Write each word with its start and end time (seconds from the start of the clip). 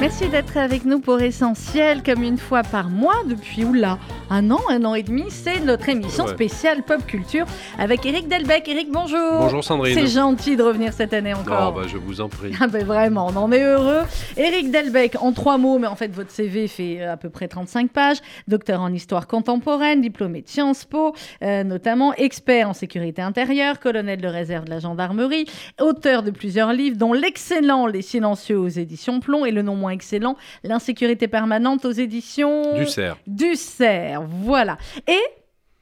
Merci 0.00 0.28
d'être 0.28 0.56
avec 0.56 0.84
nous 0.84 1.00
pour 1.00 1.20
Essentiel, 1.20 2.04
comme 2.04 2.22
une 2.22 2.38
fois 2.38 2.62
par 2.62 2.88
mois 2.88 3.16
depuis 3.26 3.64
oula, 3.64 3.98
un 4.30 4.48
an, 4.52 4.60
un 4.70 4.84
an 4.84 4.94
et 4.94 5.02
demi. 5.02 5.24
C'est 5.28 5.58
notre 5.60 5.88
émission 5.88 6.24
Ouais. 6.24 6.30
spéciale 6.30 6.84
pop 6.84 7.04
culture 7.04 7.46
avec 7.80 8.06
Eric 8.06 8.28
Delbecq. 8.28 8.68
Eric, 8.68 8.92
bonjour. 8.92 9.18
Bonjour 9.40 9.64
Sandrine. 9.64 9.94
C'est 9.98 10.06
gentil 10.06 10.54
de 10.56 10.62
revenir 10.62 10.92
cette 10.92 11.12
année 11.12 11.34
encore. 11.34 11.72
bah, 11.72 11.82
je 11.88 11.96
vous 11.96 12.20
en 12.20 12.28
prie. 12.28 12.52
Ah 12.60 12.68
ben 12.68 12.84
vraiment, 12.84 13.26
on 13.26 13.36
en 13.36 13.50
est 13.50 13.62
heureux. 13.64 14.02
Éric 14.36 14.70
Delbecq, 14.70 15.16
en 15.20 15.32
trois 15.32 15.58
mots, 15.58 15.78
mais 15.78 15.88
en 15.88 15.96
fait 15.96 16.14
votre 16.14 16.30
CV 16.30 16.68
fait 16.68 16.98
euh, 17.00 17.12
à 17.14 17.16
peu 17.16 17.28
près 17.28 17.48
35 17.48 17.90
pages. 17.90 18.18
Docteur 18.46 18.80
en 18.80 18.92
histoire 18.92 19.26
contemporaine, 19.26 20.00
diplômé 20.00 20.42
de 20.42 20.48
Sciences 20.48 20.84
Po, 20.84 21.12
euh, 21.42 21.64
notamment 21.64 22.14
expert 22.14 22.68
en 22.68 22.72
sécurité 22.72 23.20
intérieure, 23.20 23.80
colonel 23.80 24.20
de 24.20 24.28
réserve 24.28 24.64
de 24.66 24.70
la 24.70 24.78
gendarmerie, 24.78 25.46
auteur 25.80 26.22
de 26.22 26.30
plusieurs 26.30 26.72
livres, 26.72 26.96
dont 26.96 27.12
l'excellent 27.12 27.86
Les 27.88 28.02
Silencieux 28.02 28.58
aux 28.60 28.68
éditions 28.68 29.18
Plomb 29.18 29.44
et 29.44 29.50
le 29.50 29.62
non 29.62 29.74
moins 29.74 29.87
excellent 29.90 30.36
L'insécurité 30.64 31.28
permanente 31.28 31.84
aux 31.84 31.90
éditions 31.92 32.76
Du 32.78 32.86
cerf. 32.86 33.16
du 33.26 33.54
cerf, 33.56 34.22
voilà. 34.22 34.78
Et 35.06 35.18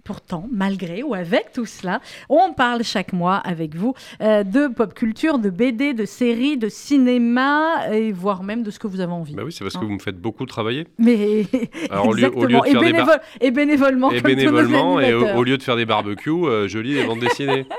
pourtant, 0.04 0.46
malgré 0.52 1.02
ou 1.02 1.14
avec 1.14 1.52
tout 1.52 1.66
cela, 1.66 2.00
on 2.28 2.52
parle 2.52 2.84
chaque 2.84 3.12
mois 3.12 3.36
avec 3.38 3.74
vous 3.74 3.92
euh, 4.20 4.44
de 4.44 4.68
pop 4.68 4.94
culture, 4.94 5.40
de 5.40 5.50
BD, 5.50 5.94
de 5.94 6.04
séries, 6.04 6.56
de 6.56 6.68
cinéma, 6.68 7.88
et 7.92 8.12
voire 8.12 8.44
même 8.44 8.62
de 8.62 8.70
ce 8.70 8.78
que 8.78 8.86
vous 8.86 9.00
avez 9.00 9.12
envie. 9.12 9.34
Bah 9.34 9.42
oui, 9.44 9.50
c'est 9.52 9.64
parce 9.64 9.74
Hein. 9.74 9.80
que 9.80 9.84
vous 9.84 9.90
me 9.94 9.98
faites 9.98 10.20
beaucoup 10.20 10.46
travailler. 10.46 10.86
Mais 10.98 11.46
Alors, 11.90 12.06
au 12.08 12.12
lieu- 12.12 12.30
au 12.36 12.44
lieu 12.44 12.56
exactement, 12.58 12.62
de 12.62 12.66
et, 12.68 13.04
faire 13.04 13.18
des 13.40 13.46
et 13.46 13.50
bénévolement, 13.50 14.12
Et 14.12 14.20
bénévolement, 14.20 15.00
et 15.00 15.12
au, 15.12 15.42
lieu 15.42 15.58
de 15.58 15.62
faire 15.64 15.76
des 15.76 15.86
barbecues, 15.86 16.30
euh, 16.30 16.68
je 16.68 16.78
lis 16.78 16.94
des 16.94 17.04
bandes 17.04 17.20
dessinées. 17.20 17.66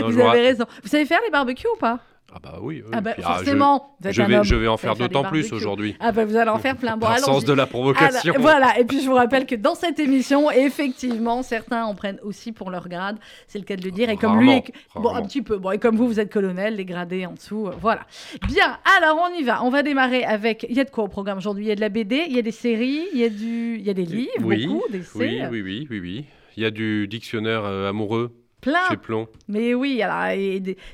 Non, 0.00 0.08
Vous 0.10 0.14
avez 0.18 0.22
ra- 0.26 0.32
raison. 0.32 0.64
Vous 0.82 0.88
savez 0.88 1.04
faire 1.06 1.20
les 1.24 1.30
barbecues 1.30 1.68
ou 1.72 1.78
pas? 1.78 2.00
Ah 2.36 2.40
bah 2.42 2.58
oui. 2.60 2.82
oui. 2.84 2.90
Ah 2.92 3.00
bah 3.00 3.12
Puis, 3.12 3.22
ah, 3.24 3.34
je- 3.38 3.44
forcément. 3.44 3.96
vous 4.00 4.08
êtes 4.08 4.14
je, 4.14 4.22
vais, 4.22 4.36
homme, 4.36 4.44
je 4.44 4.54
vais 4.56 4.66
en 4.66 4.76
faire 4.76 4.96
d'autant 4.96 5.22
plus 5.22 5.52
aujourd'hui. 5.52 5.94
Ah 6.00 6.10
bah 6.10 6.24
vous 6.24 6.34
allez 6.36 6.50
en 6.50 6.58
faire 6.58 6.76
plein. 6.76 6.96
Bon, 6.96 7.06
Par 7.06 7.20
sens 7.20 7.44
de 7.44 7.52
la 7.52 7.66
provocation. 7.66 8.32
Alors, 8.32 8.42
voilà, 8.42 8.76
et 8.80 8.84
puis 8.84 9.00
je 9.00 9.06
vous 9.06 9.14
rappelle 9.14 9.46
que 9.46 9.54
dans 9.54 9.76
cette 9.76 10.00
émission, 10.00 10.50
effectivement, 10.50 11.44
certains 11.44 11.84
en 11.84 11.94
prennent 11.94 12.18
aussi 12.24 12.50
pour 12.50 12.72
leur 12.72 12.88
grade, 12.88 13.18
c'est 13.46 13.60
le 13.60 13.64
cas 13.64 13.76
de 13.76 13.84
le 13.84 13.92
dire. 13.92 14.10
Et 14.10 14.16
comme 14.16 14.40
lui, 14.40 14.62
bon, 14.96 15.14
un 15.14 15.22
petit 15.22 15.42
peu, 15.42 15.58
bon, 15.58 15.70
et 15.70 15.78
comme 15.78 15.96
vous, 15.96 16.08
vous 16.08 16.18
êtes 16.18 16.32
colonel, 16.32 16.74
les 16.74 16.84
gradés 16.84 17.24
en 17.24 17.34
dessous, 17.34 17.68
euh, 17.68 17.72
voilà. 17.80 18.00
Bien, 18.48 18.78
alors 18.98 19.16
on 19.30 19.38
y 19.38 19.44
va. 19.44 19.62
On 19.62 19.70
va 19.70 19.84
démarrer 19.84 20.24
avec. 20.24 20.66
Il 20.68 20.76
y 20.76 20.80
a 20.80 20.84
de 20.84 20.90
quoi 20.90 21.04
au 21.04 21.08
programme 21.08 21.38
aujourd'hui 21.38 21.66
Il 21.66 21.68
y 21.68 21.72
a 21.72 21.76
de 21.76 21.80
la 21.80 21.88
BD, 21.88 22.24
il 22.28 22.34
y 22.34 22.38
a 22.40 22.42
des 22.42 22.50
séries, 22.50 23.04
il 23.12 23.20
y 23.20 23.24
a, 23.24 23.28
du... 23.28 23.76
il 23.78 23.86
y 23.86 23.90
a 23.90 23.94
des 23.94 24.06
livres, 24.06 24.30
Oui, 24.42 24.66
beaucoup, 24.66 24.90
des 24.90 25.02
Oui, 25.14 25.40
oui, 25.50 25.62
oui, 25.62 25.86
oui, 25.88 26.00
oui. 26.00 26.24
Il 26.56 26.62
y 26.62 26.66
a 26.66 26.70
du 26.70 27.06
dictionnaire 27.06 27.64
euh, 27.64 27.88
amoureux 27.88 28.32
plein. 28.64 28.88
chez. 29.02 29.28
Mais 29.48 29.74
oui, 29.74 30.00
alors, 30.02 30.36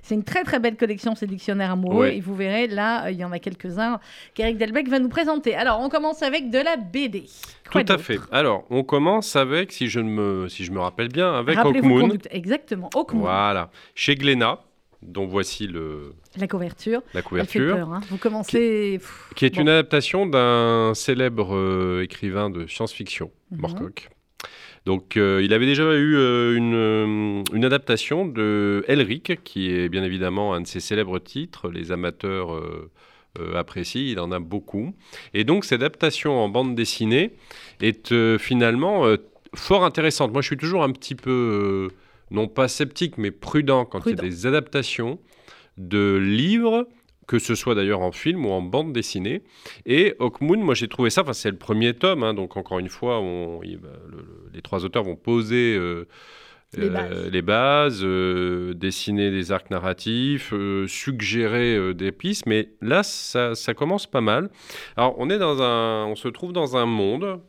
c'est 0.03 0.15
une 0.15 0.25
très 0.25 0.43
très 0.45 0.59
belle 0.59 0.77
collection, 0.77 1.15
ces 1.15 1.27
dictionnaires 1.27 1.71
amoureux. 1.71 2.07
Ouais. 2.07 2.17
Et 2.17 2.21
vous 2.21 2.35
verrez, 2.35 2.67
là, 2.67 3.07
euh, 3.07 3.11
il 3.13 3.19
y 3.19 3.25
en 3.25 3.33
a 3.33 3.39
quelques-uns 3.39 4.01
qu'Eric 4.35 4.59
Delbecq 4.59 4.89
va 4.89 4.99
nous 4.99 5.09
présenter. 5.09 5.55
Alors, 5.55 5.81
on 5.81 5.89
commence 5.89 6.23
avec 6.23 6.51
de 6.51 6.59
la 6.59 6.77
BD. 6.77 7.25
Quoi 7.71 7.85
Tout 7.85 7.93
à 7.93 7.99
fait. 7.99 8.19
Alors, 8.33 8.65
on 8.71 8.83
commence 8.83 9.37
avec, 9.37 9.71
si 9.73 9.89
je, 9.89 10.01
me, 10.01 10.49
si 10.49 10.65
je 10.65 10.73
me 10.73 10.81
rappelle 10.81 11.09
bien, 11.09 11.33
avec 11.35 11.57
Hawkmoon. 11.59 12.19
Exactement, 12.31 12.91
Hawkmoon. 12.95 13.21
Voilà. 13.23 13.71
Chez 13.95 14.17
Glénat, 14.17 14.61
dont 15.03 15.27
voici 15.27 15.67
le, 15.67 16.15
La 16.37 16.47
couverture. 16.49 17.01
la 17.15 17.21
Elle 17.21 17.23
fait 17.23 17.29
couverture. 17.29 17.77
peur. 17.77 17.93
hein. 17.93 18.01
Vous 18.11 18.19
commencez. 18.19 18.99
pff, 18.99 19.31
qui 19.37 19.47
est 19.47 19.55
bon. 19.55 19.63
une 19.63 19.69
adaptation 19.69 20.27
d'un 20.27 20.93
célèbre 20.95 21.55
euh, 21.55 22.03
écrivain 22.03 22.51
de 22.51 22.67
science-fiction, 22.67 23.31
Mhm. 23.53 23.61
Moorcock. 23.61 24.11
Donc, 24.87 25.17
euh, 25.17 25.43
il 25.43 25.53
avait 25.53 25.67
déjà 25.67 25.85
eu 25.95 26.17
euh, 26.17 26.57
une, 26.57 26.75
euh, 26.75 27.43
une 27.53 27.65
adaptation 27.65 28.27
de 28.27 28.85
Elric, 28.89 29.43
qui 29.45 29.71
est 29.71 29.89
bien 29.89 30.03
évidemment 30.03 30.55
un 30.55 30.63
de 30.63 30.67
ses 30.67 30.81
célèbres 30.81 31.19
titres. 31.19 31.71
Les 31.71 31.93
amateurs 31.93 32.55
euh, 32.55 32.91
apprécient, 33.55 34.01
il 34.01 34.19
en 34.19 34.33
a 34.33 34.39
beaucoup. 34.39 34.95
Et 35.35 35.45
donc, 35.45 35.65
cette 35.65 35.83
adaptation 35.83 36.39
en 36.39 36.49
bande 36.49 36.75
dessinée 36.75 37.33
est 37.81 38.39
finalement 38.39 39.05
fort 39.55 39.85
intéressante. 39.85 40.33
Moi, 40.33 40.43
je 40.43 40.47
suis 40.49 40.57
toujours 40.57 40.83
un 40.83 40.91
petit 40.93 41.15
peu, 41.15 41.89
non 42.31 42.49
pas 42.49 42.67
sceptique, 42.67 43.19
mais 43.19 43.31
prudent 43.31 43.85
quand 43.85 44.05
il 44.07 44.17
y 44.17 44.19
a 44.19 44.23
des 44.23 44.47
adaptations 44.47 45.19
de 45.79 46.17
livres, 46.17 46.89
que 47.31 47.39
ce 47.39 47.55
soit 47.55 47.77
d'ailleurs 47.77 48.01
en 48.01 48.11
film 48.11 48.45
ou 48.45 48.51
en 48.51 48.61
bande 48.61 48.93
dessinée. 48.93 49.43
Et 49.87 50.15
Hawkmoon, 50.19 50.59
moi 50.65 50.75
j'ai 50.75 50.89
trouvé 50.89 51.11
ça, 51.11 51.23
enfin 51.23 51.33
c'est 51.33 51.53
le 51.53 51.57
premier 51.59 51.95
tome, 51.95 52.25
hein, 52.25 52.35
donc 52.35 52.57
encore 52.57 52.81
une 52.81 52.89
fois, 52.89 53.21
on- 53.21 53.61
il 53.63 53.79
va- 53.79 53.89
le- 54.11 54.17
le- 54.17 54.51
les 54.53 54.63
trois 54.63 54.85
auteurs 54.85 55.05
vont 55.05 55.15
poser 55.15 55.77
euh, 55.79 56.09
Les 56.77 56.87
euh, 56.87 56.91
bases. 56.91 57.31
les 57.31 57.43
bases, 57.43 58.01
euh, 58.03 58.75
dessiner 58.75 59.31
des 59.31 59.53
arcs 59.53 59.71
narratifs, 59.71 60.53
euh, 60.53 60.89
suggérer 60.89 61.95
des 61.95 62.11
pistes, 62.11 62.47
mais 62.47 62.71
là 62.81 63.05
ça, 63.05 63.55
ça 63.55 63.75
commence 63.75 64.09
pas 64.09 64.21
mal. 64.21 64.51
Alors 64.97 65.15
on 65.19 65.31
est 65.31 65.39
dans 65.39 65.63
un, 65.63 66.07
on 66.07 66.17
se 66.17 66.27
trouve 66.29 66.53
dans 66.53 66.77
un 66.77 66.87
monde, 66.87 67.41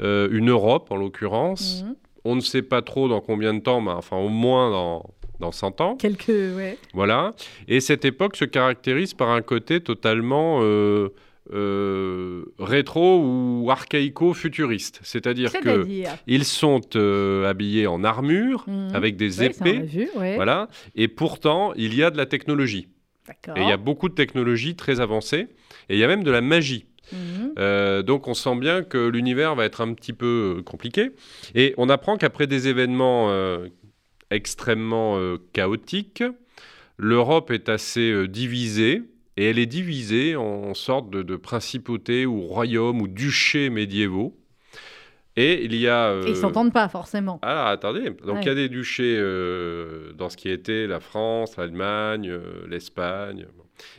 une 0.00 0.48
Europe 0.50 0.86
en 0.90 0.96
l'occurrence. 0.96 1.82
Mhm. 1.84 1.94
On 2.28 2.34
ne 2.36 2.40
sait 2.40 2.62
pas 2.62 2.82
trop 2.82 3.06
dans 3.08 3.20
combien 3.20 3.54
de 3.54 3.60
temps, 3.60 3.80
mais 3.80 3.92
enfin 3.92 4.16
au 4.16 4.28
moins 4.28 4.70
dans 4.70 5.04
dans 5.40 5.52
100 5.52 5.80
ans. 5.80 5.96
Quelques. 5.96 6.28
Ouais. 6.28 6.78
Voilà. 6.94 7.32
Et 7.68 7.80
cette 7.80 8.04
époque 8.04 8.36
se 8.36 8.44
caractérise 8.44 9.14
par 9.14 9.30
un 9.30 9.42
côté 9.42 9.80
totalement 9.80 10.60
euh, 10.62 11.08
euh, 11.52 12.44
rétro 12.58 13.20
ou 13.22 13.70
archaïco-futuriste. 13.70 15.00
C'est-à-dire 15.02 15.52
que 15.52 15.58
C'est-à-dire. 15.62 16.10
ils 16.26 16.44
sont 16.44 16.80
euh, 16.96 17.48
habillés 17.48 17.86
en 17.86 18.02
armure, 18.04 18.64
Mhm. 18.66 18.90
avec 18.94 19.16
des 19.16 19.40
Ouais, 19.40 19.46
épées. 19.46 19.78
vu, 19.80 20.08
ouais. 20.16 20.36
Voilà. 20.36 20.68
Et 20.94 21.08
pourtant, 21.08 21.72
il 21.76 21.94
y 21.94 22.02
a 22.02 22.10
de 22.10 22.16
la 22.16 22.26
technologie. 22.26 22.88
Et 23.56 23.60
il 23.60 23.68
y 23.68 23.72
a 23.72 23.76
beaucoup 23.76 24.08
de 24.08 24.14
technologies 24.14 24.76
très 24.76 25.00
avancées. 25.00 25.48
Et 25.88 25.94
il 25.94 25.98
y 25.98 26.04
a 26.04 26.06
même 26.08 26.22
de 26.22 26.30
la 26.30 26.40
magie. 26.40 26.86
Mhm. 27.12 27.52
Euh, 27.58 28.02
donc 28.02 28.26
on 28.26 28.34
sent 28.34 28.56
bien 28.56 28.82
que 28.82 28.98
l'univers 29.08 29.54
va 29.54 29.64
être 29.64 29.80
un 29.80 29.94
petit 29.94 30.12
peu 30.12 30.62
compliqué. 30.64 31.10
Et 31.54 31.74
on 31.76 31.88
apprend 31.88 32.16
qu'après 32.16 32.46
des 32.48 32.66
événements 32.68 33.28
euh, 33.30 33.66
extrêmement 34.30 35.18
euh, 35.18 35.38
chaotiques, 35.52 36.24
l'Europe 36.98 37.50
est 37.50 37.68
assez 37.68 38.10
euh, 38.10 38.28
divisée. 38.28 39.02
Et 39.38 39.50
elle 39.50 39.58
est 39.58 39.66
divisée 39.66 40.34
en 40.34 40.72
sorte 40.72 41.10
de, 41.10 41.22
de 41.22 41.36
principautés 41.36 42.24
ou 42.24 42.40
royaumes 42.40 43.02
ou 43.02 43.06
duchés 43.06 43.68
médiévaux. 43.68 44.34
Et 45.36 45.62
il 45.62 45.74
y 45.74 45.86
a... 45.88 46.14
Et 46.14 46.28
ils 46.28 46.30
euh, 46.30 46.34
s'entendent 46.34 46.72
pas 46.72 46.88
forcément. 46.88 47.38
ah, 47.42 47.68
attendez. 47.68 48.08
Donc, 48.24 48.36
Ouais. 48.36 48.40
il 48.40 48.46
y 48.46 48.48
a 48.48 48.54
des 48.54 48.70
duchés 48.70 49.14
euh, 49.18 50.14
dans 50.14 50.30
ce 50.30 50.38
qui 50.38 50.48
était 50.48 50.86
la 50.86 51.00
France, 51.00 51.58
l'Allemagne, 51.58 52.30
euh, 52.30 52.66
l'Espagne. 52.66 53.46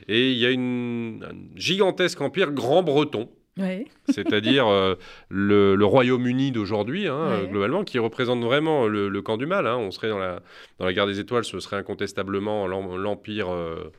Et 0.08 0.32
il 0.32 0.38
y 0.40 0.48
a 0.48 0.50
une, 0.50 1.24
un 1.24 1.36
gigantesque 1.56 2.20
empire 2.20 2.52
grand-breton, 2.52 3.30
Ouais. 3.58 3.86
c'est-à-dire 4.10 4.68
euh, 4.68 4.96
le, 5.30 5.76
le 5.76 5.86
Royaume-Uni 5.86 6.52
d'aujourd'hui, 6.52 7.08
hein, 7.08 7.42
Ouais. 7.42 7.48
globalement, 7.50 7.84
qui 7.84 8.00
représente 8.00 8.44
vraiment 8.44 8.88
le, 8.88 9.10
le 9.10 9.22
camp 9.22 9.38
du 9.38 9.46
mal. 9.46 9.66
hein. 9.68 9.78
On 9.78 9.92
serait 9.92 10.10
dans 10.10 10.20
la, 10.20 10.42
dans 10.80 10.86
la 10.86 10.94
guerre 10.94 11.08
des 11.08 11.20
étoiles, 11.20 11.44
ce 11.44 11.60
serait 11.60 11.78
incontestablement 11.78 12.68
l'em- 12.68 12.96
l'empire 12.98 13.50
euh, 13.52 13.92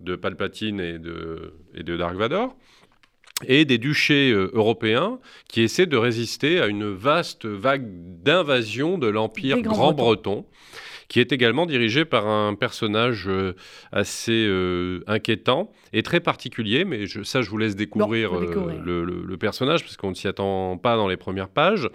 de 0.00 0.16
Palpatine 0.16 0.80
et 0.80 0.98
de, 0.98 1.54
et 1.74 1.82
de 1.82 1.96
Dark 1.96 2.16
Vador. 2.16 2.56
Et 3.48 3.64
des 3.64 3.78
duchés 3.78 4.30
euh, 4.30 4.50
européens 4.52 5.18
qui 5.48 5.62
essaient 5.62 5.86
de 5.86 5.96
résister 5.96 6.60
à 6.60 6.66
une 6.68 6.88
vaste 6.92 7.44
vague 7.44 7.86
d'invasion 8.22 8.98
de 8.98 9.08
l'empire 9.08 9.56
Des 9.56 9.62
Grands-Bretons. 9.62 9.94
grand-breton, 10.44 10.46
qui 11.08 11.20
est 11.20 11.32
également 11.32 11.66
dirigé 11.66 12.04
par 12.04 12.26
un 12.26 12.54
personnage 12.54 13.26
euh, 13.28 13.54
assez 13.92 14.46
euh, 14.48 15.00
inquiétant 15.06 15.70
et 15.92 16.02
très 16.02 16.20
particulier, 16.20 16.84
mais 16.84 17.06
je- 17.06 17.22
ça 17.22 17.42
je 17.42 17.50
vous 17.50 17.58
laisse 17.58 17.76
découvrir, 17.76 18.36
euh, 18.36 18.40
découvrir. 18.46 18.80
le, 18.82 19.04
le- 19.04 19.22
le 19.26 19.36
personnage, 19.36 19.82
parce 19.82 19.96
qu'on 19.96 20.10
ne 20.10 20.14
s'y 20.14 20.28
attend 20.28 20.76
pas 20.78 20.96
dans 20.96 21.08
les 21.08 21.16
premières 21.16 21.48
pages. 21.48 21.88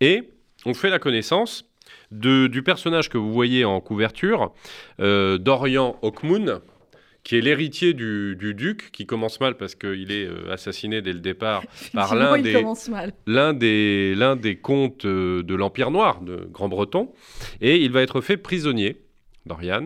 Et 0.00 0.30
on 0.66 0.74
fait 0.74 0.90
la 0.90 0.98
connaissance 0.98 1.70
de- 2.10 2.46
du 2.46 2.62
personnage 2.62 3.08
que 3.08 3.18
vous 3.18 3.32
voyez 3.32 3.64
en 3.64 3.80
couverture, 3.80 4.52
euh, 5.00 5.36
Dorian 5.38 5.98
Hawkmoon, 6.02 6.60
qui 7.24 7.36
est 7.36 7.40
l'héritier 7.40 7.94
du, 7.94 8.36
du 8.36 8.54
duc, 8.54 8.90
qui 8.92 9.06
commence 9.06 9.40
mal 9.40 9.56
parce 9.56 9.74
qu'il 9.74 10.12
est 10.12 10.26
euh, 10.26 10.52
assassiné 10.52 11.00
dès 11.02 11.12
le 11.14 11.20
départ 11.20 11.62
par 11.94 12.14
l'un 12.14 12.38
des, 12.38 12.62
l'un 13.26 13.52
des, 13.54 14.14
l'un 14.14 14.36
des 14.36 14.56
comtes 14.56 15.04
euh, 15.06 15.42
de 15.42 15.54
l'Empire 15.54 15.90
noir 15.90 16.20
de 16.20 16.46
Grand-Breton, 16.52 17.10
et 17.60 17.78
il 17.82 17.90
va 17.92 18.02
être 18.02 18.20
fait 18.20 18.36
prisonnier, 18.36 18.98
Dorian. 19.46 19.84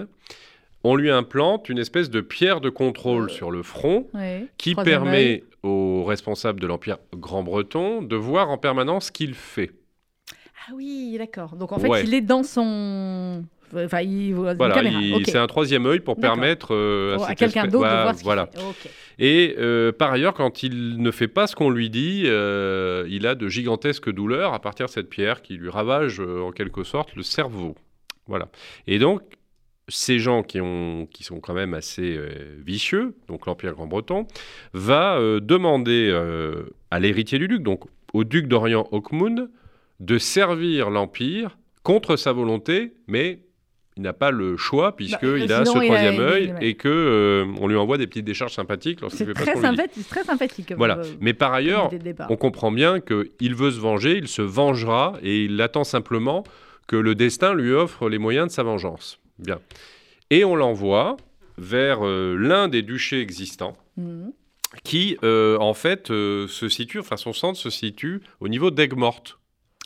On 0.84 0.94
lui 0.96 1.10
implante 1.10 1.68
une 1.68 1.78
espèce 1.78 2.08
de 2.10 2.20
pierre 2.20 2.60
de 2.60 2.70
contrôle 2.70 3.24
Euh, 3.24 3.28
sur 3.28 3.50
le 3.50 3.62
front 3.62 4.06
Ouais. 4.14 4.46
qui 4.58 4.74
permet 4.74 5.16
œil. 5.26 5.44
aux 5.62 6.04
responsables 6.04 6.60
de 6.60 6.66
l'Empire 6.66 6.98
Grand-Breton 7.14 8.02
de 8.02 8.16
voir 8.16 8.50
en 8.50 8.58
permanence 8.58 9.06
ce 9.06 9.12
qu'il 9.12 9.34
fait. 9.34 9.70
Ah 10.68 10.72
oui, 10.74 11.16
d'accord. 11.18 11.56
Donc 11.56 11.72
en 11.72 11.78
fait, 11.78 11.88
Ouais. 11.88 12.04
il 12.04 12.14
est 12.14 12.20
dans 12.20 12.42
son 12.42 13.44
Enfin, 13.74 14.00
il 14.00 14.32
Voilà, 14.34 14.82
il- 14.82 15.24
c'est 15.26 15.38
un 15.38 15.46
troisième 15.46 15.86
œil 15.86 16.00
pour 16.00 16.16
permettre 16.16 16.74
euh, 16.74 17.18
à 17.18 17.34
quelqu'un 17.34 17.64
espèce- 17.64 17.72
d'autre 17.72 17.88
de 17.88 18.02
voir 18.02 18.10
ce 18.14 18.18
qu'il 18.18 18.24
voilà. 18.24 18.46
fait. 18.46 18.90
Et 19.18 19.56
euh, 19.58 19.92
par 19.92 20.12
ailleurs, 20.12 20.34
quand 20.34 20.62
il 20.62 21.02
ne 21.02 21.10
fait 21.10 21.28
pas 21.28 21.46
ce 21.46 21.56
qu'on 21.56 21.70
lui 21.70 21.90
dit, 21.90 22.22
euh, 22.26 23.04
il 23.08 23.26
a 23.26 23.34
de 23.34 23.48
gigantesques 23.48 24.10
douleurs 24.12 24.54
à 24.54 24.60
partir 24.60 24.86
de 24.86 24.90
cette 24.90 25.08
pierre 25.10 25.42
qui 25.42 25.54
lui 25.54 25.68
ravage 25.70 26.20
en 26.20 26.52
quelque 26.52 26.84
sorte 26.84 27.14
le 27.16 27.22
cerveau. 27.22 27.74
Voilà. 28.26 28.48
Et 28.86 28.98
donc, 28.98 29.22
ces 29.88 30.18
gens 30.18 30.42
qui, 30.42 30.60
ont, 30.60 31.06
qui 31.10 31.24
sont 31.24 31.40
quand 31.40 31.54
même 31.54 31.72
assez 31.74 32.18
vicieux, 32.64 33.14
donc 33.26 33.46
l'Empire 33.46 33.72
Grand-Breton, 33.72 34.26
va 34.74 35.18
demander 35.40 36.12
à 36.90 37.00
l'héritier 37.00 37.38
du 37.38 37.48
duc, 37.48 37.62
donc 37.62 37.84
au 38.12 38.24
duc 38.24 38.46
d'Orient 38.48 38.86
Hawkmoon, 38.92 39.48
de 40.00 40.18
servir 40.18 40.90
l'Empire 40.90 41.58
contre 41.82 42.16
sa 42.16 42.32
volonté, 42.32 42.92
mais 43.06 43.40
il 43.98 44.02
n'a 44.02 44.12
pas 44.12 44.30
le 44.30 44.56
choix 44.56 44.94
puisqu'il 44.96 45.46
Bah, 45.48 45.58
a 45.58 45.64
ce 45.64 45.70
troisième 45.72 46.14
il- 46.14 46.20
œil 46.20 46.54
il- 46.60 46.66
et 46.66 46.74
que 46.76 46.88
euh, 46.88 47.44
on 47.60 47.66
lui 47.66 47.76
envoie 47.76 47.98
des 47.98 48.06
petites 48.06 48.24
décharges 48.24 48.54
sympathiques 48.54 49.00
lorsqu'il 49.00 49.26
fait 49.26 49.34
pas 49.34 49.42
très, 49.42 49.56
sympathique, 49.60 50.08
très 50.08 50.24
sympathique. 50.24 50.72
Voilà. 50.76 50.98
euh, 50.98 51.04
Mais 51.20 51.34
par 51.34 51.52
ailleurs, 51.52 51.90
on 52.30 52.36
comprend 52.36 52.70
bien 52.70 53.00
qu'il 53.00 53.54
veut 53.54 53.70
se 53.72 53.80
venger, 53.80 54.16
il 54.16 54.28
se 54.28 54.40
vengera 54.42 55.14
et 55.22 55.44
il 55.44 55.60
attend 55.60 55.84
simplement 55.84 56.44
que 56.86 56.96
le 56.96 57.14
destin 57.14 57.52
lui 57.54 57.72
offre 57.72 58.08
les 58.08 58.18
moyens 58.18 58.46
de 58.48 58.52
sa 58.52 58.62
vengeance. 58.62 59.18
Bien. 59.38 59.58
Et 60.30 60.44
on 60.44 60.54
l'envoie 60.56 61.16
vers 61.58 62.06
euh, 62.06 62.36
l'un 62.38 62.68
des 62.68 62.82
duchés 62.82 63.20
existants 63.20 63.76
Mhm. 63.96 64.32
qui, 64.84 65.16
euh, 65.24 65.58
en 65.58 65.74
fait, 65.74 66.06
se 66.08 66.68
situe, 66.68 67.00
enfin 67.00 67.16
son 67.16 67.32
centre 67.32 67.58
se 67.58 67.68
situe 67.70 68.20
au 68.40 68.48
niveau 68.48 68.70
d'Aigues-Mortes. 68.70 69.38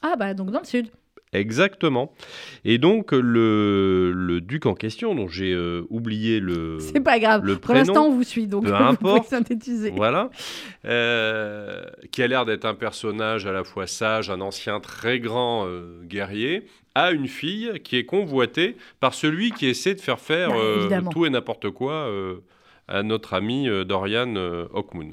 Ah, 0.02 0.16
bah 0.18 0.34
donc 0.34 0.50
dans 0.50 0.58
le 0.60 0.66
sud. 0.66 0.88
Exactement. 1.32 2.12
Et 2.64 2.76
donc 2.79 3.12
le, 3.12 4.12
le 4.12 4.40
duc 4.43 4.67
en 4.67 4.75
question, 4.75 5.14
dont 5.14 5.29
j'ai 5.29 5.52
euh, 5.55 5.87
oublié 5.88 6.40
le... 6.40 6.79
C'est 6.81 7.00
pas 7.00 7.19
grave. 7.19 7.43
le 7.44 7.56
Pour 7.56 7.75
l'instant, 7.75 8.06
on 8.06 8.12
vous 8.12 8.23
suit, 8.23 8.46
donc 8.46 8.64
peu 8.67 8.75
importe. 8.75 9.29
synthétiser. 9.29 9.93
Voilà. 9.96 10.31
Euh, 10.84 11.82
qui 12.11 12.23
a 12.23 12.26
l'air 12.26 12.44
d'être 12.44 12.64
un 12.64 12.75
personnage 12.75 13.46
à 13.46 13.52
la 13.52 13.64
fois 13.64 13.87
sage, 13.87 14.29
un 14.31 14.40
ancien 14.40 14.81
très 14.81 15.20
grand 15.20 15.64
euh, 15.67 16.02
guerrier, 16.05 16.67
a 16.94 17.12
une 17.12 17.29
fille 17.29 17.73
qui 17.82 17.96
est 17.96 18.05
convoitée 18.05 18.76
par 19.00 19.14
celui 19.14 19.50
qui 19.52 19.67
essaie 19.67 19.94
de 19.94 20.00
faire 20.00 20.20
faire 20.20 20.50
Bah, 20.50 21.00
tout 21.11 21.25
et 21.25 21.31
n'importe 21.31 21.70
quoi 21.70 22.11
à 22.88 23.02
notre 23.02 23.32
ami 23.32 23.67
Dorian 23.87 24.34
Hawkmoon. 24.75 25.12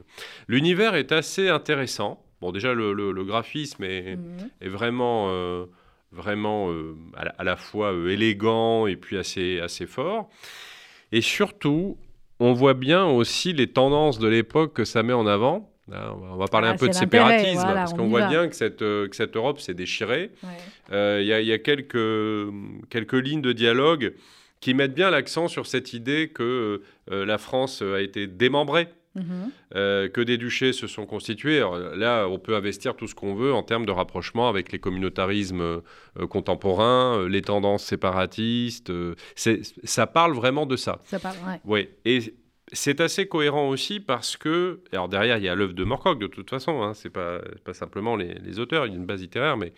L'univers 0.50 0.96
est 0.96 1.14
assez 1.14 1.48
intéressant. 1.48 2.22
Bon, 2.42 2.52
déjà, 2.52 2.74
le, 2.74 2.92
le- 2.92 3.12
le 3.14 3.24
graphisme 3.24 3.84
est, 3.86 4.18
Mhm. 4.18 4.50
est 4.60 4.68
vraiment, 4.70 5.30
vraiment 6.12 6.72
euh, 6.72 6.96
à, 7.16 7.26
la, 7.26 7.32
à 7.38 7.44
la 7.44 7.56
fois 7.56 7.94
euh, 7.94 8.10
élégant 8.10 8.88
et 8.88 8.96
puis 8.96 9.18
assez, 9.18 9.60
assez 9.60 9.86
fort. 9.86 10.30
Et 11.12 11.22
surtout, 11.22 11.98
on 12.40 12.54
voit 12.54 12.74
bien 12.74 13.06
aussi 13.06 13.54
les 13.54 13.68
tendances 13.68 14.20
de 14.20 14.28
l'époque 14.28 14.74
que 14.74 14.86
ça 14.86 15.04
met 15.04 15.14
en 15.14 15.28
avant. 15.28 15.72
Là, 15.88 16.14
on 16.16 16.36
va- 16.38 16.46
parler 16.48 16.68
Ah, 16.70 16.74
un 16.74 16.78
peu 16.78 16.88
de 16.88 16.94
séparatisme, 16.94 17.56
voilà, 17.62 17.74
parce 17.74 17.94
on 17.94 17.98
qu'on 17.98 18.08
voit 18.10 18.22
va. 18.22 18.28
bien 18.30 18.48
que 18.48 18.56
cette, 18.56 18.84
euh, 18.84 19.08
que 19.08 19.16
cette 19.16 19.36
Europe 19.36 19.60
s'est 19.60 19.74
déchirée. 19.74 20.32
Ouais. 20.44 20.50
Euh, 20.92 21.20
Il 21.22 21.28
y, 21.28 21.34
a- 21.34 21.42
y 21.42 21.52
a 21.52 21.58
quelques, 21.58 22.54
quelques 22.90 23.14
lignes 23.14 23.42
de 23.42 23.52
dialogue 23.54 24.14
qui 24.60 24.74
mettent 24.74 24.94
bien 24.94 25.10
l'accent 25.10 25.48
sur 25.48 25.66
cette 25.66 25.94
idée 25.94 26.28
que 26.30 26.82
la 27.10 27.38
France 27.38 27.82
a 27.82 28.02
été 28.02 28.28
démembrée 28.28 28.88
Mhm. 29.16 29.52
euh, 29.76 30.08
que 30.08 30.22
des 30.22 30.38
duchés 30.38 30.72
se 30.72 30.86
sont 30.88 31.06
constitués. 31.08 31.58
Alors, 31.58 31.78
là, 31.78 32.28
on 32.28 32.38
peut 32.40 32.56
investir 32.56 32.96
tout 32.96 33.08
ce 33.08 33.16
qu'on 33.16 33.34
veut 33.34 33.54
en 33.54 33.64
termes 33.64 33.86
de 33.86 33.92
rapprochement 33.92 34.48
avec 34.50 34.72
les 34.72 34.80
communautarismes 34.80 35.62
euh, 35.62 36.28
contemporains, 36.30 37.18
euh, 37.20 37.28
les 37.28 37.42
tendances 37.42 37.84
séparatistes. 37.84 38.92
ça 39.36 40.08
parle 40.08 40.34
vraiment 40.34 40.66
de 40.66 40.76
ça. 40.76 41.00
Ça 41.06 41.20
parle, 41.20 41.38
ouais. 41.48 41.60
Oui, 41.66 41.90
et 42.06 42.20
c'est 42.72 43.02
assez 43.02 43.28
cohérent 43.28 43.68
aussi 43.70 44.00
parce 44.00 44.38
que, 44.38 44.82
alors 44.94 45.10
derrière, 45.10 45.38
il 45.38 45.44
y 45.44 45.50
a 45.50 45.56
l'œuvre 45.56 45.74
de 45.74 45.84
Morcock 45.84 46.20
de 46.20 46.28
toute 46.28 46.50
façon, 46.52 46.84
hein, 46.84 46.94
c'est 46.94 47.10
pas, 47.10 47.40
pas 47.64 47.74
simplement 47.74 48.16
les, 48.16 48.36
les 48.36 48.60
auteurs, 48.60 48.86
il 48.86 48.92
y 48.92 48.96
a 48.96 48.98
une 48.98 49.08
base 49.08 49.22
littéraire, 49.22 49.58
mais 49.58 49.74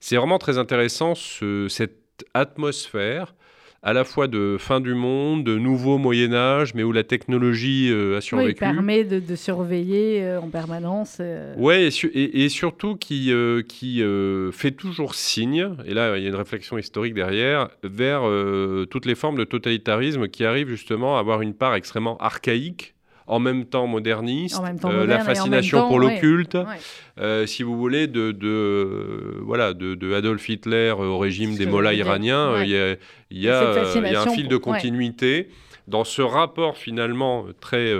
c'est 0.00 0.16
vraiment 0.16 0.38
très 0.38 0.58
intéressant 0.58 1.14
ce- 1.14 1.68
cette 1.68 2.26
atmosphère 2.34 3.34
à 3.82 3.92
la 3.94 4.04
fois 4.04 4.26
de 4.28 4.56
fin 4.58 4.80
du 4.80 4.94
monde, 4.94 5.42
de 5.44 5.56
nouveau 5.56 5.96
Moyen 5.96 6.34
Âge, 6.34 6.74
mais 6.74 6.82
où 6.82 6.92
la 6.92 7.02
technologie 7.04 7.88
euh, 7.90 8.10
a 8.12 8.16
Oui, 8.16 8.16
il 8.18 8.22
survécu. 8.22 8.58
permet 8.60 9.04
de, 9.04 9.20
de 9.20 9.34
surveiller 9.36 10.22
euh, 10.22 10.40
en 10.40 10.48
permanence. 10.50 11.16
euh, 11.20 11.54
Ouais, 11.56 11.84
et, 11.86 11.90
su- 11.90 12.10
et- 12.14 12.44
et 12.44 12.48
surtout 12.50 12.96
qui, 12.96 13.32
euh, 13.32 13.62
qui 13.62 14.02
fait 14.52 14.72
toujours 14.72 15.14
signe, 15.14 15.70
et 15.86 15.94
là 15.94 16.16
il 16.18 16.22
y 16.22 16.26
a 16.26 16.28
une 16.28 16.34
réflexion 16.34 16.76
historique 16.76 17.14
derrière, 17.14 17.70
vers 17.82 18.22
toutes 18.90 19.06
les 19.06 19.14
formes 19.14 19.36
de 19.38 19.44
totalitarisme 19.44 20.28
qui 20.28 20.44
arrivent 20.44 20.68
justement 20.68 21.16
à 21.16 21.20
avoir 21.20 21.40
une 21.42 21.54
part 21.54 21.74
extrêmement 21.74 22.16
archaïque, 22.18 22.94
en 23.30 23.38
même 23.38 23.64
temps 23.64 23.86
moderniste, 23.86 24.58
En 24.58 24.62
même 24.62 24.78
temps 24.80 24.90
euh, 24.90 25.06
la 25.06 25.20
fascination 25.20 25.78
temps, 25.78 25.88
pour 25.88 26.00
l'occulte, 26.00 26.54
ouais. 26.54 26.64
euh, 27.20 27.46
si 27.46 27.62
vous 27.62 27.76
voulez, 27.78 28.08
de, 28.08 28.32
de, 28.32 29.36
voilà, 29.42 29.72
de, 29.72 29.94
de 29.94 30.12
Adolf 30.14 30.48
Hitler 30.48 30.90
au 30.98 31.16
régime 31.18 31.54
des 31.56 31.66
mollahs 31.66 31.94
iraniens, 31.94 32.48
euh, 32.48 32.58
ouais. 32.58 32.98
il 33.30 33.38
y 33.40 33.48
a, 33.48 33.60
y 34.08 34.12
y 34.12 34.16
un 34.16 34.26
fil 34.30 34.48
de 34.48 34.56
pour- 34.56 34.72
continuité 34.72 35.48
dans 35.86 36.04
ce 36.04 36.22
rapport 36.22 36.76
finalement 36.76 37.46
très 37.60 37.94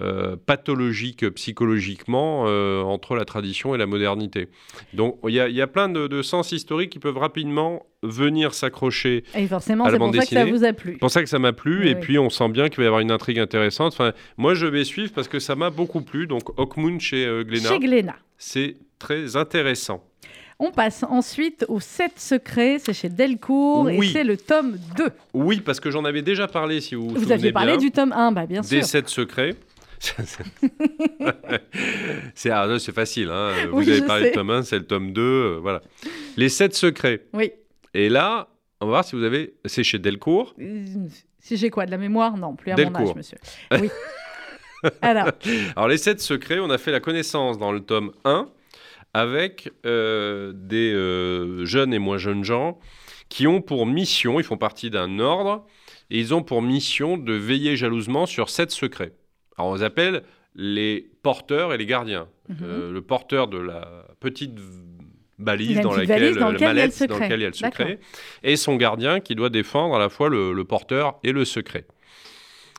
euh, 0.00 0.36
pathologique 0.44 1.28
psychologiquement 1.30 2.44
euh, 2.46 2.82
entre 2.82 3.14
la 3.16 3.24
tradition 3.24 3.74
et 3.74 3.78
la 3.78 3.86
modernité. 3.86 4.48
Donc 4.94 5.18
il 5.26 5.30
y 5.32 5.36
y 5.36 5.60
a 5.62 5.66
plein 5.66 5.88
de, 5.88 6.06
de 6.06 6.22
sens 6.22 6.52
historiques 6.52 6.90
qui 6.90 6.98
peuvent 6.98 7.18
rapidement 7.18 7.84
venir 8.02 8.54
s'accrocher 8.54 9.24
Et 9.34 9.46
forcément, 9.46 9.88
c'est 9.90 9.98
pour 9.98 10.14
ça 10.14 10.22
que 10.22 10.28
ça 10.28 10.44
vous 10.44 10.64
a 10.64 10.72
plu. 10.72 10.92
c'est 10.92 10.98
pour 10.98 11.10
ça 11.10 11.22
que 11.22 11.28
ça 11.28 11.38
m'a 11.38 11.52
plu, 11.52 11.88
et 11.88 11.94
oui. 11.94 12.00
puis 12.00 12.18
on 12.18 12.30
sent 12.30 12.48
bien 12.50 12.68
qu'il 12.68 12.78
va 12.78 12.84
y 12.84 12.86
avoir 12.86 13.00
une 13.00 13.10
intrigue 13.10 13.38
intéressante. 13.38 13.92
Enfin, 13.94 14.12
moi, 14.36 14.54
je 14.54 14.66
vais 14.66 14.84
suivre 14.84 15.12
parce 15.14 15.28
que 15.28 15.38
ça 15.40 15.56
m'a 15.56 15.70
beaucoup 15.70 16.02
plu. 16.02 16.26
Donc, 16.26 16.42
Hawkmoon 16.58 16.98
chez 17.00 17.24
euh, 17.26 17.42
Glénat, 17.42 17.68
Chez 17.70 17.78
Glénat. 17.78 18.16
c'est 18.38 18.76
très 18.98 19.34
intéressant. 19.36 20.04
On 20.58 20.70
passe 20.70 21.04
ensuite 21.08 21.64
au 21.68 21.80
7 21.80 22.12
secrets, 22.16 22.78
c'est 22.78 22.94
chez 22.94 23.08
Delcourt 23.10 23.84
Oui. 23.84 24.08
et 24.08 24.12
c'est 24.12 24.24
le 24.24 24.36
tome 24.36 24.78
2. 24.96 25.04
Oui, 25.34 25.60
parce 25.60 25.80
que 25.80 25.90
j'en 25.90 26.04
avais 26.04 26.22
déjà 26.22 26.46
parlé, 26.48 26.80
si 26.80 26.94
vous 26.94 27.02
vous, 27.08 27.08
Vous 27.10 27.16
souvenez 27.20 27.34
aviez 27.34 27.52
parlé 27.52 27.72
bien, 27.72 27.78
du 27.78 27.90
tome 27.90 28.12
1, 28.12 28.32
bah 28.32 28.46
bien 28.46 28.62
sûr. 28.62 28.78
des 28.78 28.82
sept 28.84 29.08
secrets. 29.08 29.54
c'est 32.34 32.50
ah, 32.50 32.78
c'est 32.78 32.94
facile. 32.94 33.30
hein. 33.30 33.52
Vous 33.70 33.78
Oui, 33.78 33.90
avez 33.90 34.02
parlé 34.02 34.24
sais. 34.24 34.30
du 34.30 34.36
tome 34.36 34.50
1, 34.50 34.62
c'est 34.62 34.78
le 34.78 34.86
tome 34.86 35.12
2. 35.12 35.20
euh, 35.22 35.58
voilà. 35.60 35.82
Les 36.36 36.48
sept 36.48 36.74
secrets. 36.74 37.24
Oui. 37.32 37.52
Et 37.94 38.08
là, 38.08 38.48
on 38.80 38.86
va 38.86 38.90
voir 38.92 39.04
si 39.04 39.16
vous 39.16 39.22
avez. 39.24 39.54
C'est 39.64 39.84
chez 39.84 39.98
Delcourt. 39.98 40.54
Euh, 40.60 40.84
Si 41.40 41.56
j'ai 41.56 41.70
quoi, 41.70 41.86
de 41.86 41.90
la 41.90 41.98
mémoire? 41.98 42.36
Non, 42.36 42.54
plus 42.56 42.72
à 42.72 42.76
mon 42.76 42.94
âge, 42.94 43.14
monsieur. 43.14 43.38
Oui. 43.80 43.90
Alors, 45.02 45.30
Alors, 45.74 45.88
les 45.88 45.96
sept 45.98 46.20
secrets, 46.20 46.58
on 46.58 46.70
a 46.70 46.78
fait 46.78 46.92
la 46.92 47.00
connaissance 47.00 47.58
dans 47.58 47.72
le 47.72 47.80
tome 47.80 48.12
1 48.24 48.48
avec 49.14 49.72
euh, 49.86 50.52
des 50.54 50.92
euh, 50.92 51.64
jeunes 51.64 51.94
et 51.94 51.98
moins 51.98 52.18
jeunes 52.18 52.44
gens 52.44 52.78
qui 53.30 53.46
ont 53.46 53.62
pour 53.62 53.86
mission, 53.86 54.38
ils 54.38 54.44
font 54.44 54.58
partie 54.58 54.90
d'un 54.90 55.18
ordre, 55.18 55.66
et 56.10 56.20
ils 56.20 56.34
ont 56.34 56.42
pour 56.42 56.60
mission 56.62 57.16
de 57.16 57.32
veiller 57.32 57.74
jalousement 57.76 58.26
sur 58.26 58.50
sept 58.50 58.70
secrets. 58.70 59.12
Alors, 59.58 59.70
on 59.70 59.74
les 59.74 59.82
appelle 59.82 60.22
les 60.54 61.10
porteurs 61.22 61.72
et 61.74 61.78
les 61.78 61.86
gardiens. 61.86 62.28
Mhm. 62.48 62.56
Euh, 62.62 62.92
le 62.92 63.02
porteur 63.02 63.48
de 63.48 63.58
la 63.58 64.06
petite 64.20 64.54
balise 65.38 65.80
dans 65.80 65.90
petite 65.90 66.08
laquelle, 66.08 66.34
dans 66.34 66.46
la 66.46 66.52
laquelle 66.52 66.58
il 66.58 66.62
y 66.62 66.68
a 66.68 66.70
le 66.70 66.74
mallette 66.74 66.90
dans 66.90 66.96
secret. 66.96 67.20
laquelle 67.20 67.40
il 67.40 67.42
y 67.42 67.46
a 67.46 67.48
le 67.48 67.54
secret, 67.54 67.98
et 68.42 68.56
son 68.56 68.76
gardien 68.76 69.20
qui 69.20 69.34
doit 69.34 69.50
défendre 69.50 69.94
à 69.96 69.98
la 69.98 70.08
fois 70.08 70.28
le, 70.28 70.52
le 70.52 70.64
porteur 70.64 71.18
et 71.22 71.32
le 71.32 71.44
secret. 71.44 71.86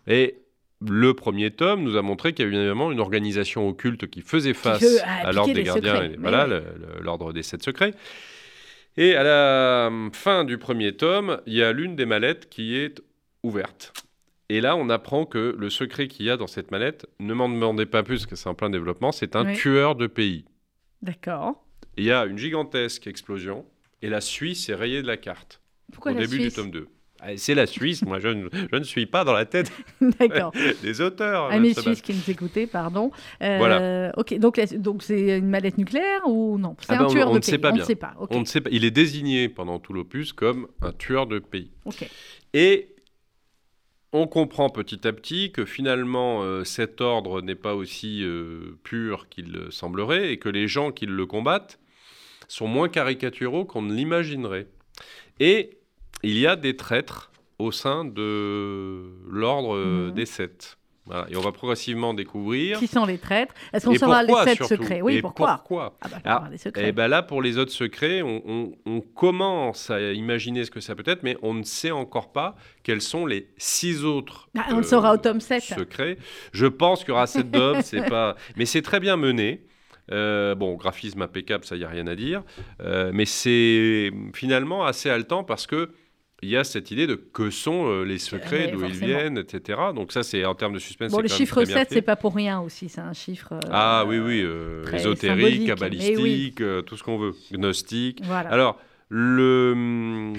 Et 0.07 0.37
le 0.85 1.13
premier 1.13 1.51
tome 1.51 1.83
nous 1.83 1.97
a 1.97 2.01
montré 2.01 2.33
qu'il 2.33 2.45
y 2.45 2.47
avait 2.47 2.57
évidemment 2.57 2.91
une 2.91 2.99
organisation 2.99 3.67
occulte 3.67 4.07
qui 4.07 4.21
faisait 4.21 4.53
face 4.53 4.85
à 5.03 5.31
l'ordre 5.31 5.53
des 5.53 5.63
gardiens, 5.63 5.95
secrets. 5.95 6.13
et 6.13 6.17
voilà, 6.17 6.47
oui. 6.47 6.61
l'ordre 7.01 7.33
des 7.33 7.43
sept 7.43 7.63
secrets. 7.63 7.93
Et 8.95 9.15
à 9.15 9.23
la 9.23 9.91
fin 10.13 10.43
du 10.43 10.57
premier 10.57 10.93
tome, 10.93 11.41
il 11.45 11.53
y 11.53 11.63
a 11.63 11.71
l'une 11.71 11.95
des 11.95 12.05
mallettes 12.05 12.49
qui 12.49 12.75
est 12.75 13.01
ouverte. 13.43 13.93
Et 14.49 14.61
là, 14.61 14.75
on 14.77 14.89
apprend 14.89 15.25
que 15.25 15.55
le 15.57 15.69
secret 15.69 16.07
qu'il 16.07 16.25
y 16.25 16.29
a 16.29 16.37
dans 16.37 16.47
cette 16.47 16.71
mallette, 16.71 17.05
ne 17.19 17.33
m'en 17.33 17.49
demandez 17.49 17.85
pas 17.85 18.01
plus, 18.03 18.19
parce 18.19 18.25
que 18.27 18.35
c'est 18.37 18.47
en 18.47 18.55
plein 18.55 18.69
développement, 18.69 19.11
c'est 19.11 19.35
un 19.35 19.45
Oui. 19.45 19.53
tueur 19.55 19.95
de 19.95 20.07
pays. 20.07 20.45
d'accord. 21.01 21.63
Il 21.97 22.03
y 22.05 22.11
a 22.11 22.25
une 22.25 22.37
gigantesque 22.37 23.07
explosion, 23.07 23.65
et 24.03 24.09
la 24.09 24.21
Suisse 24.21 24.69
est 24.69 24.75
rayée 24.75 25.01
de 25.01 25.07
la 25.07 25.17
carte 25.17 25.61
Pourquoi 25.91 26.11
au 26.11 26.15
la 26.15 26.21
début 26.21 26.35
Suisse 26.41 26.53
du 26.53 26.61
tome 26.61 26.71
2. 26.71 26.87
Ah, 27.19 27.35
C'est 27.35 27.55
la 27.55 27.65
Suisse, 27.65 28.05
moi 28.05 28.19
je 28.19 28.27
ne, 28.27 28.47
je 28.71 28.75
ne 28.77 28.83
suis 28.83 29.07
pas 29.07 29.23
dans 29.23 29.33
la 29.33 29.45
tête 29.45 29.71
des 30.81 31.01
auteurs. 31.01 31.45
Amis 31.51 31.69
Madame 31.69 31.83
suisses 31.83 32.01
qui 32.03 32.13
nous 32.13 32.29
écoutaient, 32.29 32.67
pardon. 32.67 33.11
Euh, 33.41 33.57
Voilà. 33.57 34.11
Ok, 34.17 34.37
donc 34.37 34.59
donc 34.75 35.01
c'est 35.01 35.39
une 35.39 35.49
mallette 35.49 35.79
nucléaire 35.79 36.21
ou 36.27 36.59
non? 36.59 36.75
C'est 36.79 36.91
Ah 36.91 36.95
un 36.95 36.99
ben, 36.99 37.05
on- 37.05 37.09
tueur 37.09 37.29
on 37.29 37.33
de 37.33 37.37
ne 37.39 37.43
sait 37.43 37.51
pays. 37.53 37.61
pas 37.61 37.69
On 37.71 37.73
bien. 37.73 37.81
ne 37.83 37.87
sait 37.87 37.95
pas. 37.95 38.13
Ok. 38.19 38.29
On 38.33 38.39
ne 38.41 38.45
sait 38.45 38.61
pas. 38.61 38.69
Il 38.71 38.85
est 38.85 38.91
désigné 38.91 39.49
pendant 39.49 39.79
tout 39.79 39.93
l'opus 39.93 40.31
comme 40.33 40.67
un 40.81 40.91
tueur 40.91 41.25
de 41.25 41.39
pays. 41.39 41.71
ok. 41.85 42.07
Et 42.53 42.93
on 44.13 44.27
comprend 44.27 44.69
petit 44.69 45.07
à 45.07 45.13
petit 45.13 45.51
que 45.51 45.65
finalement 45.65 46.41
euh, 46.43 46.63
cet 46.63 47.01
ordre 47.01 47.41
n'est 47.41 47.55
pas 47.55 47.75
aussi 47.75 48.23
euh, 48.23 48.77
pur 48.83 49.27
qu'il 49.29 49.51
le 49.51 49.71
semblerait 49.71 50.31
et 50.31 50.37
que 50.39 50.49
les 50.49 50.67
gens 50.67 50.91
qui 50.91 51.05
le 51.05 51.25
combattent 51.25 51.79
sont 52.47 52.67
moins 52.67 52.87
caricaturaux 52.89 53.65
qu'on 53.65 53.81
ne 53.81 53.93
l'imaginerait. 53.93 54.67
Et 55.39 55.77
il 56.23 56.37
y 56.37 56.47
a 56.47 56.55
des 56.55 56.75
traîtres 56.77 57.31
au 57.59 57.71
sein 57.71 58.05
de 58.05 59.11
l'ordre 59.29 59.75
euh, 59.75 60.07
Mhm. 60.07 60.13
des 60.13 60.25
sept. 60.25 60.76
Voilà. 61.07 61.25
Et 61.29 61.35
on 61.37 61.41
va 61.41 61.51
progressivement 61.51 62.13
découvrir. 62.13 62.79
Qui 62.79 62.87
sont 62.87 63.05
les 63.05 63.17
traîtres? 63.17 63.53
Est-ce 63.73 63.85
qu'on 63.85 63.95
saura 63.95 64.23
les 64.23 64.33
sept 64.43 64.57
surtout? 64.57 64.75
secrets? 64.83 65.01
Oui, 65.01 65.15
Et 65.15 65.21
pourquoi? 65.21 65.55
pourquoi? 65.55 65.97
Ah 66.01 66.07
bah, 66.09 66.17
Alors, 66.23 66.43
secrets? 66.59 66.89
Et 66.89 66.91
ben 66.91 67.07
là, 67.07 67.21
pour 67.23 67.41
les 67.41 67.57
autres 67.57 67.71
secrets, 67.71 68.21
on, 68.21 68.41
on- 68.45 68.71
on 68.85 69.01
commence 69.01 69.89
à 69.89 69.99
imaginer 70.13 70.65
ce 70.65 70.71
que 70.71 70.79
ça 70.81 70.95
peut 70.95 71.09
être, 71.09 71.23
mais 71.23 71.37
on 71.41 71.53
ne 71.53 71.63
sait 71.63 71.91
encore 71.91 72.31
pas 72.31 72.55
quels 72.83 73.01
sont 73.01 73.25
les 73.25 73.47
six 73.57 74.03
autres 74.05 74.49
Ah, 74.57 74.65
on 74.71 74.77
le 74.77 74.83
saura 74.83 75.13
au 75.13 75.17
tome 75.17 75.39
7. 75.41 75.63
secrets. 75.63 76.17
Je 76.51 76.65
pense 76.65 76.99
qu'il 76.99 77.09
y 77.09 77.11
aura 77.13 77.27
sept 77.27 77.49
d'hommes, 77.49 77.81
c'est 77.81 78.05
pas... 78.09 78.35
mais 78.55 78.65
c'est 78.65 78.81
très 78.81 78.99
bien 78.99 79.17
mené. 79.17 79.63
Euh, 80.09 80.55
bon, 80.55 80.75
graphisme 80.75 81.21
impeccable, 81.21 81.65
ça 81.65 81.75
y 81.75 81.83
a 81.83 81.89
rien 81.89 82.07
à 82.07 82.15
dire, 82.15 82.43
Euh, 82.79 83.11
mais 83.13 83.25
c'est 83.25 84.09
finalement 84.33 84.85
assez 84.85 85.09
haletant 85.09 85.43
parce 85.43 85.67
que 85.67 85.91
il 86.43 86.49
y 86.49 86.55
a 86.57 86.63
cette 86.63 86.91
idée 86.91 87.07
de 87.07 87.15
que 87.15 87.49
sont 87.49 87.87
euh, 87.87 88.03
les 88.03 88.19
secrets, 88.19 88.69
d'où 88.71 88.83
ils 88.85 88.91
viennent, 88.91 89.37
etc. 89.39 89.79
Donc 89.95 90.11
ça, 90.11 90.21
c'est 90.21 90.45
en 90.45 90.53
termes 90.53 90.73
de 90.73 90.79
suspense. 90.79 91.11
Bon, 91.11 91.19
le 91.21 91.27
chiffre 91.27 91.55
très 91.55 91.65
bien 91.65 91.77
7, 91.77 91.89
fait. 91.89 91.95
c'est 91.95 92.01
pas 92.03 92.15
pour 92.15 92.35
rien 92.35 92.59
aussi. 92.61 92.89
C'est 92.89 93.01
un 93.01 93.13
chiffre. 93.13 93.53
euh, 93.53 93.59
Ah 93.71 94.03
oui, 94.07 94.19
oui, 94.19 94.41
euh, 94.43 94.83
ésotérique, 94.93 95.65
kabbalistique, 95.65 96.61
euh, 96.61 96.81
tout 96.83 96.95
ce 96.95 97.03
qu'on 97.03 97.17
veut, 97.17 97.33
gnostique. 97.51 98.21
Voilà. 98.23 98.49
Alors, 98.49 98.79
le... 99.09 99.71
hum, 99.73 100.33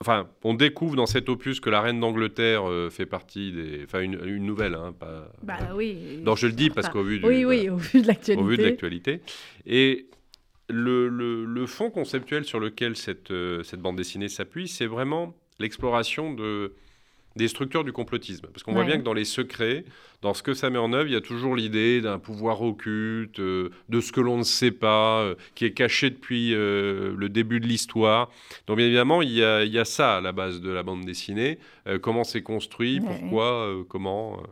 Enfin, 0.00 0.28
on 0.44 0.54
découvre 0.54 0.94
dans 0.94 1.06
cet 1.06 1.28
opus 1.28 1.58
que 1.58 1.70
la 1.70 1.80
reine 1.80 1.98
d'Angleterre 1.98 2.70
euh, 2.70 2.88
fait 2.88 3.04
partie 3.04 3.50
des... 3.50 3.80
Enfin, 3.82 3.98
une, 3.98 4.16
une 4.24 4.44
nouvelle, 4.46 4.74
hein, 4.76 4.94
pas... 4.96 5.28
bah 5.42 5.58
oui. 5.74 6.20
Non, 6.22 6.36
je 6.36 6.46
le 6.46 6.52
dis 6.52 6.70
parce 6.70 6.88
qu'au 6.88 7.02
vu 7.02 7.18
du... 7.18 7.26
Oui, 7.26 7.42
voilà, 7.42 7.62
oui, 7.62 7.68
au 7.68 7.76
vu 7.78 8.02
de 8.02 8.06
l'actualité. 8.06 8.40
au 8.40 8.46
vu 8.46 8.56
de 8.58 8.62
l'actualité. 8.62 9.22
Et 9.66 10.06
le, 10.68 11.08
le, 11.08 11.44
le 11.44 11.66
fond 11.66 11.90
conceptuel 11.90 12.44
sur 12.44 12.60
lequel 12.60 12.96
cette, 12.96 13.30
euh, 13.30 13.62
cette 13.62 13.80
bande 13.80 13.96
dessinée 13.96 14.28
s'appuie, 14.28 14.68
c'est 14.68 14.86
vraiment 14.86 15.34
l'exploration 15.58 16.34
de, 16.34 16.74
des 17.36 17.48
structures 17.48 17.84
du 17.84 17.92
complotisme. 17.92 18.46
Parce 18.52 18.62
qu'on 18.62 18.72
voit 18.72 18.84
bien 18.84 18.98
que 18.98 19.02
dans 19.02 19.14
les 19.14 19.24
secrets, 19.24 19.84
dans 20.22 20.34
ce 20.34 20.42
que 20.42 20.54
ça 20.54 20.70
met 20.70 20.78
en 20.78 20.92
œuvre, 20.92 21.06
il 21.08 21.12
y 21.12 21.16
a 21.16 21.20
toujours 21.20 21.56
l'idée 21.56 22.00
d'un 22.00 22.18
pouvoir 22.18 22.60
occulte, 22.62 23.40
euh, 23.40 23.70
de 23.88 24.00
ce 24.00 24.12
que 24.12 24.20
l'on 24.20 24.38
ne 24.38 24.42
sait 24.42 24.72
pas, 24.72 25.20
euh, 25.22 25.34
qui 25.54 25.64
est 25.64 25.72
caché 25.72 26.10
depuis 26.10 26.52
euh, 26.54 27.14
le 27.16 27.28
début 27.28 27.60
de 27.60 27.66
l'histoire. 27.66 28.30
Donc 28.66 28.76
bien 28.76 28.86
évidemment, 28.86 29.22
il 29.22 29.30
y, 29.32 29.42
a, 29.42 29.64
il 29.64 29.72
y 29.72 29.78
a 29.78 29.84
ça 29.84 30.16
à 30.18 30.20
la 30.20 30.32
base 30.32 30.60
de 30.60 30.70
la 30.70 30.82
bande 30.82 31.04
dessinée. 31.04 31.58
Comment 32.02 32.24
c'est 32.24 32.42
construit, 32.42 33.00
Ouais. 33.00 33.06
pourquoi, 33.06 33.72
comment... 33.88 34.42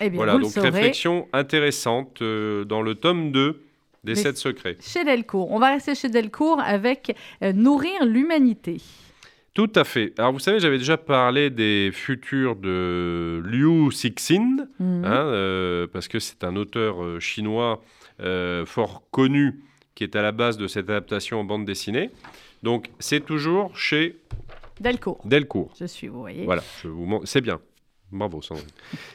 Eh 0.00 0.10
bien, 0.10 0.16
voilà, 0.18 0.36
donc 0.36 0.50
saurez 0.52 0.68
réflexion 0.68 1.26
intéressante 1.32 2.22
dans 2.22 2.82
le 2.82 2.94
tome 2.94 3.32
2 3.32 3.62
des 4.06 4.14
sept 4.14 4.36
secrets. 4.38 4.76
chez 4.80 5.04
Delcourt. 5.04 5.50
On 5.52 5.58
va 5.58 5.70
rester 5.72 5.94
chez 5.94 6.08
Delcourt 6.08 6.60
avec 6.60 7.14
euh, 7.42 7.52
Nourrir 7.52 8.04
l'humanité. 8.06 8.80
Tout 9.54 9.70
à 9.74 9.84
fait. 9.84 10.12
Alors 10.18 10.32
vous 10.32 10.38
savez, 10.38 10.60
j'avais 10.60 10.78
déjà 10.78 10.96
parlé 10.98 11.48
des 11.50 11.90
futurs 11.92 12.56
de 12.56 13.42
Liu 13.44 13.90
Cixin, 13.90 14.66
Mhm. 14.78 15.04
hein, 15.04 15.10
euh, 15.26 15.86
parce 15.90 16.08
que 16.08 16.18
c'est 16.18 16.44
un 16.44 16.56
auteur 16.56 17.02
euh, 17.02 17.20
chinois 17.20 17.82
fort 18.64 19.02
connu 19.10 19.60
qui 19.94 20.02
est 20.04 20.16
à 20.16 20.22
la 20.22 20.32
base 20.32 20.56
de 20.56 20.66
cette 20.68 20.88
adaptation 20.88 21.40
en 21.40 21.44
bande 21.44 21.64
dessinée. 21.66 22.10
Donc 22.62 22.88
c'est 22.98 23.24
toujours 23.24 23.76
chez 23.76 24.16
Delcourt. 24.80 25.20
Delcourt. 25.24 25.72
Je 25.78 25.84
suis, 25.86 26.08
vous 26.08 26.20
voyez. 26.20 26.44
Voilà, 26.44 26.62
je 26.82 26.88
vous 26.88 27.20
c'est 27.24 27.40
bien. 27.42 27.60
Bravo 28.12 28.40
Sandrine. 28.40 28.66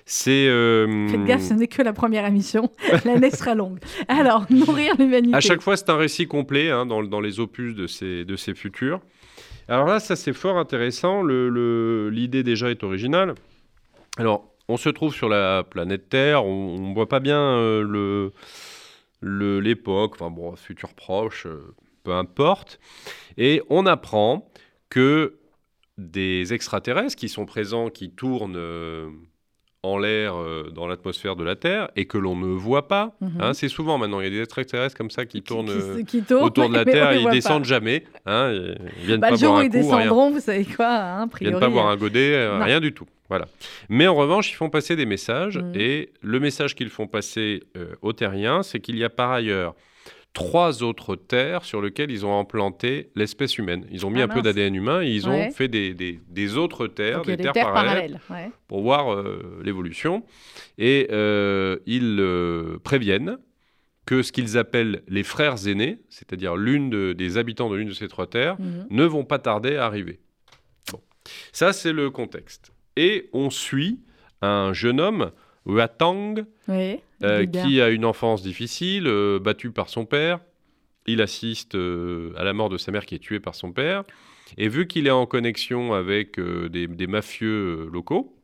C'est 0.05 0.47
euh, 0.47 1.07
Faites 1.09 1.23
gaffe, 1.25 1.41
ce 1.43 1.53
n'est 1.53 1.67
que 1.67 1.81
la 1.81 1.93
première 1.93 2.25
émission. 2.25 2.69
L'année 3.05 3.31
sera 3.31 3.55
longue. 3.55 3.79
Alors, 4.09 4.45
Nourrir 4.49 4.95
l'humanité. 4.99 5.35
À 5.35 5.39
chaque 5.39 5.61
fois, 5.61 5.77
c'est 5.77 5.89
un 5.89 5.95
récit 5.97 6.27
complet 6.27 6.69
hein, 6.71 6.85
dans, 6.85 7.01
dans 7.01 7.21
les 7.21 7.39
opus 7.39 7.73
de 7.73 7.87
ces, 7.87 8.25
de 8.25 8.35
ces 8.35 8.53
futurs. 8.53 8.99
Alors 9.69 9.85
là, 9.87 9.99
ça 10.01 10.15
c'est 10.17 10.33
fort 10.33 10.57
intéressant. 10.57 11.21
Le- 11.21 11.47
le- 11.49 12.09
L'idée 12.09 12.43
déjà 12.43 12.69
est 12.69 12.83
originale. 12.83 13.35
Alors, 14.17 14.53
on 14.67 14.75
se 14.77 14.89
trouve 14.89 15.13
sur 15.13 15.29
la 15.29 15.63
planète 15.63 16.09
Terre. 16.09 16.45
On 16.45 16.77
ne 16.89 16.93
voit 16.93 17.07
pas 17.07 17.21
bien 17.21 17.39
euh, 17.39 17.81
le- 19.21 19.59
l'époque, 19.59 20.13
enfin 20.15 20.29
bon, 20.31 20.55
futur 20.55 20.93
proche, 20.93 21.45
euh, 21.45 21.73
peu 22.03 22.11
importe. 22.13 22.79
Et 23.37 23.61
on 23.69 23.85
apprend 23.85 24.51
que 24.89 25.37
des 26.01 26.53
extraterrestres 26.53 27.15
qui 27.15 27.29
sont 27.29 27.45
présents, 27.45 27.89
qui 27.89 28.09
tournent 28.09 28.55
euh, 28.57 29.07
en 29.83 29.97
l'air 29.97 30.35
euh, 30.35 30.69
dans 30.73 30.85
l'atmosphère 30.87 31.35
de 31.35 31.43
la 31.43 31.55
Terre 31.55 31.89
et 31.95 32.05
que 32.05 32.17
l'on 32.17 32.35
ne 32.35 32.45
voit 32.53 32.87
pas. 32.87 33.15
Mhm. 33.21 33.31
hein, 33.39 33.53
c'est 33.53 33.67
souvent 33.67 33.97
maintenant, 33.97 34.19
il 34.19 34.25
y 34.25 34.27
a 34.27 34.29
des 34.29 34.41
extraterrestres 34.41 34.95
comme 34.95 35.09
ça 35.09 35.25
qui 35.25 35.41
tournent 35.41 35.69
euh, 35.69 36.03
qui 36.03 36.21
tournent, 36.21 36.43
autour 36.43 36.69
de 36.69 36.75
la 36.75 36.85
Terre, 36.85 37.11
les 37.13 37.21
ils 37.21 37.29
descendent 37.29 37.63
pas. 37.63 37.69
jamais. 37.69 38.03
Hein, 38.25 38.51
ils 38.99 39.05
viennent 39.05 39.19
Bah, 39.19 39.27
pas 39.29 39.33
le 39.35 39.39
jour 39.39 39.55
où 39.55 39.61
ils 39.61 39.69
coup, 39.69 39.77
rien. 39.77 39.81
descendront, 39.81 40.31
vous 40.31 40.39
savez 40.39 40.65
quoi, 40.65 40.87
hein, 40.87 41.21
a 41.21 41.23
Ils 41.25 41.29
priori. 41.29 41.51
viennent 41.51 41.59
pas 41.59 41.69
boire 41.69 41.87
un 41.87 41.97
godet, 41.97 42.33
euh, 42.35 42.59
Non. 42.59 42.65
rien 42.65 42.79
du 42.79 42.93
tout. 42.93 43.05
Voilà. 43.29 43.47
Mais 43.89 44.07
en 44.07 44.15
revanche, 44.15 44.51
ils 44.51 44.55
font 44.55 44.69
passer 44.69 44.95
des 44.95 45.05
messages. 45.05 45.57
Mhm. 45.57 45.71
Et 45.75 46.09
le 46.21 46.39
message 46.39 46.75
qu'ils 46.75 46.89
font 46.89 47.07
passer 47.07 47.63
aux 48.01 48.11
terriens, 48.13 48.61
c'est 48.61 48.81
qu'il 48.81 48.97
y 48.97 49.03
a 49.05 49.09
par 49.09 49.31
ailleurs 49.31 49.73
trois 50.33 50.81
autres 50.83 51.15
terres 51.15 51.63
sur 51.65 51.81
lesquelles 51.81 52.09
ils 52.11 52.25
ont 52.25 52.39
implanté 52.39 53.11
l'espèce 53.15 53.57
humaine. 53.57 53.85
Ils 53.91 54.05
ont 54.05 54.09
mis 54.09 54.21
Ah, 54.21 54.25
un 54.25 54.27
peu 54.29 54.41
d'ADN 54.41 54.73
humain 54.75 55.01
et 55.01 55.09
ils 55.09 55.27
ont 55.27 55.51
fait 55.51 55.67
des, 55.67 55.93
des- 55.93 56.19
des 56.29 56.57
autres 56.57 56.87
terres, 56.87 57.17
Donc, 57.17 57.25
des, 57.27 57.35
des 57.37 57.43
terres, 57.43 57.53
terres 57.53 57.73
parallèles, 57.73 58.19
parallèles. 58.27 58.47
ouais. 58.47 58.51
pour 58.67 58.81
voir 58.81 59.13
euh, 59.13 59.61
l'évolution. 59.63 60.23
Et 60.77 61.07
euh, 61.11 61.77
ils 61.85 62.17
euh, 62.19 62.77
préviennent 62.83 63.37
que 64.05 64.23
ce 64.23 64.31
qu'ils 64.31 64.57
appellent 64.57 65.03
les 65.07 65.23
frères 65.23 65.67
aînés, 65.67 65.99
c'est-à-dire 66.09 66.55
l'une 66.55 66.89
de- 66.89 67.13
des 67.13 67.37
habitants 67.37 67.69
de 67.69 67.75
l'une 67.75 67.89
de 67.89 67.93
ces 67.93 68.07
trois 68.07 68.27
terres, 68.27 68.55
Mhm. 68.59 68.87
ne 68.89 69.03
vont 69.05 69.25
pas 69.25 69.37
tarder 69.39 69.75
à 69.75 69.85
arriver. 69.85 70.19
Bon. 70.91 70.99
Ça, 71.51 71.73
c'est 71.73 71.93
le 71.93 72.09
contexte. 72.09 72.71
Et 72.95 73.29
on 73.33 73.49
suit 73.49 73.99
un 74.41 74.71
jeune 74.73 74.99
homme, 74.99 75.31
Huatang, 75.65 76.45
Oui, 76.67 76.99
euh, 77.23 77.45
qui 77.45 77.81
a 77.81 77.89
une 77.89 78.05
enfance 78.05 78.41
difficile, 78.41 79.07
euh, 79.07 79.39
battu 79.39 79.71
par 79.71 79.89
son 79.89 80.05
père. 80.05 80.39
Il 81.07 81.21
assiste 81.21 81.75
euh, 81.75 82.31
à 82.37 82.43
la 82.43 82.53
mort 82.53 82.69
de 82.69 82.77
sa 82.77 82.91
mère 82.91 83.05
qui 83.05 83.15
est 83.15 83.19
tuée 83.19 83.39
par 83.39 83.55
son 83.55 83.71
père. 83.71 84.03
Et 84.57 84.67
vu 84.67 84.87
qu'il 84.87 85.07
est 85.07 85.11
en 85.11 85.25
connexion 85.25 85.93
avec 85.93 86.37
euh, 86.39 86.69
des, 86.69 86.87
des 86.87 87.07
mafieux 87.07 87.89
locaux, 87.91 88.35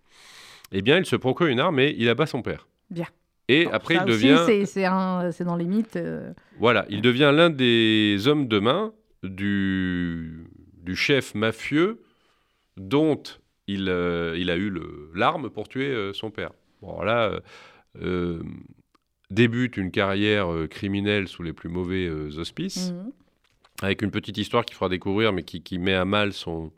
eh 0.72 0.82
bien, 0.82 0.98
il 0.98 1.06
se 1.06 1.16
procure 1.16 1.48
une 1.48 1.60
arme 1.60 1.80
et 1.80 1.96
il 1.98 2.10
abat 2.10 2.26
son 2.26 2.42
père. 2.42 2.68
Bien. 2.90 3.06
Et 3.48 3.66
Bon, 3.66 3.72
après, 3.72 3.96
il 3.96 4.06
devient... 4.06 4.44
c'est- 4.66 5.44
dans 5.44 5.56
les 5.56 5.66
mythes. 5.66 6.00
Voilà, 6.60 6.86
il 6.90 7.02
devient 7.02 7.32
l'un 7.34 7.50
des 7.50 8.28
hommes 8.28 8.48
de 8.48 8.60
main 8.60 8.94
du, 9.24 10.48
du 10.84 10.96
chef 10.96 11.36
mafieux 11.36 12.02
dont 12.76 13.22
il, 13.68 13.84
il 14.38 14.50
a 14.50 14.58
eu 14.58 14.74
l'arme 15.16 15.50
pour 15.50 15.68
tuer 15.70 16.12
son 16.14 16.32
père. 16.32 16.52
Bon, 16.82 17.02
là, 17.02 17.40
débute 19.30 19.78
une 19.78 19.92
carrière 19.92 20.52
euh, 20.52 20.68
criminelle 20.68 21.28
sous 21.28 21.44
les 21.44 21.54
plus 21.54 21.70
mauvais 21.70 22.08
euh, 22.08 22.30
auspices, 22.40 22.92
mhm. 22.92 23.12
avec 23.82 24.02
une 24.02 24.12
petite 24.12 24.38
histoire 24.38 24.66
qu'il 24.66 24.76
fera 24.76 24.90
découvrir, 24.90 25.34
mais 25.34 25.44
qui, 25.44 25.62
qui 25.62 25.80
met 25.80 25.94
à 25.94 26.06
mal 26.06 26.34
son, 26.34 26.72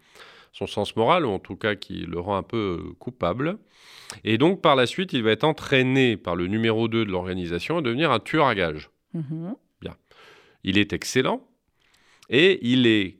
son 0.51 0.67
sens 0.67 0.95
moral, 0.95 1.25
ou 1.25 1.29
en 1.29 1.39
tout 1.39 1.55
cas 1.55 1.75
qui 1.75 2.05
le 2.05 2.19
rend 2.19 2.37
un 2.37 2.43
peu 2.43 2.79
euh, 2.81 2.93
coupable. 2.99 3.57
Et 4.23 4.37
donc, 4.37 4.61
par 4.61 4.75
la 4.75 4.87
suite, 4.87 5.13
il 5.13 5.23
va 5.23 5.31
être 5.31 5.43
entraîné 5.43 6.17
par 6.17 6.35
le 6.35 6.47
numéro 6.47 6.87
2 6.87 7.05
de 7.05 7.11
l'organisation 7.11 7.77
à 7.77 7.81
devenir 7.81 8.11
un 8.11 8.19
tueur 8.19 8.47
à 8.47 8.55
gages. 8.55 8.89
Mhm. 9.13 9.55
Il 10.65 10.77
est 10.77 10.91
excellent 10.91 11.47
et 12.29 12.59
il 12.69 12.85
est 12.85 13.19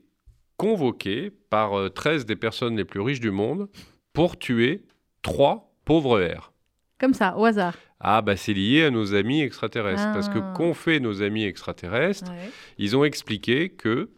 convoqué 0.58 1.30
par 1.30 1.78
euh, 1.78 1.88
13 1.88 2.26
des 2.26 2.36
personnes 2.36 2.76
les 2.76 2.84
plus 2.84 3.00
riches 3.00 3.20
du 3.20 3.30
monde 3.30 3.68
pour 4.12 4.38
tuer 4.38 4.84
trois 5.22 5.72
pauvres 5.86 6.20
airs. 6.20 6.52
Comme 6.98 7.14
ça, 7.14 7.34
au 7.38 7.46
hasard. 7.46 7.76
Ah 8.00 8.22
bah 8.22 8.36
c'est 8.36 8.54
lié 8.54 8.84
à 8.84 8.90
nos 8.90 9.14
amis 9.14 9.42
extraterrestres 9.42 10.12
parce 10.14 10.28
que 10.30 10.38
Ah. 10.38 10.54
qu'ont 10.56 10.72
fait 10.74 11.00
nos 11.00 11.20
amis 11.22 11.44
extraterrestres 11.44 12.30
Ouais. 12.30 12.50
Ils 12.78 12.96
ont 12.96 13.04
expliqué 13.04 13.68
que 13.68 14.08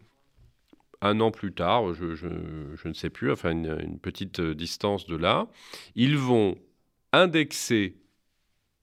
un 1.01 1.19
an 1.21 1.33
plus 1.33 1.53
tard, 1.53 1.93
je, 1.95 2.15
je- 2.15 2.29
je 2.77 2.89
ne 2.89 2.93
sais 2.95 3.11
plus, 3.11 3.33
enfin 3.33 3.51
une, 3.51 3.77
une 3.83 3.99
petite 3.99 4.39
euh, 4.39 4.55
distance 4.55 5.07
de 5.07 5.17
là, 5.17 5.49
ils 5.97 6.17
vont 6.17 6.57
indexer 7.13 7.97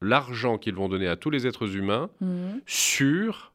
l'argent 0.02 0.58
qu'ils 0.58 0.76
vont 0.76 0.90
donner 0.90 1.08
à 1.08 1.16
tous 1.16 1.30
les 1.30 1.48
êtres 1.48 1.76
humains 1.76 2.10
Mhm. 2.22 2.62
sur 2.66 3.49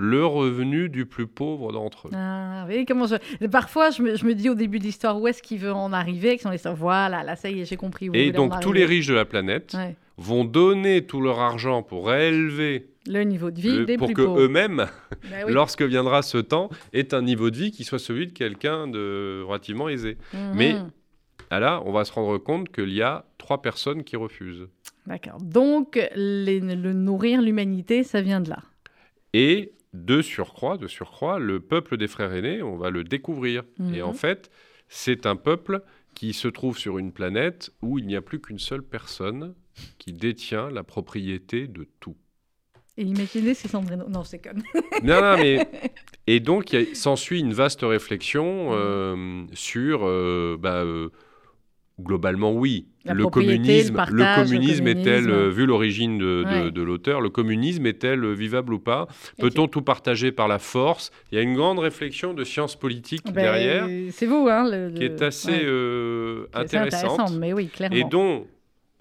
le 0.00 0.24
revenu 0.24 0.88
du 0.88 1.04
plus 1.06 1.26
pauvre 1.26 1.72
d'entre 1.72 2.06
eux. 2.06 2.10
Ah, 2.14 2.62
voyez 2.66 2.84
comment 2.86 3.06
je... 3.06 3.46
Parfois, 3.48 3.90
je 3.90 4.00
me, 4.02 4.16
je 4.16 4.24
me 4.24 4.34
dis 4.34 4.48
au 4.48 4.54
début 4.54 4.78
de 4.78 4.84
l'histoire 4.84 5.20
où 5.20 5.26
est-ce 5.26 5.42
qu'il 5.42 5.58
veut 5.58 5.72
en 5.72 5.92
arriver, 5.92 6.38
sont 6.38 6.50
les 6.50 6.58
voilà, 6.76 7.24
là, 7.24 7.34
ça 7.34 7.50
y 7.50 7.60
est, 7.60 7.64
j'ai 7.64 7.76
compris. 7.76 8.08
où 8.08 8.14
Et 8.14 8.30
donc 8.30 8.60
tous 8.60 8.72
les 8.72 8.84
riches 8.84 9.08
de 9.08 9.14
la 9.14 9.24
planète 9.24 9.74
Ouais. 9.76 9.96
vont 10.16 10.44
donner 10.44 11.04
tout 11.04 11.20
leur 11.20 11.40
argent 11.40 11.82
pour 11.82 12.12
élever, 12.12 12.90
Le 13.08 13.22
niveau 13.24 13.50
de 13.50 13.60
vie 13.60 13.76
le- 13.78 13.84
des 13.86 13.96
pour 13.96 14.06
plus 14.06 14.14
que 14.14 14.22
pauvres. 14.22 14.40
eux-mêmes, 14.42 14.86
Bah 15.30 15.36
oui. 15.46 15.52
lorsque 15.52 15.82
viendra 15.82 16.22
ce 16.22 16.38
temps, 16.38 16.70
aient 16.92 17.12
un 17.12 17.22
niveau 17.22 17.50
de 17.50 17.56
vie 17.56 17.70
qui 17.72 17.82
soit 17.84 17.98
celui 17.98 18.28
de 18.28 18.32
quelqu'un 18.32 18.86
de 18.86 19.42
relativement 19.46 19.88
aisé. 19.88 20.16
Mhm. 20.32 20.52
mais- 20.54 20.76
Ah 21.50 21.58
là, 21.60 21.82
on 21.86 21.92
va 21.92 22.04
se 22.04 22.12
rendre 22.12 22.36
compte 22.38 22.68
qu'il 22.70 22.92
y 22.92 23.00
a 23.02 23.24
trois 23.38 23.62
personnes 23.62 24.04
qui 24.04 24.16
refusent. 24.16 24.68
D'accord. 25.06 25.38
Donc, 25.40 25.98
les- 26.14 26.60
le 26.60 26.92
nourrir 26.92 27.40
l'humanité, 27.40 28.02
ça 28.04 28.20
vient 28.20 28.40
de 28.40 28.50
là. 28.50 28.58
Et 29.32 29.72
de 29.94 30.22
surcroît, 30.22 30.76
de 30.76 30.86
surcroît, 30.86 31.38
le 31.38 31.60
peuple 31.60 31.96
des 31.96 32.08
frères 32.08 32.32
aînés, 32.32 32.62
on 32.62 32.76
va 32.76 32.90
le 32.90 33.04
découvrir. 33.04 33.64
Mhm. 33.78 33.94
Et 33.94 34.02
en 34.02 34.12
fait, 34.12 34.50
c'est 34.88 35.26
un 35.26 35.36
peuple 35.36 35.82
qui 36.14 36.32
se 36.32 36.48
trouve 36.48 36.78
sur 36.78 36.98
une 36.98 37.12
planète 37.12 37.70
où 37.80 37.98
il 37.98 38.06
n'y 38.06 38.16
a 38.16 38.22
plus 38.22 38.40
qu'une 38.40 38.58
seule 38.58 38.82
personne 38.82 39.54
qui 39.98 40.12
détient 40.12 40.70
la 40.70 40.82
propriété 40.82 41.68
de 41.68 41.86
tout. 42.00 42.16
Et 42.96 43.04
imaginez 43.04 43.54
si 43.54 43.68
Sandrine... 43.68 44.04
Non, 44.08 44.24
c'est 44.24 44.40
con. 44.40 44.60
Non, 45.04 45.20
non, 45.20 45.36
mais... 45.36 45.68
Et 46.26 46.40
donc, 46.40 46.76
s'ensuit 46.94 47.40
une 47.40 47.52
vaste 47.52 47.82
réflexion 47.82 48.70
euh, 48.72 49.46
sur... 49.52 50.00
euh, 50.04 50.56
bah, 50.60 50.82
euh, 50.82 51.10
globalement, 52.00 52.52
oui. 52.52 52.86
Le 53.04 53.26
communisme, 53.26 53.92
le 53.92 53.96
partage, 53.96 54.50
le 54.50 54.56
communisme 54.58 54.86
est-elle, 54.86 55.24
communisme. 55.24 55.30
euh, 55.30 55.48
vu 55.50 55.66
l'origine 55.66 56.18
de, 56.18 56.44
de- 56.44 56.64
Ouais. 56.64 56.70
de 56.70 56.82
l'auteur, 56.82 57.20
le 57.20 57.30
communisme 57.30 57.86
est-elle 57.86 58.22
euh, 58.24 58.32
vivable 58.34 58.74
ou 58.74 58.78
pas? 58.78 59.06
Peut-on 59.38 59.66
tout 59.66 59.82
partager 59.82 60.30
par 60.30 60.46
la 60.46 60.58
force? 60.58 61.10
Il 61.32 61.36
y 61.36 61.38
a 61.38 61.42
une 61.42 61.54
grande 61.54 61.78
réflexion 61.78 62.34
de 62.34 62.44
sciences 62.44 62.76
politiques 62.76 63.24
Ben, 63.26 63.32
derrière, 63.42 63.88
C'est 64.12 64.26
vous, 64.26 64.46
hein 64.50 64.68
le, 64.70 64.90
qui 64.94 65.04
est 65.04 65.22
assez 65.22 65.50
ouais, 65.50 65.60
euh, 65.64 66.44
qui 66.52 66.58
est 66.58 66.64
assez 66.64 66.76
intéressante. 66.76 67.10
intéressante, 67.20 67.38
mais 67.40 67.52
oui, 67.54 67.68
clairement. 67.68 67.96
Et 67.96 68.04
dont 68.04 68.46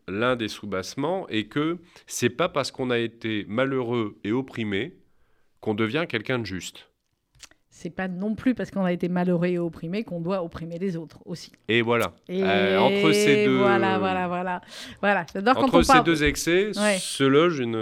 l'un 0.07 0.37
des 0.37 0.47
sous-bassements 0.47 1.27
est 1.27 1.45
que 1.45 1.77
c'est 2.05 2.29
pas 2.29 2.47
parce 2.47 2.71
qu'on 2.71 2.89
a 2.91 2.97
été 2.97 3.45
malheureux 3.49 4.15
et 4.23 4.31
opprimé 4.31 4.93
qu'on 5.59 5.73
devient 5.73 6.05
quelqu'un 6.07 6.39
de 6.39 6.45
juste. 6.45 6.89
C'est 7.79 7.91
pas 7.91 8.07
non 8.07 8.33
plus 8.33 8.55
parce 8.55 8.71
qu'on 8.71 8.83
a 8.83 8.91
été 8.91 9.07
malheureux 9.07 9.45
et 9.45 9.59
opprimé 9.59 10.03
qu'on 10.03 10.19
doit 10.19 10.43
opprimer 10.43 10.79
les 10.79 10.97
autres 10.97 11.19
aussi. 11.25 11.51
Et 11.67 11.83
voilà. 11.83 12.13
Et 12.27 12.41
Euh, 12.43 12.79
entre 12.79 13.11
ces 13.11 13.45
deux, 13.45 13.57
Voilà, 13.57 13.99
voilà, 13.99 14.27
voilà. 14.27 14.61
Voilà, 14.99 15.27
j'adore 15.31 15.53
quand 15.53 15.65
entre 15.65 15.75
on 15.75 15.83
ces 15.83 15.93
parle... 15.93 16.03
deux 16.03 16.23
excès 16.23 16.71
Ouais. 16.75 16.97
se 16.99 17.23
loge 17.23 17.59
une. 17.59 17.73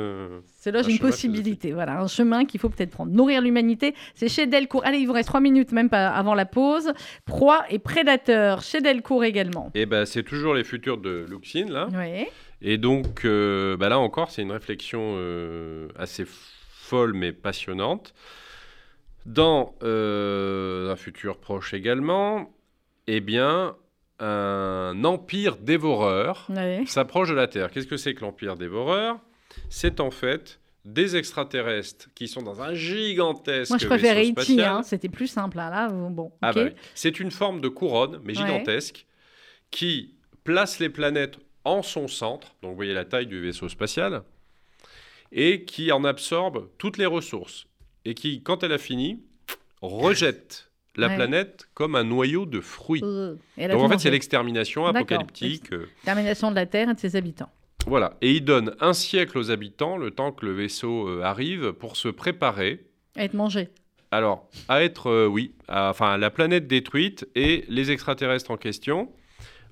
Là 0.65 0.79
un 0.79 0.83
une 0.83 0.99
possibilité, 0.99 1.71
voilà, 1.71 2.01
un 2.01 2.07
chemin 2.07 2.43
qu'il 2.43 2.59
faut 2.59 2.67
peut-être 2.67 2.89
prendre. 2.89 3.13
Nourrir 3.13 3.41
l'humanité, 3.41 3.95
c'est 4.15 4.27
chez 4.27 4.47
Delcourt. 4.47 4.83
Allez, 4.83 4.97
il 4.97 5.05
vous 5.05 5.13
reste 5.13 5.29
trois 5.29 5.39
minutes, 5.39 5.71
même 5.71 5.89
pas 5.89 6.09
avant 6.09 6.33
la 6.33 6.45
pause. 6.45 6.91
Proie 7.25 7.63
et 7.69 7.79
prédateur, 7.79 8.63
chez 8.63 8.81
Delcourt 8.81 9.23
également. 9.23 9.71
Et 9.75 9.85
ben 9.85 10.05
c'est 10.05 10.23
toujours 10.23 10.55
les 10.55 10.65
futurs 10.65 10.97
de 10.97 11.25
Luxine 11.29 11.71
là. 11.71 11.87
Oui. 11.93 12.25
Et 12.61 12.77
donc 12.77 13.23
euh, 13.23 13.77
bah 13.77 13.87
là 13.87 13.99
encore 13.99 14.29
c'est 14.31 14.41
une 14.41 14.51
réflexion 14.51 15.15
euh, 15.15 15.87
assez 15.97 16.25
folle 16.25 17.13
mais 17.13 17.31
passionnante. 17.31 18.13
Dans 19.25 19.75
euh, 19.83 20.91
un 20.91 20.95
futur 20.95 21.37
proche 21.39 21.73
également, 21.73 22.53
eh 23.07 23.21
bien 23.21 23.75
un 24.19 25.03
empire 25.03 25.57
dévoreur 25.57 26.45
Ouais. 26.49 26.83
s'approche 26.85 27.29
de 27.29 27.33
la 27.33 27.47
Terre. 27.47 27.69
Qu'est-ce 27.71 27.87
que 27.87 27.97
c'est 27.97 28.13
que 28.13 28.21
l'Empire 28.21 28.55
dévoreur? 28.55 29.19
C'est 29.69 29.99
en 29.99 30.11
fait 30.11 30.59
des 30.85 31.15
extraterrestres 31.15 32.09
qui 32.13 32.27
sont 32.27 32.43
dans 32.43 32.61
un 32.61 32.73
gigantesque 32.75 33.71
Moi, 33.71 33.79
je 33.79 33.87
préfère 33.87 34.17
E.T., 34.17 34.63
hein, 34.63 34.83
c'était 34.83 35.09
plus 35.09 35.27
simple. 35.27 35.59
hein, 35.59 35.69
Là, 35.71 35.89
bon, 35.89 36.31
Ah 36.41 36.53
bah 36.53 36.61
oui. 36.65 36.71
C'est 36.93 37.19
une 37.19 37.31
forme 37.31 37.59
de 37.59 37.67
couronne, 37.67 38.19
mais 38.23 38.37
Ouais. 38.37 38.45
gigantesque, 38.45 39.05
qui 39.71 40.13
place 40.43 40.79
les 40.79 40.89
planètes 40.89 41.39
en 41.63 41.81
son 41.81 42.07
centre, 42.07 42.55
donc 42.61 42.71
vous 42.71 42.75
voyez 42.75 42.93
la 42.93 43.05
taille 43.05 43.25
du 43.25 43.41
vaisseau 43.41 43.67
spatial, 43.67 44.21
et 45.31 45.65
qui 45.65 45.91
en 45.91 46.03
absorbe 46.03 46.69
toutes 46.77 46.97
les 46.97 47.07
ressources, 47.07 47.65
et 48.05 48.13
qui, 48.13 48.41
quand 48.41 48.63
elle 48.63 48.71
a 48.71 48.77
fini, 48.77 49.21
rejette 49.81 50.69
la 50.95 51.07
Ouais. 51.09 51.15
planète 51.15 51.67
comme 51.73 51.95
un 51.95 52.03
noyau 52.03 52.45
de 52.45 52.61
fruits. 52.61 53.01
Euh, 53.03 53.35
Donc 53.57 53.81
en 53.81 53.89
fait, 53.89 53.99
c'est 53.99 54.11
l'extermination 54.11 54.85
apocalyptique. 54.85 55.73
euh, 55.73 55.87
Termination 56.05 56.51
de 56.51 56.55
la 56.55 56.65
Terre 56.65 56.89
et 56.89 56.93
de 56.93 56.99
ses 56.99 57.15
habitants. 57.17 57.49
Voilà. 57.85 58.15
Et 58.21 58.31
il 58.31 58.45
donne 58.45 58.75
un 58.79 58.93
siècle 58.93 59.37
aux 59.37 59.51
habitants, 59.51 59.97
le 59.97 60.11
temps 60.11 60.31
que 60.31 60.45
le 60.45 60.53
vaisseau 60.53 61.07
euh, 61.07 61.21
arrive, 61.21 61.73
pour 61.73 61.97
se 61.97 62.07
préparer. 62.07 62.85
À 63.17 63.25
être 63.25 63.33
mangé. 63.33 63.69
Alors, 64.11 64.47
à 64.69 64.83
être, 64.83 65.07
euh, 65.07 65.27
oui, 65.27 65.53
à- 65.67 65.89
enfin, 65.89 66.17
la 66.17 66.29
planète 66.29 66.67
détruite 66.67 67.27
et 67.35 67.65
les 67.67 67.91
extraterrestres 67.91 68.49
en 68.51 68.57
question 68.57 69.11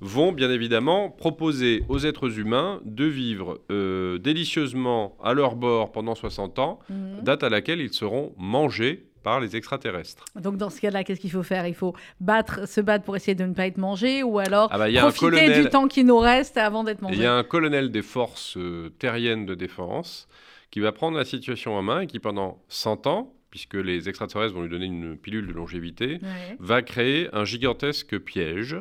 vont 0.05 0.33
bien 0.33 0.51
évidemment 0.51 1.09
proposer 1.09 1.83
aux 1.87 1.99
êtres 1.99 2.37
humains 2.37 2.81
de 2.83 3.05
vivre 3.05 3.61
euh, 3.71 4.17
délicieusement 4.19 5.17
à 5.23 5.33
leur 5.33 5.55
bord 5.55 5.91
pendant 5.93 6.13
60 6.13 6.59
ans, 6.59 6.79
Mhm. 6.89 7.21
date 7.23 7.43
à 7.43 7.49
laquelle 7.49 7.79
ils 7.79 7.93
seront 7.93 8.33
mangés 8.37 9.05
par 9.23 9.39
les 9.39 9.55
extraterrestres. 9.55 10.25
Donc 10.35 10.57
dans 10.57 10.69
ce 10.69 10.81
cas-là, 10.81 11.05
qu'est-ce 11.05 11.21
qu'il 11.21 11.31
faut 11.31 11.43
faire? 11.43 11.65
Il 11.65 11.73
faut 11.73 11.95
battre, 12.19 12.67
se 12.67 12.81
battre 12.81 13.05
pour 13.05 13.15
essayer 13.15 13.35
de 13.35 13.45
ne 13.45 13.53
pas 13.53 13.65
être 13.67 13.77
mangé 13.77 14.21
ou 14.21 14.37
alors 14.39 14.67
Ah 14.71 14.77
bah, 14.77 14.89
il 14.89 14.93
y 14.95 14.97
a 14.97 15.05
un 15.05 15.11
profiter 15.11 15.39
colonel- 15.45 15.63
du 15.63 15.69
temps 15.69 15.87
qui 15.87 16.03
nous 16.03 16.17
reste 16.19 16.57
avant 16.57 16.83
d'être 16.83 17.01
mangé. 17.01 17.15
Il 17.15 17.21
y 17.21 17.25
a 17.25 17.33
un 17.33 17.43
colonel 17.45 17.89
des 17.89 18.01
forces 18.01 18.57
euh, 18.57 18.89
terriennes 18.99 19.45
de 19.45 19.55
défense 19.55 20.27
qui 20.71 20.81
va 20.81 20.91
prendre 20.91 21.17
la 21.17 21.23
situation 21.23 21.75
en 21.77 21.81
main 21.81 22.01
et 22.01 22.07
qui, 22.07 22.19
pendant 22.19 22.61
100 22.67 23.07
ans, 23.07 23.33
puisque 23.49 23.75
les 23.75 24.09
extraterrestres 24.09 24.53
vont 24.55 24.63
lui 24.63 24.69
donner 24.69 24.87
une 24.87 25.15
pilule 25.15 25.47
de 25.47 25.53
longévité, 25.53 26.19
Ouais. 26.21 26.57
va 26.59 26.81
créer 26.81 27.29
un 27.31 27.45
gigantesque 27.45 28.17
piège, 28.19 28.75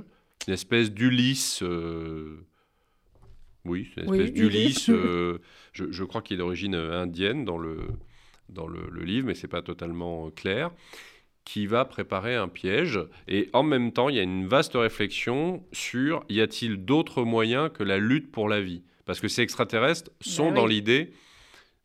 une 0.47 0.55
espèce 0.55 0.91
d'Ulysse. 0.93 1.63
euh, 1.63 2.45
Oui, 3.65 3.91
une 3.97 4.05
espèce 4.05 4.19
Oui, 4.29 4.33
d'Ulysse. 4.33 4.89
Ulysse. 4.89 4.91
euh, 4.91 5.39
je, 5.73 5.91
je 5.91 6.05
crois 6.05 6.23
qu'il 6.23 6.35
est 6.35 6.39
d'origine 6.39 6.75
euh, 6.75 7.01
indienne 7.03 7.45
dans 7.45 7.59
le, 7.59 7.79
dans 8.49 8.67
le, 8.67 8.89
le 8.91 9.03
livre, 9.05 9.27
mais 9.27 9.35
c'est 9.35 9.49
pas 9.49 9.63
totalement 9.63 10.31
clair. 10.31 10.71
Qui 11.45 11.67
va 11.67 11.85
préparer 11.85 12.37
un 12.37 12.47
piège. 12.47 13.01
Et 13.27 13.51
en 13.53 13.65
même 13.65 13.93
temps, 13.93 14.09
il 14.09 14.15
y 14.15 14.21
a 14.21 14.23
une 14.23 14.47
vaste 14.47 14.75
réflexion 14.75 15.65
sur 15.73 16.25
y 16.29 16.41
a-t-il 16.41 16.85
d'autres 16.85 17.25
moyens 17.25 17.69
que 17.75 17.83
la 17.83 17.99
lutte 17.99 18.31
pour 18.31 18.49
la 18.49 18.61
vie? 18.61 18.83
Parce 19.07 19.19
que 19.21 19.27
ces 19.27 19.43
extraterrestres 19.43 20.11
sont 20.21 20.49
oui. 20.51 20.55
dans 20.55 20.67
l'idée 20.67 21.13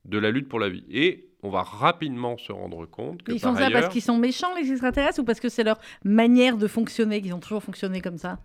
de 0.06 0.20
la 0.20 0.30
lutte 0.30 0.48
pour 0.48 0.60
la 0.60 0.70
vie. 0.70 0.84
Et 0.92 1.27
on 1.44 1.50
va 1.50 1.62
rapidement 1.64 2.38
se 2.38 2.52
rendre 2.52 2.86
compte 2.86 3.24
que 3.24 3.32
Ils 3.32 3.40
par 3.40 3.52
font 3.54 3.58
ça 3.60 3.66
ailleurs, 3.68 3.82
parce 3.82 3.94
qu'ils 3.94 4.02
sont 4.02 4.18
méchants, 4.18 4.54
les 4.56 4.72
extraterrestres, 4.72 5.20
ou 5.20 5.24
parce 5.24 5.40
que 5.40 5.50
c'est 5.50 5.64
leur 5.64 5.80
manière 6.04 6.58
de 6.58 6.68
fonctionner, 6.68 7.22
qu'ils 7.22 7.34
ont 7.34 7.40
toujours 7.40 7.62
fonctionné 7.64 8.02
comme 8.02 8.18
ça? 8.18 8.40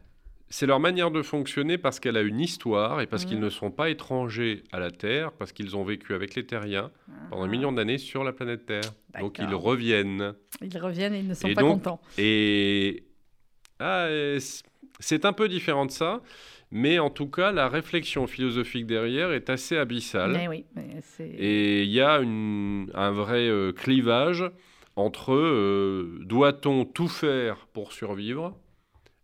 C'est 0.51 0.67
leur 0.67 0.81
manière 0.81 1.11
de 1.11 1.23
fonctionner 1.23 1.79
parce 1.79 1.99
qu'elle 1.99 2.19
a 2.19 2.21
une 2.21 2.39
histoire 2.39 3.01
et 3.01 3.07
parce 3.07 3.23
Mhm. 3.25 3.29
qu'ils 3.31 3.41
ne 3.41 3.49
sont 3.49 3.71
pas 3.71 3.89
étrangers 3.89 4.65
à 4.71 4.79
la 4.81 4.91
Terre, 4.91 5.33
parce 5.33 5.51
qu'ils 5.53 5.75
ont 5.77 5.85
vécu 5.85 6.13
avec 6.13 6.35
les 6.35 6.45
Terriens 6.45 6.91
pendant 7.31 7.45
un 7.45 7.49
million 7.49 7.73
d'années 7.73 7.97
sur 7.97 8.23
la 8.23 8.35
planète 8.35 8.67
Terre. 8.67 8.93
Donc 9.19 9.39
ils 9.39 9.47
Ah. 9.51 9.55
Reviennent. 9.57 10.35
Ils 10.61 10.77
reviennent 10.79 11.15
et 11.15 11.21
ils 11.21 11.29
ne 11.29 11.33
sont 11.33 11.49
Et 11.49 11.55
pas 11.55 11.63
donc, 11.63 11.83
contents. 11.83 12.01
Et 12.19 13.05
ah, 13.81 14.09
c'est 15.01 15.25
un 15.25 15.33
peu 15.33 15.49
différent 15.49 15.87
de 15.87 15.91
ça, 15.91 16.21
mais 16.73 16.99
en 16.99 17.11
tout 17.11 17.29
cas, 17.29 17.53
la 17.53 17.69
réflexion 17.69 18.27
philosophique 18.27 18.87
derrière 18.87 19.31
est 19.33 19.49
assez 19.51 19.77
abyssale. 19.77 20.33
Mais 20.33 20.49
oui, 20.49 20.65
mais 20.75 20.89
c'est... 21.03 21.29
Et 21.29 21.83
il 21.85 21.91
y 21.91 22.01
a 22.01 22.19
une- 22.21 22.91
un 22.95 23.13
vrai 23.13 23.47
euh, 23.49 23.73
clivage 23.73 24.45
entre 24.97 25.33
euh, 25.35 26.19
doit-on 26.25 26.85
tout 26.85 27.09
faire 27.09 27.67
pour 27.73 27.93
survivre 27.93 28.59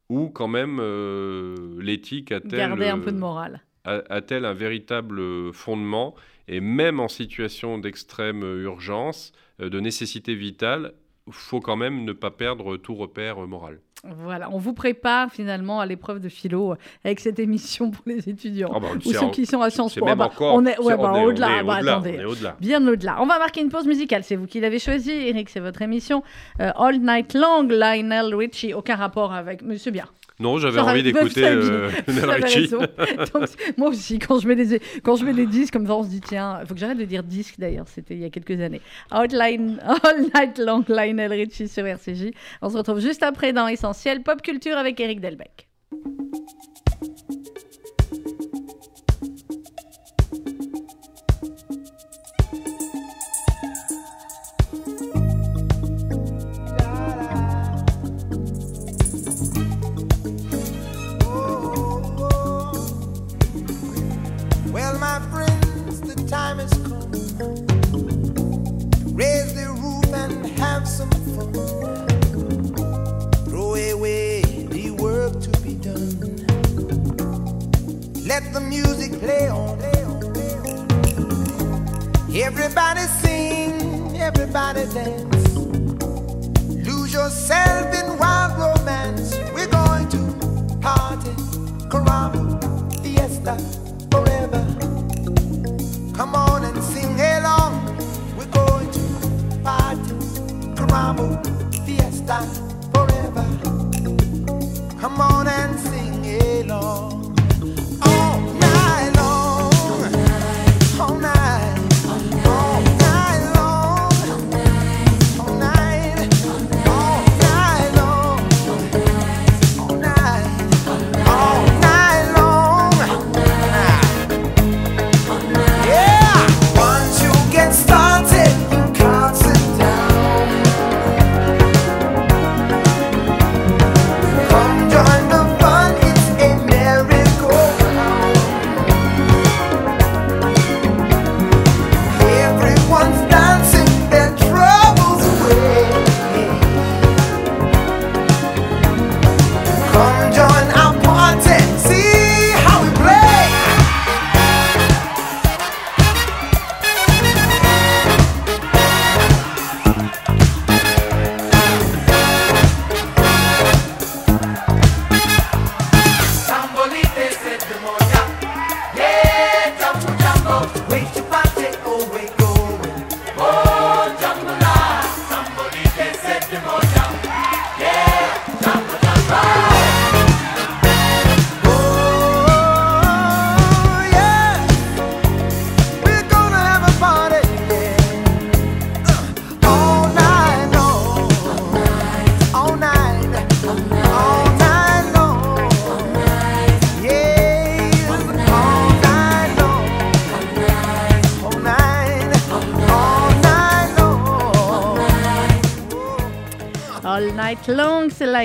ou 0.09 0.29
quand 0.29 0.49
même 0.49 0.79
euh, 0.81 1.57
l'éthique 1.81 2.33
a-t-elle 2.33 2.59
garder 2.59 2.89
un 2.89 2.99
peu 2.99 3.13
de 3.13 3.19
morale. 3.19 3.63
a- 3.85 4.03
a-t-elle 4.09 4.45
un 4.45 4.55
véritable 4.55 5.53
fondement 5.53 6.15
Et 6.47 6.61
même 6.61 7.01
en 7.01 7.09
situation 7.09 7.79
d'extrême 7.79 8.43
urgence, 8.63 9.33
de 9.59 9.81
nécessité 9.81 10.35
vitale, 10.35 10.95
faut 11.31 11.61
quand 11.61 11.77
même 11.77 12.05
ne 12.05 12.13
pas 12.15 12.31
perdre 12.31 12.79
tout 12.79 12.95
repère 12.95 13.39
moral. 13.47 13.81
Voilà, 14.05 14.49
on 14.53 14.59
vous 14.59 14.75
prépare 14.75 15.31
finalement 15.33 15.81
à 15.81 15.87
l'épreuve 15.87 16.21
de 16.21 16.29
philo 16.29 16.73
euh, 16.73 16.77
avec 17.05 17.19
cette 17.19 17.39
émission 17.41 17.91
pour 17.91 18.03
les 18.07 18.29
étudiants 18.29 18.71
Ah 18.75 18.79
bah, 18.79 18.89
ou 19.05 19.13
ceux 19.13 19.19
en- 19.25 19.31
qui 19.31 19.45
sont 19.45 19.61
à 19.61 19.71
Sciences 19.71 19.95
Po. 19.97 20.07
Ah 20.09 20.15
bah, 20.15 20.31
on 20.39 20.65
est, 20.67 20.79
ouais, 20.79 20.97
bah, 20.97 21.13
on 21.15 21.21
est- 21.21 21.25
au-delà. 21.25 21.49
est 21.49 21.59
Ah 21.61 21.63
bah, 21.65 21.79
au-delà. 22.27 22.57
Bien 22.61 22.87
au-delà. 22.87 23.17
On 23.21 23.27
va 23.27 23.39
marquer 23.39 23.61
une 23.61 23.71
pause 23.71 23.87
musicale. 23.87 24.23
C'est 24.23 24.37
vous 24.37 24.47
qui 24.47 24.61
l'avez 24.61 24.79
choisi, 24.79 25.11
Eric. 25.11 25.49
C'est 25.51 25.61
votre 25.61 25.83
émission. 25.83 26.23
Euh, 26.61 26.71
All 26.77 27.01
Night 27.01 27.35
Long, 27.35 27.65
Lionel 27.65 28.35
Richie. 28.35 28.73
Aucun 28.73 28.95
rapport 28.97 29.33
avec. 29.33 29.63
C'est 29.79 29.91
bien. 29.91 30.05
Non, 30.41 30.59
j'avais 30.59 30.81
envie 30.81 31.03
d'écouter 31.03 31.45
euh. 31.45 31.91
Donc, 33.35 33.49
moi 33.77 33.89
aussi, 33.89 34.19
quand 34.19 34.39
je 34.39 34.47
mets 34.47 34.55
les 34.55 34.81
quand 35.03 35.17
je 35.17 35.25
mets 35.25 35.33
les 35.33 35.47
disques 35.47 35.73
comme 35.73 35.87
ça, 35.87 35.97
on 35.97 36.05
se 36.05 36.09
dit 36.09 36.21
tiens, 36.21 36.59
il 36.61 36.67
faut 36.67 36.75
que 36.75 36.81
j'arrête 36.81 36.99
de 36.99 37.05
dire 37.05 37.25
disque 37.25 37.57
d'ailleurs. 37.59 37.87
C'était 37.89 38.15
il 38.15 38.21
y 38.21 38.25
a 38.25 38.31
quelques 38.31 38.61
années. 38.61 38.81
Outline, 39.13 39.81
All 40.05 40.23
Night 40.35 40.59
Long, 40.59 40.85
Lionel 40.89 41.33
Richie 41.33 41.69
sur 41.69 41.85
RCJ. 41.85 42.31
On 42.63 42.71
se 42.71 42.77
retrouve 42.77 43.01
juste 43.01 43.23
après 43.23 43.53
dans 43.53 43.67
Essentiel 43.67 44.23
Pop 44.23 44.41
Culture 44.43 44.77
avec 44.77 45.01
Eric 45.01 45.21
Delbecq. 45.21 45.68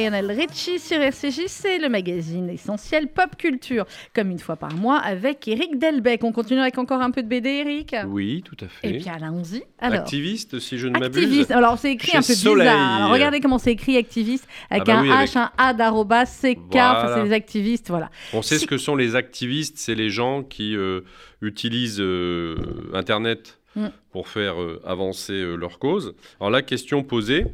Lionel 0.03 0.31
Richie 0.31 0.79
sur 0.79 0.97
RCJ, 1.01 1.43
c'est 1.47 1.77
le 1.79 1.87
magazine 1.87 2.49
essentiel 2.49 3.07
pop 3.07 3.37
culture, 3.37 3.85
comme 4.13 4.31
une 4.31 4.39
fois 4.39 4.57
par 4.57 4.73
mois 4.75 4.97
avec 4.97 5.47
Eric 5.47 5.79
Delbecq. 5.79 6.23
On 6.25 6.33
continue 6.33 6.59
avec 6.59 6.77
encore 6.77 7.01
un 7.01 7.09
peu 7.11 7.23
de 7.23 7.27
BD, 7.29 7.49
Eric 7.49 7.95
Oui, 8.07 8.43
tout 8.43 8.57
à 8.63 8.67
fait. 8.67 8.89
Et 8.89 8.97
puis 8.99 9.07
allons-y. 9.09 9.63
Alors, 9.79 10.01
Activiste, 10.01 10.59
si 10.59 10.77
je 10.77 10.87
ne 10.87 10.99
m'abuse. 10.99 11.23
activiste. 11.23 11.51
Alors 11.51 11.77
c'est 11.79 11.91
écrit 11.93 12.17
un 12.17 12.21
peu 12.21 12.33
Soleil. 12.33 12.67
bizarre. 12.67 12.95
Alors, 12.97 13.11
regardez 13.13 13.39
comment 13.39 13.57
c'est 13.59 13.71
écrit 13.71 13.95
activiste 13.95 14.45
avec 14.69 14.83
Ah 14.89 14.93
bah 14.93 14.99
un 14.99 15.01
oui, 15.03 15.09
H, 15.09 15.13
avec- 15.13 15.35
un 15.37 15.51
A 15.57 15.73
d'arrobas, 15.73 16.25
CK. 16.25 16.57
Enfin, 16.75 17.01
Voilà. 17.05 17.15
c'est 17.15 17.23
des 17.29 17.33
activistes, 17.33 17.89
voilà. 17.89 18.09
On 18.33 18.41
sait 18.41 18.55
Si- 18.57 18.61
ce 18.63 18.67
que 18.67 18.77
sont 18.77 18.97
les 18.97 19.15
activistes, 19.15 19.77
c'est 19.77 19.95
les 19.95 20.09
gens 20.09 20.43
qui 20.43 20.75
euh, 20.75 21.01
utilisent 21.41 22.01
euh, 22.01 22.55
Internet 22.93 23.57
Mm. 23.75 23.87
pour 24.11 24.27
faire 24.27 24.61
euh, 24.61 24.79
avancer 24.85 25.33
leur 25.57 25.79
cause. 25.79 26.13
Alors 26.39 26.51
la 26.51 26.61
question 26.61 27.01
posée, 27.01 27.45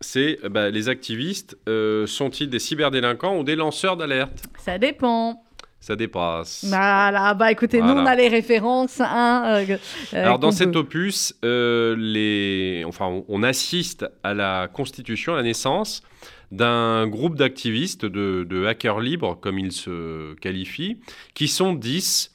c'est 0.00 0.38
euh, 0.44 0.48
bah, 0.48 0.70
les 0.70 0.88
activistes 0.88 1.56
euh, 1.68 2.06
sont-ils 2.06 2.48
des 2.48 2.58
cyberdélinquants 2.58 3.38
ou 3.38 3.44
des 3.44 3.56
lanceurs 3.56 3.96
d'alerte? 3.96 4.44
Ça 4.58 4.78
dépend. 4.78 5.42
Ça 5.80 5.96
dépasse. 5.96 6.64
Voilà, 6.66 7.34
bah 7.34 7.52
écoutez, 7.52 7.82
nous 7.82 7.92
on 7.92 8.06
a 8.06 8.14
les 8.14 8.28
références. 8.28 9.02
Hein, 9.02 9.64
euh, 9.68 9.76
Alors 10.14 10.38
dans 10.38 10.50
cet 10.50 10.76
opus, 10.76 11.34
euh, 11.44 11.94
les... 11.98 12.84
enfin, 12.86 13.04
on, 13.06 13.24
on 13.28 13.42
assiste 13.42 14.06
à 14.22 14.32
la 14.32 14.66
constitution, 14.72 15.34
à 15.34 15.36
la 15.36 15.42
naissance 15.42 16.02
d'un 16.50 17.06
groupe 17.06 17.36
d'activistes, 17.36 18.06
de, 18.06 18.46
de 18.48 18.64
hackers 18.64 19.00
libres, 19.00 19.38
comme 19.38 19.58
ils 19.58 19.72
se 19.72 20.32
qualifient, 20.36 21.00
qui 21.34 21.48
sont 21.48 21.74
10 21.74 22.33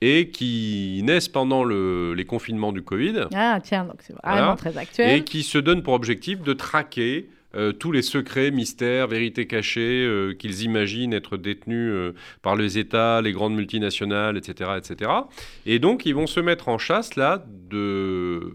et 0.00 0.28
qui 0.30 1.00
naissent 1.04 1.28
pendant 1.28 1.62
le- 1.64 2.14
les 2.14 2.24
confinements 2.24 2.72
du 2.72 2.82
Covid 2.82 3.24
Ah 3.34 3.58
tiens, 3.62 3.84
donc 3.84 3.96
c'est 4.00 4.14
vraiment 4.14 4.36
Voilà. 4.54 4.56
très 4.56 4.76
actuel. 4.78 5.18
et 5.18 5.24
qui 5.24 5.42
se 5.42 5.58
donnent 5.58 5.82
pour 5.82 5.94
objectif 5.94 6.40
de 6.42 6.52
traquer 6.52 7.28
euh, 7.56 7.72
tous 7.72 7.90
les 7.90 8.02
secrets, 8.02 8.52
mystères, 8.52 9.08
vérités 9.08 9.48
cachées 9.48 10.04
euh, 10.06 10.34
qu'ils 10.34 10.62
imaginent 10.62 11.12
être 11.12 11.36
détenus 11.36 11.90
euh, 11.92 12.12
par 12.42 12.54
les 12.54 12.78
États, 12.78 13.20
les 13.22 13.32
grandes 13.32 13.56
multinationales, 13.56 14.36
etc., 14.36 14.70
etc. 14.78 15.10
Et 15.66 15.80
donc, 15.80 16.06
ils 16.06 16.14
vont 16.14 16.28
se 16.28 16.38
mettre 16.38 16.68
en 16.68 16.78
chasse 16.78 17.16
là 17.16 17.44
de 17.70 18.52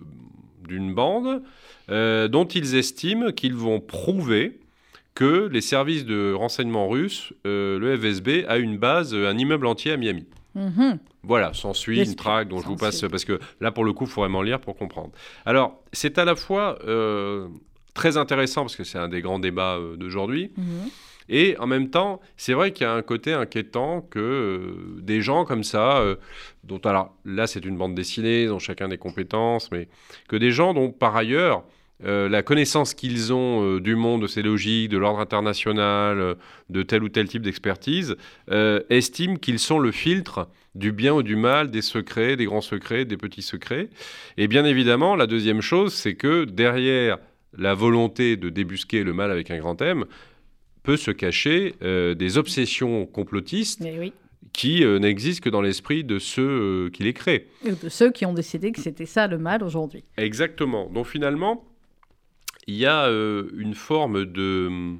d'une 0.68 0.94
bande 0.96 1.44
dont 1.90 2.46
ils 2.46 2.76
estiment 2.76 3.32
qu'ils 3.32 3.54
vont 3.54 3.80
prouver 3.80 4.60
que 5.14 5.48
les 5.52 5.62
services 5.62 6.06
de 6.06 6.34
renseignement 6.34 6.88
russes, 6.90 7.34
le 7.44 7.96
FSB, 7.98 8.46
a 8.48 8.58
une 8.58 8.78
base, 8.78 9.14
un 9.14 9.38
immeuble 9.38 9.68
entier 9.68 9.92
à 9.92 9.98
Miami. 9.98 10.26
Mhm. 10.56 11.00
Voilà, 11.24 11.54
s'ensuit 11.54 12.04
une 12.04 12.16
traque 12.16 12.48
dont 12.48 12.60
je 12.62 12.68
vous 12.68 12.76
passe, 12.76 13.02
parce 13.12 13.26
que 13.26 13.40
là, 13.60 13.72
pour 13.72 13.84
le 13.84 13.94
coup, 13.94 14.06
il 14.06 14.10
faut 14.10 14.22
vraiment 14.22 14.42
lire 14.42 14.60
pour 14.60 14.76
comprendre. 14.78 15.12
Alors, 15.46 15.82
c'est 15.92 16.18
à 16.18 16.26
la 16.26 16.36
fois 16.36 16.80
euh, 16.88 17.48
très 17.94 18.18
intéressant, 18.18 18.62
parce 18.62 18.76
que 18.76 18.84
c'est 18.84 18.98
un 18.98 19.08
des 19.10 19.22
grands 19.22 19.40
débats 19.40 19.76
euh, 19.78 19.96
d'aujourd'hui, 19.98 20.52
Mhm. 20.58 20.90
et 21.30 21.58
en 21.58 21.68
même 21.68 21.90
temps, 21.90 22.22
c'est 22.38 22.54
vrai 22.54 22.72
qu'il 22.72 22.86
y 22.86 22.90
a 22.90 22.94
un 22.94 23.02
côté 23.02 23.34
inquiétant 23.34 24.02
que 24.02 24.20
euh, 24.20 25.02
des 25.02 25.22
gens 25.22 25.46
comme 25.46 25.64
ça, 25.64 26.02
dont 26.64 26.78
alors 26.80 27.16
là, 27.26 27.48
c'est 27.48 27.66
une 27.66 27.78
bande 27.78 27.96
dessinée, 27.96 28.44
ils 28.44 28.52
ont 28.54 28.60
chacun 28.60 28.88
des 28.88 28.98
compétences, 28.98 29.72
mais 29.72 29.88
que 30.28 30.36
des 30.36 30.52
gens 30.52 30.74
dont 30.74 30.92
par 30.92 31.16
ailleurs, 31.16 31.64
euh, 32.04 32.28
la 32.28 32.44
connaissance 32.44 32.94
qu'ils 32.94 33.32
ont 33.32 33.64
euh, 33.64 33.80
du 33.80 33.96
monde, 33.96 34.24
de 34.24 34.28
ses 34.28 34.42
logiques, 34.42 34.90
de 34.90 34.98
l'ordre 34.98 35.20
international, 35.20 36.20
euh, 36.20 36.36
de 36.70 36.84
tel 36.84 37.04
ou 37.04 37.10
tel 37.10 37.28
type 37.28 37.42
d'expertise, 37.42 38.16
estiment 38.90 39.36
qu'ils 39.36 39.60
sont 39.60 39.80
le 39.80 39.92
filtre 39.92 40.50
du 40.74 40.92
bien 40.92 41.14
ou 41.14 41.24
du 41.24 41.38
mal, 41.38 41.72
des 41.72 41.82
secrets, 41.82 42.36
des 42.36 42.46
grands 42.46 42.62
secrets, 42.62 43.06
des 43.06 43.18
petits 43.18 43.42
secrets. 43.42 43.90
Et 44.38 44.48
bien 44.48 44.66
évidemment, 44.66 45.16
la 45.16 45.26
deuxième 45.26 45.62
chose, 45.62 45.94
c'est 45.94 46.16
que 46.16 46.44
derrière 46.44 47.18
la 47.58 47.74
volonté 47.74 48.36
de 48.36 48.50
débusquer 48.50 49.04
le 49.04 49.14
mal 49.14 49.32
avec 49.32 49.50
un 49.52 49.58
grand 49.58 49.82
M, 49.82 50.04
peut 50.84 50.98
se 50.98 51.12
cacher 51.12 51.76
des 51.82 52.38
obsessions 52.38 53.06
complotistes 53.06 53.80
Mais 53.82 53.98
oui. 53.98 54.14
qui 54.54 54.84
euh, 54.84 55.00
n'existent 55.00 55.44
que 55.44 55.50
dans 55.50 55.62
l'esprit 55.62 56.04
de 56.04 56.20
ceux 56.20 56.42
euh, 56.42 56.90
qui 56.90 57.04
les 57.04 57.14
créent. 57.14 57.48
Et 57.66 57.72
de 57.72 57.90
ceux 57.90 58.12
qui 58.12 58.26
ont 58.26 58.34
décidé 58.34 58.72
que 58.72 58.82
c'était 58.82 59.06
ça 59.06 59.28
le 59.28 59.38
mal 59.38 59.64
aujourd'hui. 59.64 60.04
Exactement. 60.18 60.90
Donc 60.90 61.08
finalement, 61.08 61.66
il 62.68 62.76
y 62.76 62.86
a 62.86 63.06
euh, 63.06 63.50
une 63.58 63.76
forme 63.76 64.26
de 64.26 64.96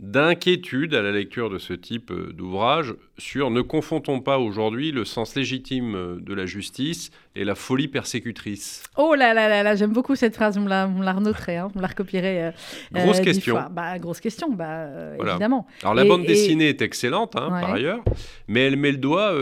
d'inquiétude 0.00 0.94
à 0.94 1.02
la 1.02 1.10
lecture 1.10 1.50
de 1.50 1.58
ce 1.58 1.72
type 1.72 2.12
euh, 2.12 2.32
d'ouvrage 2.32 2.94
sur 3.18 3.50
ne 3.50 3.62
confondons 3.62 4.20
pas 4.20 4.38
aujourd'hui 4.38 4.92
le 4.92 5.04
sens 5.04 5.34
légitime 5.34 5.96
euh, 5.96 6.18
de 6.20 6.34
la 6.34 6.46
justice 6.46 7.10
et 7.34 7.42
la 7.44 7.56
folie 7.56 7.88
persécutrice. 7.88 8.84
Oh 8.96 9.16
là 9.16 9.34
là 9.34 9.48
là 9.48 9.64
là, 9.64 9.74
j'aime 9.74 9.92
beaucoup 9.92 10.14
cette 10.14 10.36
phrase, 10.36 10.56
on 10.56 10.60
me 10.60 10.68
la, 10.68 10.86
on 10.86 11.00
me 11.00 11.04
la 11.04 11.14
renoterait, 11.14 11.56
hein, 11.56 11.68
on 11.74 11.78
me 11.78 11.82
la 11.82 11.88
recopierait. 11.88 12.44
euh, 12.44 12.50
Grosse 12.92 13.18
euh, 13.18 13.24
question. 13.24 13.58
Bah, 13.72 13.98
grosse 13.98 14.20
question, 14.20 14.52
bah, 14.52 14.66
euh, 14.68 15.14
Voilà. 15.16 15.32
évidemment. 15.32 15.66
Alors 15.82 15.94
la 15.94 16.04
Et- 16.04 16.08
bande 16.08 16.22
et- 16.22 16.26
dessinée 16.28 16.68
est 16.68 16.80
excellente 16.80 17.34
hein, 17.34 17.48
par 17.50 17.72
ailleurs, 17.72 18.04
mais 18.46 18.60
elle 18.68 18.76
met 18.76 18.92
le 18.92 18.98
doigt 18.98 19.34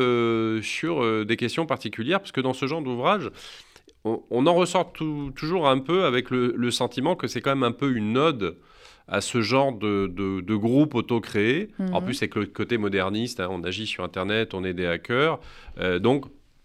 sur 0.63 1.27
des 1.27 1.37
questions 1.37 1.67
particulières 1.67 2.21
parce 2.21 2.33
que 2.33 2.41
dans 2.41 2.55
ce 2.55 2.67
genre 2.67 2.81
d'ouvrage, 2.81 3.31
on, 4.07 4.23
on 4.31 4.47
en 4.47 4.55
ressort 4.55 4.93
tout- 4.93 5.33
toujours 5.37 5.69
un 5.69 5.79
peu 5.79 6.05
avec 6.05 6.31
le, 6.31 6.55
le 6.57 6.71
sentiment 6.71 7.17
que 7.17 7.27
c'est 7.27 7.41
quand 7.43 7.51
même 7.55 7.63
un 7.65 7.73
peu 7.73 7.91
une 7.95 8.17
ode 8.17 8.57
à 9.09 9.21
ce 9.21 9.41
genre 9.43 9.73
de, 9.73 10.07
de, 10.07 10.41
de 10.41 10.55
groupe 10.57 10.95
auto-créé. 10.95 11.71
Mhm. 11.79 11.95
En 11.95 12.01
plus, 12.03 12.17
avec 12.23 12.35
le 12.35 12.47
côté 12.47 12.77
moderniste, 12.79 13.39
hein, 13.41 13.49
on 13.51 13.63
agit 13.63 13.87
sur 13.87 14.03
Internet, 14.05 14.55
on 14.55 14.65
est 14.65 14.75
des 14.75 14.87
hackers. 14.87 15.39
Euh, 15.79 15.99
donc, 16.01 16.25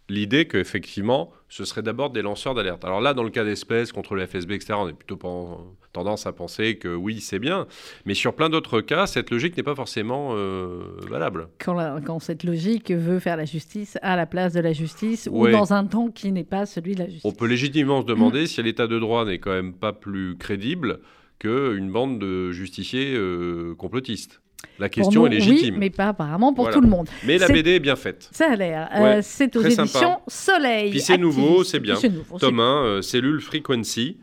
l'idée 0.10 0.48
qu'effectivement, 0.48 1.32
ce 1.50 1.66
serait 1.66 1.84
d'abord 1.84 2.10
des 2.10 2.22
lanceurs 2.22 2.54
d'alerte. 2.56 2.84
Alors 2.84 3.00
là, 3.02 3.14
dans 3.14 3.24
le 3.24 3.30
cas 3.30 3.44
d'espèces 3.44 3.92
contre 3.92 4.16
le 4.16 4.26
FSB, 4.26 4.52
etc., 4.54 4.74
on 4.78 4.88
est 4.90 4.94
plutôt 4.94 5.18
pen- 5.18 5.58
tendance 5.94 6.26
à 6.26 6.32
penser 6.32 6.78
que 6.78 6.88
oui, 6.96 7.20
c'est 7.22 7.40
bien. 7.40 7.68
Mais 8.06 8.14
sur 8.14 8.34
plein 8.34 8.50
d'autres 8.50 8.82
cas, 8.82 9.08
cette 9.08 9.30
logique 9.30 9.58
n'est 9.58 9.64
pas 9.64 9.76
forcément 9.76 10.30
euh, 10.34 10.80
valable. 11.10 11.50
Quand, 11.60 11.74
la- 11.74 12.00
quand 12.06 12.20
cette 12.20 12.44
logique 12.44 12.92
veut 12.92 13.20
faire 13.20 13.38
la 13.38 13.46
justice 13.46 13.98
à 14.02 14.16
la 14.16 14.26
place 14.26 14.54
de 14.54 14.60
la 14.62 14.74
justice 14.74 15.28
Ouais. 15.32 15.50
ou 15.50 15.52
dans 15.52 15.74
un 15.74 15.86
temps 15.86 16.10
qui 16.10 16.32
n'est 16.32 16.44
pas 16.44 16.66
celui 16.66 16.94
de 16.96 17.00
la 17.00 17.06
justice. 17.06 17.26
On 17.26 17.32
peut 17.34 17.48
légitimement 17.48 18.02
se 18.02 18.06
demander 18.06 18.48
si 18.48 18.62
l'état 18.64 18.88
de 18.88 19.00
droit 19.00 19.26
n'est 19.26 19.40
quand 19.40 19.52
même 19.52 19.74
pas 19.74 19.94
plus 19.94 20.38
crédible 20.38 21.00
qu'une 21.40 21.92
bande 21.92 22.20
de 22.20 22.52
justiciers 22.52 23.14
euh, 23.16 23.74
complotistes. 23.76 24.42
La 24.78 24.90
question 24.90 25.22
nous, 25.22 25.28
est 25.28 25.32
légitime. 25.32 25.74
Oui, 25.74 25.80
mais 25.80 25.90
pas 25.90 26.10
apparemment 26.10 26.54
pour 26.54 26.66
Voilà. 26.66 26.76
tout 26.76 26.82
le 26.82 26.88
monde. 26.88 27.08
Mais 27.26 27.40
la 27.40 27.48
BD 27.48 27.72
est 27.72 27.80
bien 27.80 27.96
faite. 27.96 28.30
Ça 28.32 28.52
a 28.52 28.56
l'air. 28.56 28.90
Ouais, 28.94 29.18
Euh, 29.18 29.20
c'est 29.24 29.56
aux 29.56 29.62
très 29.62 29.72
sympa. 29.72 29.90
éditions 29.90 30.20
Soleil. 30.28 30.92
Puis 30.92 31.00
c'est 31.02 31.18
nouveau, 31.18 31.64
c'est 31.64 31.80
bien. 31.80 31.96
Nouveau, 31.96 32.38
c'est 32.40 32.46
Tome 32.46 32.60
1, 32.60 32.84
euh, 32.86 33.02
cellule 33.02 33.42
Frequency. 33.42 34.18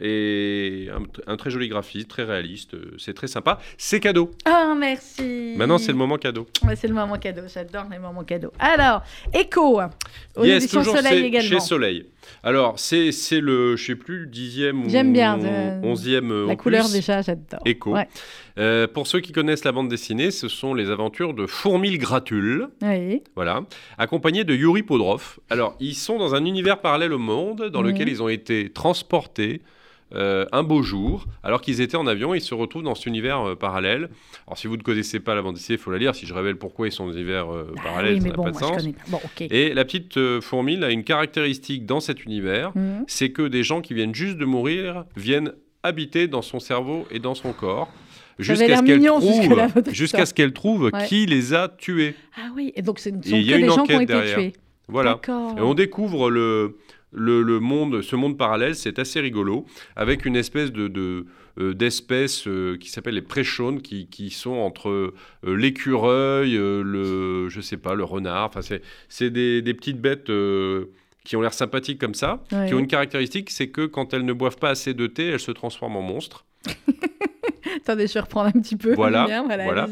Et 0.00 0.88
un, 0.94 1.32
un 1.32 1.36
très 1.36 1.50
joli 1.50 1.68
graphiste, 1.68 2.08
très 2.08 2.24
réaliste. 2.24 2.74
euh, 2.74 2.94
C'est 2.98 3.12
très 3.14 3.26
sympa. 3.26 3.58
C'est 3.76 4.00
cadeau. 4.00 4.30
Ah, 4.46 4.74
merci. 4.78 5.54
Maintenant, 5.56 5.78
c'est 5.78 5.92
le 5.92 5.98
moment 5.98 6.16
cadeau. 6.16 6.46
Ouais, 6.66 6.74
c'est 6.76 6.88
le 6.88 6.94
moment 6.94 7.18
cadeau. 7.18 7.42
J'adore 7.52 7.84
les 7.90 7.98
moments 7.98 8.24
cadeaux. 8.24 8.52
Alors, 8.58 9.02
Echo, 9.34 9.80
aux 10.36 10.44
yes, 10.44 10.62
éditions 10.62 10.80
toujours 10.80 10.96
Soleil 10.96 11.24
également. 11.26 11.48
chez 11.48 11.60
Soleil. 11.60 12.06
Alors, 12.42 12.78
c'est 12.78 13.12
c'est 13.12 13.40
le, 13.40 13.76
je 13.76 13.84
sais 13.86 13.94
plus, 13.94 14.26
dixième 14.26 14.84
ou 14.84 14.88
J'aime 14.88 15.12
bien, 15.12 15.38
euh, 15.42 15.80
onzième 15.82 16.30
euh, 16.30 16.46
La 16.46 16.56
couleur 16.56 16.88
déjà, 16.88 17.22
j'adore. 17.22 17.60
Echo. 17.64 17.92
Ouais. 17.94 18.08
Euh, 18.58 18.86
pour 18.86 19.06
ceux 19.06 19.20
qui 19.20 19.32
connaissent 19.32 19.64
la 19.64 19.72
bande 19.72 19.88
dessinée, 19.88 20.30
ce 20.30 20.46
sont 20.48 20.72
les 20.74 20.90
aventures 20.90 21.34
de 21.34 21.46
Fourmille 21.46 21.98
Gratule. 21.98 22.68
Oui. 22.82 23.22
Voilà, 23.34 23.62
accompagné 23.98 24.44
de 24.44 24.54
Yuri 24.54 24.82
Podrov. 24.82 25.38
Alors, 25.50 25.76
ils 25.80 25.94
sont 25.94 26.18
dans 26.18 26.34
un 26.34 26.44
univers 26.44 26.80
parallèle 26.80 27.12
au 27.12 27.18
monde 27.18 27.68
dans 27.70 27.82
lequel 27.82 28.08
ils 28.08 28.22
ont 28.22 28.28
été 28.28 28.70
transportés 28.70 29.60
euh, 30.14 30.44
un 30.52 30.62
beau 30.62 30.82
jour, 30.82 31.26
alors 31.42 31.60
qu'ils 31.60 31.80
étaient 31.80 31.96
en 31.96 32.06
avion, 32.06 32.34
ils 32.34 32.40
se 32.40 32.54
retrouvent 32.54 32.82
dans 32.82 32.94
cet 32.94 33.06
univers 33.06 33.40
euh, 33.48 33.54
parallèle. 33.56 34.08
Alors, 34.46 34.58
si 34.58 34.66
vous 34.66 34.76
ne 34.76 34.82
connaissez 34.82 35.20
pas 35.20 35.34
la 35.34 35.42
bande 35.42 35.54
dessinée, 35.54 35.76
il 35.76 35.80
faut 35.82 35.90
la 35.90 35.98
lire. 35.98 36.14
Si 36.14 36.26
je 36.26 36.34
révèle 36.34 36.56
pourquoi 36.56 36.88
ils 36.88 36.92
sont 36.92 37.06
dans 37.06 37.12
des 37.12 37.18
univers 37.18 37.52
euh, 37.52 37.72
Ah 37.78 37.82
parallèles, 37.84 38.14
oui, 38.14 38.20
ça 38.22 38.28
n'a 38.28 38.34
bon, 38.34 38.44
pas 38.44 38.50
de 38.50 38.56
sens. 38.56 38.84
Bon. 39.08 39.20
Et 39.38 39.72
la 39.74 39.84
petite 39.84 40.40
fourmille 40.40 40.82
a 40.84 40.90
une 40.90 41.04
caractéristique 41.04 41.86
dans 41.86 42.00
cet 42.00 42.24
univers, 42.24 42.72
Mhm. 42.74 43.04
c'est 43.06 43.30
que 43.30 43.42
des 43.42 43.62
gens 43.62 43.80
qui 43.80 43.94
viennent 43.94 44.14
juste 44.14 44.36
de 44.38 44.44
mourir 44.44 45.04
viennent 45.16 45.52
habiter 45.82 46.28
dans 46.28 46.42
son 46.42 46.60
cerveau 46.60 47.06
et 47.10 47.18
dans 47.20 47.34
son 47.34 47.52
corps. 47.52 47.88
Jusqu'à 48.38 48.76
ce 48.76 48.82
qu'elle 48.82 49.02
trouve, 49.04 49.92
jusqu'à 49.92 50.24
ce 50.26 50.32
qu'elle 50.34 50.52
trouve 50.52 50.90
Ouais. 50.92 51.06
qui 51.06 51.26
les 51.26 51.52
a 51.52 51.68
tués. 51.68 52.14
Ah 52.36 52.48
oui, 52.56 52.72
et 52.74 52.80
donc 52.82 52.98
ce 52.98 53.10
ne 53.10 53.16
sont 53.22 53.30
que 53.30 53.34
des 53.36 53.66
gens 53.66 53.82
qui 53.84 53.94
ont 53.94 54.00
été 54.00 54.12
derrière. 54.14 54.38
tués. 54.38 54.52
Voilà. 54.88 55.20
Et 55.28 55.60
on 55.60 55.74
découvre 55.74 56.30
le, 56.30 56.78
le, 57.12 57.42
le 57.42 57.58
monde, 57.60 58.02
ce 58.02 58.16
monde 58.16 58.38
parallèle, 58.38 58.74
c'est 58.74 58.98
assez 58.98 59.20
rigolo, 59.20 59.64
avec 59.96 60.24
une 60.24 60.36
espèce 60.36 60.70
de, 60.72 60.86
de, 60.88 61.26
euh, 61.58 61.74
d'espèces 61.74 62.46
euh, 62.46 62.76
qui 62.78 62.88
s'appellent 62.90 63.14
les 63.14 63.22
préchaunes, 63.22 63.82
qui, 63.82 64.06
qui 64.06 64.30
sont 64.30 64.52
entre 64.52 64.88
euh, 64.90 65.12
l'écureuil, 65.44 66.52
le, 66.54 67.48
je 67.48 67.60
sais 67.60 67.76
pas, 67.76 67.94
le 67.94 68.04
renard. 68.04 68.46
Enfin, 68.46 68.62
c'est, 68.62 68.82
c'est 69.08 69.30
des, 69.30 69.60
des 69.62 69.74
petites 69.74 70.00
bêtes 70.00 70.30
qui 71.24 71.36
ont 71.36 71.40
l'air 71.40 71.52
sympathiques 71.52 71.98
comme 72.00 72.14
ça, 72.14 72.42
Ouais. 72.52 72.66
qui 72.68 72.74
ont 72.74 72.78
une 72.78 72.86
caractéristique, 72.86 73.50
c'est 73.50 73.68
que 73.68 73.86
quand 73.86 74.14
elles 74.14 74.24
ne 74.24 74.32
boivent 74.32 74.58
pas 74.58 74.70
assez 74.70 74.94
de 74.94 75.06
thé, 75.06 75.26
elles 75.26 75.40
se 75.40 75.50
transforment 75.52 75.96
en 75.96 76.02
monstres. 76.02 76.44
Attendez, 77.76 78.06
je 78.06 78.14
vais 78.14 78.20
reprendre 78.20 78.48
un 78.54 78.60
petit 78.60 78.76
peu. 78.76 78.94
Voilà, 78.94 79.26
Bien, 79.26 79.44
voilà, 79.44 79.64
voilà. 79.64 79.88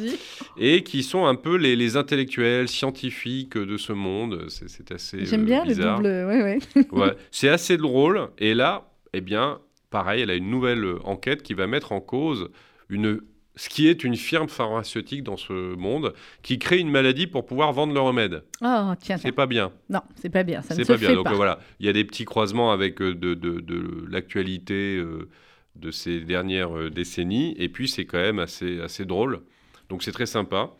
Et 0.56 0.82
qui 0.82 1.02
sont 1.02 1.26
un 1.26 1.34
peu 1.34 1.56
les, 1.56 1.76
les 1.76 1.96
intellectuels 1.96 2.68
scientifiques 2.68 3.56
de 3.56 3.76
ce 3.76 3.92
monde. 3.92 4.46
C'est, 4.48 4.90
assez 4.92 5.24
J'aime 5.26 5.42
euh, 5.42 5.44
bien 5.44 5.62
le 5.64 5.68
bizarre. 5.74 5.96
double. 5.98 6.08
Ouais, 6.08 6.42
ouais. 6.42 6.58
Ouais, 6.92 7.14
c'est 7.30 7.48
assez 7.48 7.76
drôle. 7.76 8.28
Et 8.38 8.54
là, 8.54 8.88
eh 9.12 9.20
bien, 9.20 9.58
pareil, 9.90 10.22
elle 10.22 10.30
a 10.30 10.34
une 10.34 10.50
nouvelle 10.50 10.84
enquête 11.04 11.42
qui 11.42 11.54
va 11.54 11.66
mettre 11.66 11.92
en 11.92 12.00
cause 12.00 12.50
une, 12.88 13.20
ce 13.56 13.68
qui 13.68 13.88
est 13.88 14.04
une 14.04 14.16
firme 14.16 14.48
pharmaceutique 14.48 15.22
dans 15.22 15.36
ce 15.36 15.52
monde 15.76 16.14
qui 16.42 16.58
crée 16.58 16.78
une 16.78 16.90
maladie 16.90 17.26
pour 17.26 17.44
pouvoir 17.46 17.72
vendre 17.72 17.92
le 17.92 18.00
remède. 18.00 18.44
Oh, 18.62 18.92
tiens, 19.00 19.16
C'est 19.18 19.32
pas 19.32 19.46
bien. 19.46 19.72
Non, 19.90 20.00
c'est 20.14 20.30
pas 20.30 20.42
bien. 20.42 20.62
Ça 20.62 20.74
ne 20.76 20.82
se 20.84 20.88
pas 20.92 20.96
bien. 20.98 21.08
fait 21.10 21.14
Donc 21.14 21.24
pas. 21.24 21.34
voilà, 21.34 21.58
il 21.80 21.86
y 21.86 21.88
a 21.88 21.92
des 21.92 22.04
petits 22.04 22.24
croisements 22.24 22.70
avec 22.72 23.00
euh, 23.02 23.14
de, 23.14 23.34
de- 23.34 23.60
de 23.60 24.04
l'actualité 24.10 24.96
euh, 24.96 25.28
de 25.80 25.90
ces 25.90 26.20
dernières 26.20 26.76
euh, 26.76 26.90
décennies. 26.90 27.54
Et 27.58 27.68
puis 27.68 27.88
c'est 27.88 28.04
quand 28.04 28.18
même 28.18 28.38
assez, 28.38 28.80
assez 28.80 29.04
drôle. 29.04 29.40
Donc 29.88 30.02
c'est 30.02 30.12
très 30.12 30.26
sympa. 30.26 30.70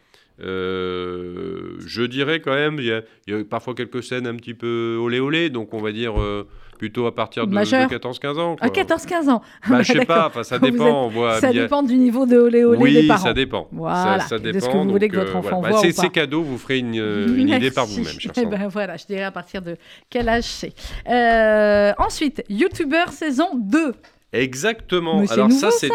Euh, 0.41 1.77
je 1.85 2.03
dirais 2.03 2.41
quand 2.41 2.55
même, 2.55 2.77
il 2.79 2.85
y, 3.27 3.31
y 3.31 3.35
a 3.35 3.45
parfois 3.45 3.75
quelques 3.75 4.03
scènes 4.03 4.27
un 4.27 4.37
petit 4.37 4.55
peu 4.55 4.97
olé 5.01 5.19
olé, 5.21 5.51
donc 5.51 5.75
on 5.75 5.79
va 5.79 5.91
dire 5.91 6.21
euh, 6.21 6.47
plutôt 6.79 7.07
à 7.07 7.15
partir 7.15 7.45
de, 7.47 7.51
de 7.51 7.55
Majeur. 7.57 7.89
14-15 7.91 8.39
ans. 8.39 8.57
À 8.61 8.69
quoi. 8.71 8.83
14-15 8.85 9.31
ans. 9.31 9.43
Bah, 9.69 9.83
je 9.83 9.93
sais 9.95 10.05
pas, 10.05 10.31
ça 10.45 10.59
dépend. 10.61 10.87
êtes- 10.87 10.93
on 10.95 11.09
voit, 11.09 11.41
Ça 11.41 11.49
a- 11.49 11.53
dépend 11.53 11.83
du 11.83 11.97
niveau 11.97 12.25
de 12.25 12.37
olé 12.37 12.63
olé 12.65 12.79
oui, 12.81 12.95
des 12.95 13.07
parents. 13.09 13.25
ça 13.25 13.35
dépend. 13.35 13.69
Voilà, 13.73 14.21
ça, 14.21 14.29
ça 14.29 14.39
de 14.39 14.53
ce 14.61 14.67
que 14.69 14.73
vous 14.77 14.89
voulez 14.91 15.09
que 15.09 15.17
votre 15.17 15.35
enfant 15.35 15.59
voilà. 15.61 15.71
voit 15.75 15.81
Bah, 15.83 15.89
ou 15.89 15.91
c'est- 15.91 15.97
pas. 15.97 16.03
C'est 16.03 16.11
cadeau, 16.11 16.43
vous 16.43 16.59
ferez 16.59 16.79
une, 16.79 16.95
une 17.37 17.49
idée 17.49 17.71
par 17.73 17.87
vous-même, 17.87 18.15
Eh 18.37 18.47
ben 18.47 18.69
voilà, 18.69 18.97
je 18.97 19.07
dirais 19.07 19.25
à 19.25 19.33
partir 19.33 19.61
de 19.63 19.77
quel 20.09 20.29
âge 20.29 20.45
c'est. 20.45 20.73
Euh, 21.09 21.93
ensuite, 21.99 22.45
YouTuber 22.49 23.07
saison 23.11 23.49
2. 23.57 23.93
Exactement. 24.33 25.21
Mais 25.21 25.27
c'est 25.27 25.35
Alors 25.35 25.51
ça, 25.53 25.67
nouveau, 25.67 25.79
c'est. 25.79 25.91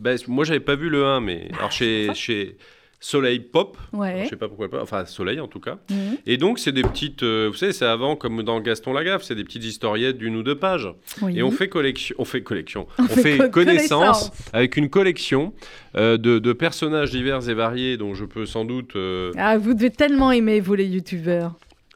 Ben, 0.00 0.18
moi, 0.28 0.44
j'avais 0.44 0.60
pas 0.60 0.76
vu 0.76 0.88
le 0.88 1.04
1, 1.04 1.20
mais 1.20 1.48
alors 1.58 1.70
chez, 1.72 2.08
chez 2.14 2.56
Soleil 3.00 3.40
Pop, 3.40 3.76
Ouais. 3.92 4.22
je 4.24 4.30
sais 4.30 4.36
pas 4.36 4.48
pourquoi 4.48 4.68
pas, 4.70 4.82
enfin 4.82 5.04
Soleil 5.06 5.40
en 5.40 5.46
tout 5.48 5.60
cas. 5.60 5.78
Mhm. 5.90 6.16
Et 6.26 6.36
donc, 6.38 6.58
c'est 6.58 6.72
des 6.72 6.82
petites, 6.82 7.22
euh, 7.22 7.48
vous 7.50 7.56
savez, 7.56 7.72
c'est 7.72 7.84
avant 7.86 8.16
comme 8.16 8.42
dans 8.42 8.60
Gaston 8.60 8.92
Lagaffe, 8.94 9.22
c'est 9.22 9.34
des 9.34 9.44
petites 9.44 9.64
historiettes 9.64 10.16
d'une 10.18 10.36
ou 10.36 10.42
deux 10.42 10.54
pages. 10.58 10.88
Oui. 11.22 11.38
Et 11.38 11.42
on 11.42 11.50
fait 11.50 11.68
collection, 11.68 12.14
on 12.18 12.24
fait 12.24 12.42
collection, 12.42 12.86
On 12.98 13.04
on, 13.04 13.06
fait 13.08 13.22
fait, 13.22 13.38
co- 13.38 13.48
connaissance, 13.50 14.28
connaissance. 14.30 14.50
avec 14.54 14.76
une 14.78 14.88
collection 14.90 15.52
euh, 15.96 16.16
de, 16.16 16.38
de 16.38 16.52
personnages 16.54 17.10
divers 17.10 17.46
et 17.48 17.54
variés 17.54 17.96
dont 17.98 18.14
je 18.14 18.24
peux 18.24 18.46
sans 18.46 18.64
doute. 18.64 18.96
euh, 18.96 19.32
Ah, 19.36 19.58
vous 19.58 19.74
devez 19.74 19.90
tellement 19.90 20.30
aimer, 20.32 20.60
vous, 20.60 20.74
les 20.74 20.86
YouTubers. 20.86 21.52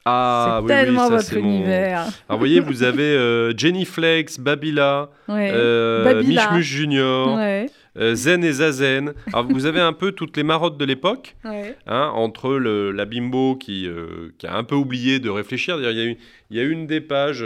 Ah 0.06 0.56
c'est 0.58 0.58
oui, 0.58 0.62
oui, 0.64 0.68
tellement 0.84 1.08
ça, 1.08 1.16
votre 1.16 1.34
mon- 1.38 1.40
univers. 1.48 2.00
Alors, 2.00 2.12
vous 2.30 2.38
voyez, 2.38 2.60
vous 2.60 2.82
avez 2.82 3.02
euh, 3.16 3.56
Jenny 3.56 3.84
Flex, 3.86 4.38
Babila, 4.38 5.08
Ouais. 5.28 5.50
euh, 5.54 6.04
Babila. 6.04 6.50
Mich 6.52 6.62
Junior, 6.66 7.36
ouais. 7.36 7.70
euh, 7.98 8.14
Zen 8.14 8.44
et 8.44 8.52
Zazen. 8.52 9.14
Alors, 9.32 9.46
vous 9.48 9.64
avez 9.64 9.80
un 9.80 9.94
peu 9.94 10.12
toutes 10.12 10.36
les 10.36 10.42
marottes 10.42 10.76
de 10.76 10.84
l'époque. 10.84 11.36
ouais. 11.46 11.74
hein, 11.86 12.10
entre 12.14 12.54
le- 12.56 12.90
la 12.92 13.06
bimbo 13.06 13.56
qui, 13.56 13.88
qui 14.36 14.46
a 14.46 14.54
un 14.56 14.64
peu 14.64 14.74
oublié 14.74 15.20
de 15.20 15.30
réfléchir. 15.30 15.76
Il 15.78 15.84
y, 15.84 16.00
a 16.00 16.04
une- 16.04 16.16
il 16.50 16.56
y 16.56 16.60
a 16.60 16.64
une 16.64 16.86
des 16.86 17.00
pages 17.00 17.42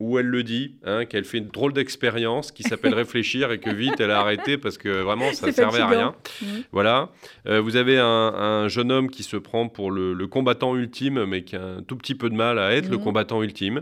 où 0.00 0.16
elle 0.18 0.26
le 0.26 0.44
dit, 0.44 0.76
hein, 0.84 1.04
qu'elle 1.06 1.24
fait 1.24 1.38
une 1.38 1.48
drôle 1.48 1.72
d'expérience 1.72 2.52
qui 2.52 2.62
s'appelle 2.62 2.94
réfléchir 3.04 3.50
et 3.50 3.58
que 3.58 3.70
vite 3.70 3.98
elle 3.98 4.12
a 4.12 4.20
arrêté 4.20 4.56
parce 4.56 4.78
que 4.78 4.88
vraiment 5.02 5.32
ça 5.32 5.46
C'est 5.46 5.52
servait 5.52 5.80
à 5.80 5.88
rien. 5.88 6.14
Mhm. 6.40 6.62
Voilà. 6.70 7.10
Euh, 7.48 7.60
vous 7.60 7.74
avez 7.74 7.98
un, 7.98 8.04
un 8.06 8.68
jeune 8.68 8.92
homme 8.92 9.10
qui 9.10 9.24
se 9.24 9.36
prend 9.36 9.68
pour 9.68 9.90
le, 9.90 10.14
le 10.14 10.26
combattant 10.28 10.76
ultime, 10.76 11.24
mais 11.24 11.42
qui 11.42 11.56
a 11.56 11.62
un 11.64 11.82
tout 11.82 11.96
petit 11.96 12.14
peu 12.14 12.30
de 12.30 12.36
mal 12.36 12.58
à 12.60 12.72
être 12.76 12.88
le 12.88 12.96
Mhm. 12.98 13.02
combattant 13.04 13.42
ultime. 13.42 13.80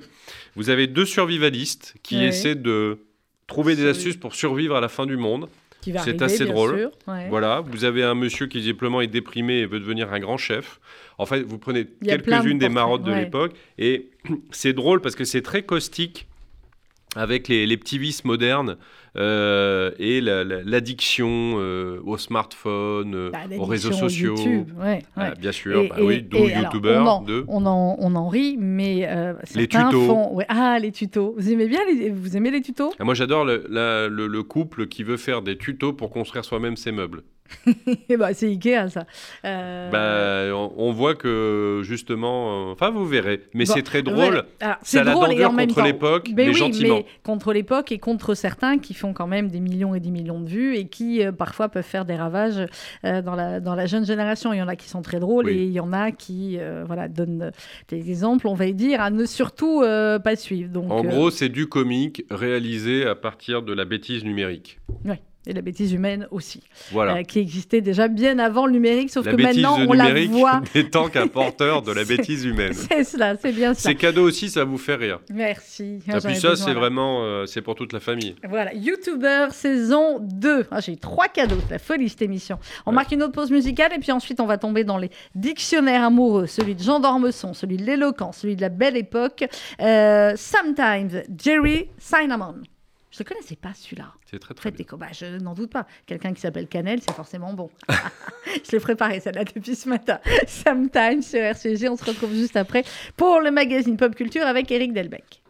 Vous 0.54 0.70
avez 0.70 0.86
deux 0.86 1.04
survivalistes 1.04 1.96
qui 2.02 2.24
essaient 2.24 2.54
de 2.54 2.98
trouver 3.46 3.76
des 3.76 3.86
astuces 3.86 4.16
pour 4.16 4.34
survivre 4.34 4.74
à 4.74 4.80
la 4.80 4.88
fin 4.88 5.04
du 5.06 5.16
monde. 5.18 5.48
C'est 6.02 6.20
assez 6.22 6.46
drôle. 6.46 6.90
Ouais. 7.06 7.28
Voilà, 7.28 7.60
vous 7.60 7.84
avez 7.84 8.02
un 8.02 8.16
monsieur 8.16 8.46
qui 8.48 8.58
visiblement 8.58 9.00
est 9.02 9.06
déprimé 9.06 9.58
et 9.58 9.66
veut 9.66 9.78
devenir 9.78 10.12
un 10.12 10.18
grand 10.18 10.36
chef. 10.36 10.80
En 11.16 11.26
fait, 11.26 11.42
vous 11.42 11.58
prenez 11.58 11.84
de 11.84 11.90
quelques-unes 12.04 12.58
des 12.58 12.68
marottes 12.68 13.04
de 13.04 13.12
ouais. 13.12 13.20
l'époque 13.24 13.52
et 13.78 14.08
c'est 14.50 14.72
drôle 14.72 15.00
parce 15.00 15.14
que 15.16 15.24
c'est 15.24 15.42
très 15.42 15.62
caustique 15.62 16.26
avec 17.14 17.48
les, 17.48 17.66
les 17.66 17.76
petits 17.78 17.98
vices 17.98 18.24
modernes 18.26 18.76
euh, 19.16 19.90
et 19.98 20.20
la- 20.20 20.44
la- 20.44 20.62
l'addiction 20.62 21.54
euh, 21.56 21.98
au 22.04 22.18
smartphone, 22.18 23.14
euh, 23.14 23.30
Bah, 23.30 23.38
aux 23.56 23.64
réseaux 23.64 23.88
l'addiction 23.88 24.08
sociaux. 24.08 24.36
YouTube, 24.36 24.68
ouais, 24.78 25.02
Ah, 25.16 25.30
bien 25.30 25.52
sûr, 25.52 25.80
Et- 25.80 25.88
bah 25.88 25.94
et- 25.98 26.02
oui, 26.02 26.22
d'où 26.22 26.36
youtubeur 26.46 27.02
on 27.02 27.08
en- 27.08 27.22
de. 27.22 27.44
On 27.48 27.64
en, 27.64 27.96
on 27.98 28.14
en 28.14 28.28
rit, 28.28 28.58
mais 28.58 29.08
Les 29.54 29.66
tutos. 29.68 30.06
font- 30.06 30.34
ouais, 30.34 30.44
ah, 30.50 30.78
les 30.78 30.92
tutos. 30.92 31.34
Vous 31.38 31.50
aimez 31.50 31.66
bien 31.68 31.80
les, 31.90 32.10
vous 32.10 32.36
aimez 32.36 32.50
les 32.50 32.60
tutos? 32.60 32.92
Ah, 32.98 33.04
moi, 33.04 33.14
j'adore 33.14 33.46
le, 33.46 33.64
la- 33.70 34.08
le- 34.08 34.26
le 34.26 34.42
couple 34.42 34.86
qui 34.86 35.02
veut 35.02 35.16
faire 35.16 35.40
des 35.40 35.56
tutos 35.56 35.94
pour 35.94 36.10
construire 36.10 36.44
soi-même 36.44 36.76
ses 36.76 36.92
meubles. 36.92 37.22
Eh 38.08 38.16
ben, 38.16 38.32
C'est 38.34 38.46
Ikea, 38.48 38.88
ça. 38.90 39.06
Euh, 39.44 39.90
Bah, 39.90 40.56
on, 40.56 40.72
on 40.76 40.92
voit 40.92 41.14
que 41.14 41.80
justement, 41.84 42.68
euh, 42.68 42.72
enfin, 42.72 42.90
vous 42.90 43.06
verrez, 43.06 43.42
mais 43.54 43.64
Bon, 43.64 43.72
c'est 43.74 43.82
très 43.82 44.02
drôle. 44.02 44.16
voilà. 44.60 44.78
La 44.94 45.04
drôle 45.04 45.32
et 45.32 45.44
en 45.44 45.52
même 45.52 45.68
contre 45.68 45.82
l'époque, 45.82 46.28
Mais 46.34 46.44
mais 46.44 46.48
oui, 46.48 46.54
gentiment. 46.54 46.96
mais 46.96 47.06
contre 47.22 47.52
l'époque 47.52 47.92
et 47.92 47.98
contre 47.98 48.34
certains 48.34 48.78
qui 48.78 48.94
font 48.94 49.12
quand 49.12 49.26
même 49.26 49.48
des 49.48 49.60
millions 49.60 49.94
et 49.94 50.00
des 50.00 50.10
millions 50.10 50.40
de 50.40 50.48
vues 50.48 50.76
et 50.76 50.86
qui 50.88 51.24
euh, 51.24 51.32
parfois 51.32 51.68
peuvent 51.68 51.84
faire 51.84 52.04
des 52.04 52.16
ravages 52.16 52.64
dans, 53.02 53.34
la, 53.34 53.60
dans 53.60 53.74
la 53.74 53.86
jeune 53.86 54.04
génération. 54.06 54.52
Il 54.52 54.58
y 54.58 54.62
en 54.62 54.68
a 54.68 54.76
qui 54.76 54.88
sont 54.88 55.02
très 55.02 55.20
drôles 55.20 55.46
Oui. 55.46 55.52
et 55.52 55.62
il 55.64 55.72
y 55.72 55.80
en 55.80 55.92
a 55.92 56.10
qui 56.12 56.58
voilà, 56.86 57.08
donnent 57.08 57.52
des 57.88 58.10
exemples, 58.10 58.46
on 58.48 58.54
va 58.54 58.66
y 58.66 58.74
dire, 58.74 59.00
à 59.00 59.10
ne 59.10 59.24
surtout 59.24 59.80
pas 59.80 60.36
suivre. 60.36 60.70
Donc, 60.70 60.90
En 60.90 61.02
gros, 61.02 61.30
c'est 61.30 61.48
du 61.48 61.66
comique 61.68 62.24
réalisé 62.30 63.04
à 63.06 63.14
partir 63.14 63.62
de 63.62 63.72
la 63.72 63.84
bêtise 63.84 64.24
numérique. 64.24 64.78
Ouais. 65.04 65.20
Et 65.46 65.52
la 65.52 65.62
bêtise 65.62 65.92
humaine 65.92 66.26
aussi, 66.32 66.62
Voilà. 66.90 67.16
euh, 67.18 67.22
qui 67.22 67.38
existait 67.38 67.80
déjà 67.80 68.08
bien 68.08 68.38
avant 68.40 68.66
le 68.66 68.72
numérique, 68.72 69.10
sauf 69.10 69.24
la 69.26 69.32
que 69.32 69.40
maintenant 69.40 69.78
on 69.86 69.92
la 69.92 70.12
voit. 70.26 70.60
n'étant 70.74 71.08
qu'un 71.08 71.28
porteur 71.28 71.82
de 71.82 71.92
la 71.92 72.04
C'est- 72.04 72.16
bêtise 72.16 72.44
humaine. 72.44 72.72
C'est 72.72 73.04
cela, 73.04 73.36
c'est 73.40 73.52
bien 73.52 73.72
ça. 73.74 73.82
Ces 73.90 73.94
cadeaux 73.94 74.24
aussi, 74.24 74.50
ça 74.50 74.64
vous 74.64 74.76
fait 74.78 74.96
rire. 74.96 75.20
Merci. 75.32 76.00
Et 76.08 76.10
J'en 76.10 76.18
puis 76.20 76.36
ça, 76.36 76.56
c'est 76.56 76.72
vraiment, 76.74 77.22
euh, 77.22 77.46
c'est 77.46 77.62
pour 77.62 77.76
toute 77.76 77.92
la 77.92 78.00
famille. 78.00 78.34
Voilà, 78.48 78.74
YouTuber 78.74 79.48
saison 79.52 80.18
2. 80.20 80.66
Ah, 80.70 80.80
J'ai 80.80 80.96
trois 80.96 81.28
cadeaux, 81.28 81.56
c'est 81.66 81.70
la 81.74 81.78
folie 81.78 82.08
cette 82.08 82.22
émission. 82.22 82.58
On 82.84 82.90
Ouais. 82.90 82.96
marque 82.96 83.12
une 83.12 83.22
autre 83.22 83.32
pause 83.32 83.50
musicale 83.52 83.92
et 83.94 83.98
puis 84.00 84.10
ensuite 84.12 84.40
on 84.40 84.46
va 84.46 84.58
tomber 84.58 84.82
dans 84.82 84.98
les 84.98 85.10
dictionnaires 85.36 86.02
amoureux. 86.04 86.46
Celui 86.46 86.74
de 86.74 86.82
Jean 86.82 86.98
d'Ormesson, 86.98 87.54
celui 87.54 87.76
de 87.76 87.84
l'éloquence, 87.84 88.38
celui 88.38 88.56
de 88.56 88.60
la 88.62 88.68
belle 88.68 88.96
époque. 88.96 89.44
Euh, 89.80 90.32
Sometimes, 90.36 91.22
Jerry 91.40 91.86
Cinnamon. 91.98 92.56
Je 93.16 93.22
ne 93.22 93.28
connaissais 93.28 93.56
pas 93.56 93.72
celui-là. 93.72 94.12
C'est 94.26 94.38
très 94.38 94.52
très 94.52 94.70
bien. 94.70 94.84
bah, 94.98 95.06
je 95.12 95.38
n'en 95.38 95.54
doute 95.54 95.70
pas. 95.70 95.86
Quelqu'un 96.04 96.34
qui 96.34 96.40
s'appelle 96.42 96.68
Canel, 96.68 97.00
c'est 97.00 97.14
forcément 97.14 97.54
bon. 97.54 97.70
je 97.88 98.72
l'ai 98.72 98.80
préparé 98.80 99.20
celle-là 99.20 99.44
depuis 99.44 99.74
ce 99.74 99.88
matin. 99.88 100.20
Sometimes 100.46 101.22
sur 101.22 101.40
RCG. 101.40 101.88
On 101.88 101.96
se 101.96 102.04
retrouve 102.04 102.34
juste 102.34 102.56
après 102.56 102.84
pour 103.16 103.40
le 103.40 103.50
magazine 103.50 103.96
Pop 103.96 104.14
Culture 104.14 104.44
avec 104.44 104.70
Eric 104.70 104.92
Delbecq. 104.92 105.40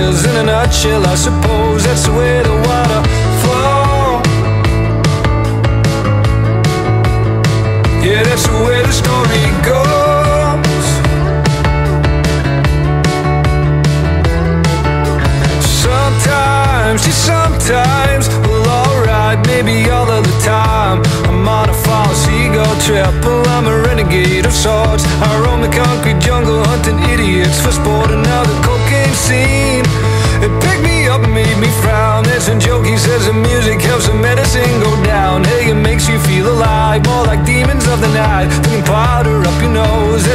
Sweat. 0.00 0.26
In 0.26 0.36
a 0.36 0.44
nutshell, 0.44 1.06
I 1.06 1.14
suppose 1.14 1.84
that's 1.84 2.06
the 2.06 2.12
way 2.12 2.42
the 2.42 2.50
water 2.50 2.69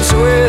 this 0.06 0.45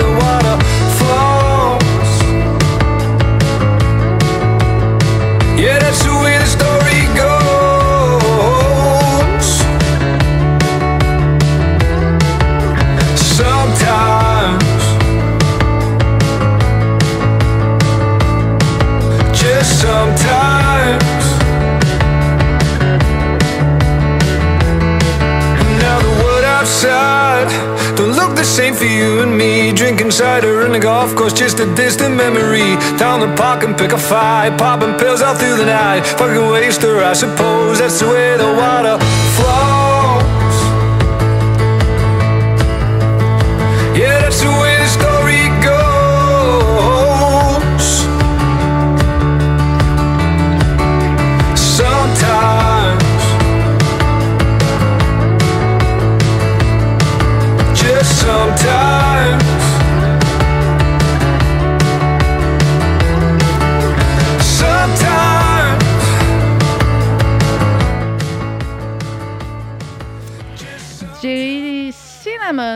just 31.57 31.69
a 31.69 31.75
distant 31.75 32.16
memory. 32.16 32.77
Down 32.99 33.21
the 33.21 33.35
park 33.37 33.62
and 33.62 33.77
pick 33.77 33.92
a 33.92 33.99
fight, 33.99 34.59
popping 34.59 34.99
pills 34.99 35.23
all 35.23 35.35
through 35.35 35.57
the 35.57 35.66
night. 35.66 36.07
Fucking 36.07 36.51
waster, 36.51 36.99
I 36.99 37.12
suppose 37.12 37.79
that's 37.79 38.01
the 38.01 38.09
way 38.09 38.37
the 38.37 38.53
water 38.53 38.99
flows. 39.37 39.75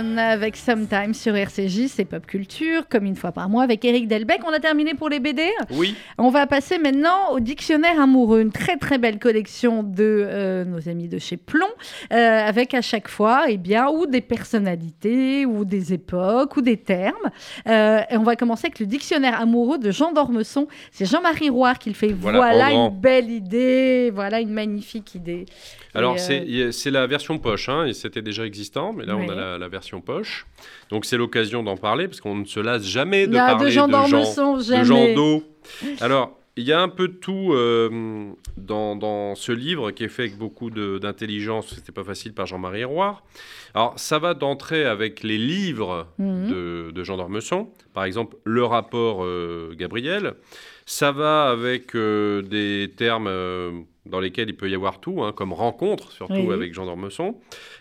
Cinnamon 0.00 0.18
avec 0.18 0.56
Sometimes 0.56 1.14
sur 1.14 1.36
RCJ, 1.36 1.86
c'est 1.88 2.04
Pop 2.04 2.26
Culture, 2.26 2.88
comme 2.88 3.04
une 3.04 3.16
fois 3.16 3.32
par 3.32 3.48
mois 3.48 3.62
avec 3.62 3.84
Eric 3.84 4.08
Delbecq. 4.08 4.40
On 4.46 4.52
a 4.52 4.60
terminé 4.60 4.94
pour 4.94 5.08
les 5.08 5.20
BD. 5.20 5.48
Oui, 5.70 5.94
On 6.18 6.30
va 6.30 6.46
passer 6.46 6.78
maintenant 6.78 7.30
au 7.32 7.40
dictionnaire 7.40 8.00
amoureux, 8.00 8.40
une 8.40 8.52
très 8.52 8.76
très 8.76 8.98
belle 8.98 9.18
collection 9.18 9.82
de 9.82 10.24
euh, 10.26 10.64
nos 10.64 10.88
amis 10.88 11.08
de 11.08 11.18
chez 11.18 11.36
Plomb, 11.36 11.66
euh, 12.12 12.16
avec 12.16 12.74
à 12.74 12.82
chaque 12.82 13.08
fois, 13.08 13.44
eh 13.48 13.56
bien, 13.56 13.88
ou 13.88 14.06
des 14.06 14.20
personnalités, 14.20 15.46
ou 15.46 15.64
des 15.64 15.92
époques, 15.92 16.56
ou 16.56 16.62
des 16.62 16.76
termes. 16.76 17.30
Euh, 17.68 18.00
et 18.10 18.16
on 18.16 18.22
va 18.22 18.36
commencer 18.36 18.66
avec 18.66 18.80
le 18.80 18.86
dictionnaire 18.86 19.40
amoureux 19.40 19.78
de 19.78 19.90
Jean 19.90 20.12
d'Ormesson. 20.12 20.68
C'est 20.90 21.06
Jean-Marie 21.06 21.50
Roire 21.50 21.78
qui 21.78 21.90
le 21.90 21.94
fait. 21.94 22.08
Voilà, 22.08 22.70
une 22.72 22.90
belle 22.90 23.30
idée, 23.30 24.10
voilà 24.12 24.40
une 24.40 24.52
magnifique 24.52 25.14
idée. 25.14 25.46
alors 25.94 26.18
c'est 26.18 26.90
la 26.90 27.06
version 27.06 27.38
poche, 27.38 27.68
hein, 27.68 27.86
et 27.86 27.92
c'était 27.92 28.22
déjà 28.22 28.44
existant, 28.44 28.92
mais 28.92 29.04
là 29.04 29.16
on 29.16 29.28
a 29.28 29.34
la, 29.34 29.58
la 29.58 29.68
version 29.68 29.89
poche. 29.98 30.46
Donc 30.90 31.05
c'est 31.05 31.16
l'occasion 31.16 31.64
d'en 31.64 31.76
parler, 31.76 32.07
parce 32.07 32.20
qu'on 32.20 32.37
ne 32.37 32.44
se 32.44 32.61
lasse 32.61 32.85
jamais 32.85 33.26
de 33.26 33.35
parler 33.35 33.64
de 33.64 33.70
Jean 33.70 33.88
de 33.88 33.92
gens, 34.07 34.57
de 34.57 34.85
gens 34.85 35.14
d'eau. 35.14 35.42
Alors, 36.00 36.37
il 36.57 36.64
y 36.64 36.72
a 36.72 36.81
un 36.81 36.88
peu 36.88 37.09
de 37.09 37.14
tout 37.14 37.53
euh, 37.55 38.31
dans, 38.57 38.94
dans 38.94 39.35
ce 39.35 39.50
livre 39.53 39.90
qui 39.92 40.05
est 40.05 40.09
fait 40.09 40.22
avec 40.24 40.37
beaucoup 40.37 40.70
d'intelligence, 40.70 41.74
c'était 41.74 41.92
pas 41.92 42.05
facile 42.05 42.35
par 42.35 42.46
Jean-Marie 42.46 42.85
Roire. 42.85 43.22
Alors, 43.74 43.94
ça 43.98 44.18
va 44.18 44.35
d'entrée 44.35 44.85
avec 44.85 45.22
les 45.22 45.38
livres 45.38 46.07
Mhm. 46.18 46.48
de, 46.50 46.90
de 46.92 47.05
Jean 47.05 47.16
d'Ormesson, 47.16 47.68
par 47.94 48.05
exemple 48.05 48.37
le 48.44 48.64
rapport 48.64 49.24
euh, 49.24 49.74
Gabriel. 49.76 50.35
Ça 50.87 51.12
va 51.12 51.49
avec 51.51 51.95
euh, 51.95 52.43
des 52.43 52.93
termes 52.97 53.84
dans 54.07 54.18
lesquels 54.20 54.48
il 54.48 54.57
peut 54.57 54.70
y 54.70 54.74
avoir 54.74 55.01
tout, 55.01 55.22
hein, 55.22 55.32
comme 55.32 55.53
rencontre, 55.53 56.11
surtout 56.12 56.32
Oui. 56.34 56.53
avec 56.55 56.72
Jean 56.72 56.86
d'Ormesson. 56.86 57.36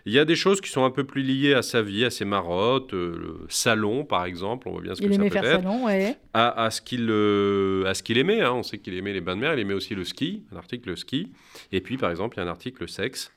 Il 0.06 0.12
y 0.14 0.20
a 0.20 0.26
des 0.26 0.36
choses 0.36 0.60
qui 0.62 0.70
sont 0.70 0.84
un 0.84 0.92
peu 0.92 1.06
plus 1.06 1.22
liées 1.22 1.54
à 1.54 1.62
sa 1.62 1.82
vie, 1.82 2.04
à 2.04 2.10
ses 2.10 2.26
marottes, 2.26 2.94
euh, 2.94 3.18
le 3.18 3.46
salon 3.48 4.04
par 4.04 4.26
exemple, 4.26 4.68
on 4.68 4.72
voit 4.74 4.82
bien 4.82 4.96
ce 4.96 5.02
Il 5.02 5.08
que 5.08 5.14
ça 5.14 5.20
aimait 5.22 5.30
peut 5.30 5.34
faire 5.34 5.46
être 5.46 5.62
salon, 5.64 5.86
ouais. 5.86 6.18
à, 6.34 6.66
à 6.66 6.72
ce 6.72 6.82
qu'il 6.82 7.08
euh, 7.10 7.86
à 7.86 7.94
ce 7.94 8.04
qu'il 8.04 8.18
aimait. 8.18 8.42
hein. 8.42 8.52
On 8.54 8.64
sait 8.64 8.78
qu'il 8.80 8.94
aimait 8.96 9.14
les 9.14 9.22
bains 9.22 9.36
de 9.38 9.42
mer, 9.42 9.54
il 9.54 9.60
aimait 9.60 9.74
aussi 9.74 9.96
le 9.96 10.04
ski, 10.04 10.44
un 10.54 10.58
article 10.58 10.98
ski. 10.98 11.32
Et 11.72 11.80
puis, 11.82 11.98
par 11.98 12.10
exemple, 12.12 12.36
il 12.38 12.42
y 12.42 12.44
a 12.44 12.46
un 12.46 12.52
article 12.52 12.88
sexe. 12.90 13.32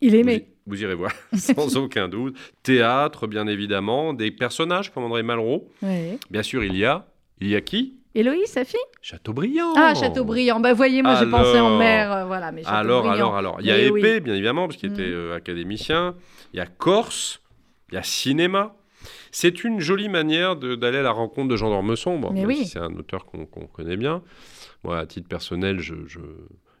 Il 0.00 0.14
aimait. 0.14 0.46
vous 0.66 0.80
irez 0.80 0.94
voir, 0.94 1.10
sans 1.34 1.76
aucun 1.76 2.08
doute. 2.08 2.36
Théâtre, 2.62 3.26
bien 3.26 3.48
évidemment. 3.48 4.14
Des 4.14 4.30
personnages 4.30 4.92
comme 4.94 5.02
André 5.02 5.24
Malraux. 5.24 5.68
Ouais. 5.82 6.16
Bien 6.30 6.44
sûr, 6.44 6.62
il 6.62 6.76
y 6.76 6.84
a. 6.84 7.08
Il 7.40 7.48
y 7.48 7.56
a 7.56 7.60
qui? 7.60 7.97
Héloïse, 8.14 8.46
sa 8.46 8.64
fille? 8.64 8.78
Chateaubriand. 9.02 9.72
Ah, 9.76 9.94
Chateaubriand. 9.94 10.60
Bah, 10.60 10.72
voyez, 10.72 11.02
moi, 11.02 11.16
j'ai 11.16 11.26
pensé 11.30 11.58
en 11.60 11.78
mer. 11.78 12.10
euh, 12.12 12.24
voilà, 12.24 12.50
mais 12.52 12.62
Alors, 12.66 13.02
Chateaubriand. 13.04 13.12
alors, 13.14 13.36
alors. 13.36 13.56
Il 13.60 13.66
y 13.66 13.70
a 13.70 13.76
Mais 13.76 13.86
épée, 13.86 14.20
bien 14.20 14.34
évidemment, 14.34 14.66
parce 14.66 14.78
qu'il 14.78 14.90
Mm. 14.90 14.94
était 14.94 15.02
euh, 15.10 15.36
académicien. 15.36 16.14
Il 16.52 16.56
y 16.56 16.60
a 16.60 16.66
Corse. 16.66 17.40
Il 17.90 17.94
y 17.94 17.98
a 17.98 18.02
cinéma. 18.02 18.74
C'est 19.30 19.62
une 19.62 19.78
jolie 19.80 20.08
manière 20.08 20.56
de- 20.56 20.74
d'aller 20.74 20.98
à 20.98 21.02
la 21.02 21.10
rencontre 21.12 21.48
de 21.48 21.56
Jean 21.56 21.68
d'Ormesson. 21.70 22.18
Bon, 22.18 22.30
Mais 22.32 22.40
même 22.40 22.48
oui. 22.48 22.56
si 22.56 22.66
c'est 22.66 22.78
un 22.80 22.94
auteur 22.96 23.24
qu'on 23.26 23.46
qu'on 23.46 23.66
connaît 23.66 23.96
bien. 23.96 24.22
Moi, 24.84 24.98
à 24.98 25.06
titre 25.06 25.28
personnel, 25.28 25.80
je- 25.80 26.06
je- 26.06 26.18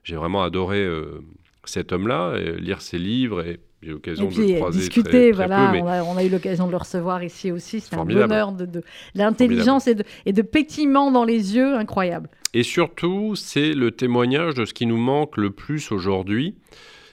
j'ai 0.08 0.16
vraiment 0.16 0.42
adoré 0.42 0.78
euh, 0.78 1.20
cet 1.64 1.92
homme-là, 1.92 2.34
et 2.38 2.58
lire 2.58 2.80
ses 2.80 2.96
livres, 2.96 3.46
et 3.46 3.60
j'ai 3.82 3.90
eu 3.90 3.92
l'occasion 3.92 4.30
de 4.30 4.34
le 4.34 4.54
euh, 4.54 4.56
croiser 4.56 4.78
discuter, 4.78 5.10
très, 5.10 5.20
très 5.20 5.32
voilà, 5.32 5.70
peu, 5.70 5.78
on, 5.80 5.86
a, 5.86 6.02
on 6.02 6.16
a 6.16 6.24
eu 6.24 6.30
l'occasion 6.30 6.66
de 6.66 6.70
le 6.70 6.78
recevoir 6.78 7.22
ici 7.22 7.52
aussi. 7.52 7.80
C'est 7.80 7.94
un 7.94 8.06
bonheur 8.06 8.52
de, 8.52 8.64
de 8.64 8.82
l'intelligence 9.14 9.86
et 9.86 9.94
de, 9.94 10.04
et 10.24 10.32
de 10.32 10.40
pétillement 10.40 11.10
dans 11.10 11.24
les 11.24 11.54
yeux, 11.56 11.74
incroyable. 11.74 12.30
Et 12.54 12.62
surtout, 12.62 13.36
c'est 13.36 13.74
le 13.74 13.90
témoignage 13.90 14.54
de 14.54 14.64
ce 14.64 14.72
qui 14.72 14.86
nous 14.86 14.96
manque 14.96 15.36
le 15.36 15.50
plus 15.50 15.92
aujourd'hui. 15.92 16.54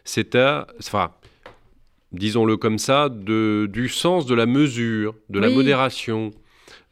C'est 0.05 0.33
à, 0.35 0.65
enfin, 0.79 1.11
disons-le 2.13 2.55
comme 2.55 2.77
ça, 2.77 3.09
de, 3.09 3.69
du 3.69 3.89
sens 3.89 4.25
de 4.25 4.35
la 4.35 4.45
mesure, 4.45 5.15
de 5.29 5.39
la 5.39 5.49
modération. 5.49 6.31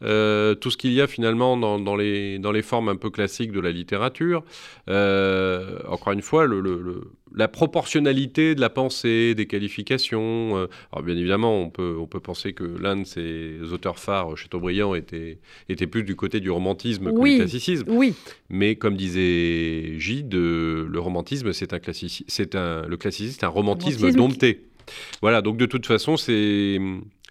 Euh, 0.04 0.54
tout 0.56 0.70
ce 0.70 0.78
qu'il 0.78 0.94
y 0.94 1.02
a 1.02 1.08
finalement 1.08 1.56
dans, 1.58 1.80
dans 1.80 1.96
les, 1.96 2.38
dans 2.40 2.52
les 2.52 2.62
formes 2.62 2.90
un 2.90 2.96
peu 2.96 3.10
classiques 3.10 3.52
de 3.52 3.60
la 3.60 3.72
littérature. 3.72 4.44
Euh, 4.90 5.80
encore 5.88 6.14
une 6.14 6.22
fois, 6.22 6.46
le, 6.46 6.60
le- 6.62 6.82
le- 6.82 7.04
la 7.36 7.48
proportionnalité 7.48 8.54
de 8.54 8.62
la 8.62 8.70
pensée, 8.70 9.34
des 9.34 9.48
qualifications. 9.48 10.56
euh, 10.58 10.68
alors 10.92 11.04
bien 11.04 11.16
évidemment, 11.18 11.60
on 11.62 11.70
peut, 11.70 11.96
on 12.00 12.06
peut 12.06 12.20
penser 12.20 12.54
que 12.54 12.64
l'un 12.64 12.98
de 12.98 13.06
ses 13.06 13.58
auteurs 13.74 13.98
phares, 13.98 14.38
Chateaubriand, 14.38 14.94
était, 14.94 15.40
était 15.68 15.88
plus 15.88 16.04
du 16.04 16.16
côté 16.16 16.40
du 16.40 16.52
romantisme 16.52 17.06
que 17.12 17.18
Oui. 17.18 17.32
du 17.32 17.38
classicisme. 17.40 17.86
Oui, 17.90 18.14
Mais 18.50 18.76
comme 18.76 18.96
disait 18.96 19.98
Gide, 20.00 20.34
le 20.36 21.00
romantisme, 21.00 21.54
c'est 21.54 21.74
un 21.74 21.78
classici- 21.80 22.26
c'est 22.28 22.56
un, 22.56 22.86
le 22.88 22.98
classicisme, 22.98 23.38
c'est 23.40 23.46
un 23.46 23.50
romantisme, 23.50 24.02
Romantisme 24.06 24.18
dompté. 24.18 24.62
Voilà, 25.22 25.42
donc 25.42 25.58
de 25.58 25.66
toute 25.66 25.86
façon, 25.86 26.18
ces, 26.18 26.78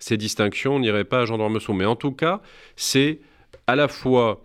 ces 0.03 0.17
distinctions 0.17 0.81
n'iraient 0.81 1.05
pas 1.05 1.21
à 1.21 1.25
Jean 1.27 1.39
d'Ormesson. 1.39 1.75
Mais 1.75 1.85
en 1.87 1.95
tout 1.97 2.11
cas, 2.13 2.41
c'est 2.75 3.21
à 3.69 3.77
la 3.77 3.87
fois 3.87 4.43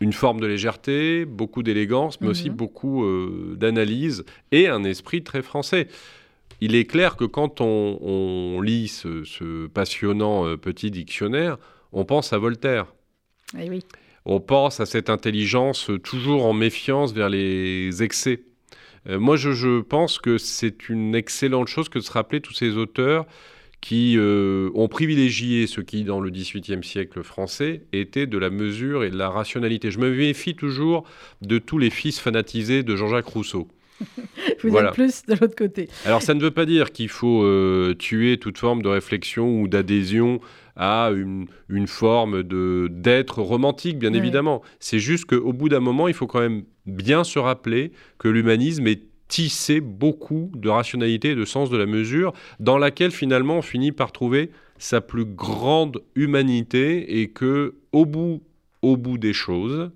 une 0.00 0.12
forme 0.12 0.40
de 0.40 0.46
légèreté, 0.46 1.24
beaucoup 1.24 1.62
d'élégance, 1.62 2.20
mais 2.20 2.26
aussi 2.26 2.50
Mhm. 2.50 2.56
beaucoup 2.56 3.04
euh, 3.04 3.54
d'analyse 3.56 4.24
et 4.50 4.66
un 4.66 4.82
esprit 4.82 5.22
très 5.22 5.42
français. 5.42 5.86
Il 6.60 6.74
est 6.74 6.84
clair 6.84 7.16
que 7.16 7.24
quand 7.24 7.60
on, 7.60 7.98
on 8.02 8.60
lit 8.60 8.88
ce, 8.88 9.22
ce 9.22 9.68
passionnant 9.68 10.44
euh, 10.46 10.56
petit 10.56 10.90
dictionnaire, 10.90 11.58
on 11.92 12.04
pense 12.04 12.32
à 12.32 12.38
Voltaire. 12.38 12.86
eh 13.58 13.68
oui. 13.70 13.80
On 14.26 14.40
pense 14.40 14.80
à 14.80 14.86
cette 14.86 15.10
intelligence 15.10 15.90
toujours 16.02 16.46
en 16.46 16.54
méfiance 16.54 17.12
vers 17.12 17.28
les 17.28 18.02
excès. 18.02 18.42
Euh, 19.08 19.20
moi, 19.20 19.36
je, 19.36 19.52
je 19.52 19.80
pense 19.82 20.18
que 20.18 20.38
c'est 20.38 20.88
une 20.88 21.14
excellente 21.14 21.68
chose 21.68 21.88
que 21.90 21.98
de 21.98 22.04
se 22.04 22.10
rappeler 22.10 22.40
tous 22.40 22.54
ces 22.54 22.76
auteurs 22.78 23.26
qui 23.84 24.14
euh, 24.16 24.70
ont 24.74 24.88
privilégié 24.88 25.66
ce 25.66 25.82
qui, 25.82 26.04
dans 26.04 26.18
le 26.18 26.30
XVIIIe 26.30 26.82
siècle 26.82 27.22
français, 27.22 27.82
était 27.92 28.26
de 28.26 28.38
la 28.38 28.48
mesure 28.48 29.04
et 29.04 29.10
de 29.10 29.16
la 29.18 29.28
rationalité. 29.28 29.90
Je 29.90 29.98
me 29.98 30.10
méfie 30.10 30.54
toujours 30.54 31.04
de 31.42 31.58
tous 31.58 31.76
les 31.76 31.90
fils 31.90 32.18
fanatisés 32.18 32.82
de 32.82 32.96
Jean-Jacques 32.96 33.26
Rousseau. 33.26 33.68
Vous 34.62 34.70
Voilà. 34.70 34.88
êtes 34.88 34.94
plus 34.94 35.22
de 35.28 35.34
l'autre 35.38 35.54
côté. 35.54 35.90
Alors 36.06 36.22
ça 36.22 36.32
ne 36.32 36.40
veut 36.40 36.50
pas 36.50 36.64
dire 36.64 36.92
qu'il 36.92 37.10
faut 37.10 37.42
euh, 37.44 37.92
tuer 37.92 38.38
toute 38.38 38.56
forme 38.56 38.80
de 38.80 38.88
réflexion 38.88 39.60
ou 39.60 39.68
d'adhésion 39.68 40.40
à 40.76 41.10
une, 41.14 41.44
une 41.68 41.86
forme 41.86 42.42
de 42.42 42.88
d'être 42.90 43.42
romantique, 43.42 43.98
bien 43.98 44.14
évidemment. 44.14 44.62
C'est 44.80 44.98
juste 44.98 45.26
qu'au 45.26 45.52
bout 45.52 45.68
d'un 45.68 45.80
moment, 45.80 46.08
il 46.08 46.14
faut 46.14 46.26
quand 46.26 46.40
même 46.40 46.62
bien 46.86 47.22
se 47.22 47.38
rappeler 47.38 47.92
que 48.18 48.28
l'humanisme 48.28 48.86
est 48.86 49.02
tissé 49.34 49.80
beaucoup 49.80 50.48
de 50.54 50.68
rationalité 50.68 51.30
et 51.30 51.34
de 51.34 51.44
sens 51.44 51.68
de 51.68 51.76
la 51.76 51.86
mesure, 51.86 52.32
dans 52.60 52.78
laquelle 52.78 53.10
finalement 53.10 53.56
on 53.56 53.62
finit 53.62 53.90
par 53.90 54.12
trouver 54.12 54.50
sa 54.78 55.00
plus 55.00 55.24
grande 55.24 56.02
humanité 56.14 57.20
et 57.20 57.30
que 57.30 57.74
au 57.90 58.06
bout, 58.06 58.44
au 58.82 58.96
bout 58.96 59.18
des 59.18 59.32
choses, 59.32 59.90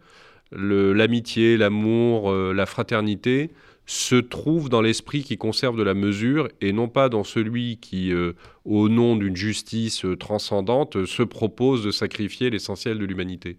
l'amitié, 0.51 1.57
l'amour, 1.57 2.33
euh, 2.33 2.53
la 2.53 2.67
fraternité 2.67 3.51
se 3.87 4.17
trouve 4.17 4.69
dans 4.71 4.81
l'esprit 4.81 5.23
qui 5.23 5.39
conserve 5.39 5.79
de 5.79 5.85
la 5.85 5.95
mesure 5.95 6.49
et 6.61 6.73
non 6.73 6.89
pas 6.89 7.09
dans 7.09 7.23
celui 7.23 7.77
qui, 7.77 8.13
euh, 8.13 8.33
au 8.65 8.89
nom 8.89 9.15
d'une 9.15 9.37
justice 9.37 10.05
euh, 10.05 10.17
transcendante, 10.17 11.07
se 11.07 11.23
propose 11.23 11.85
de 11.85 11.93
sacrifier 11.93 12.51
l'essentiel 12.51 12.99
de 12.99 13.05
l'humanité. 13.05 13.57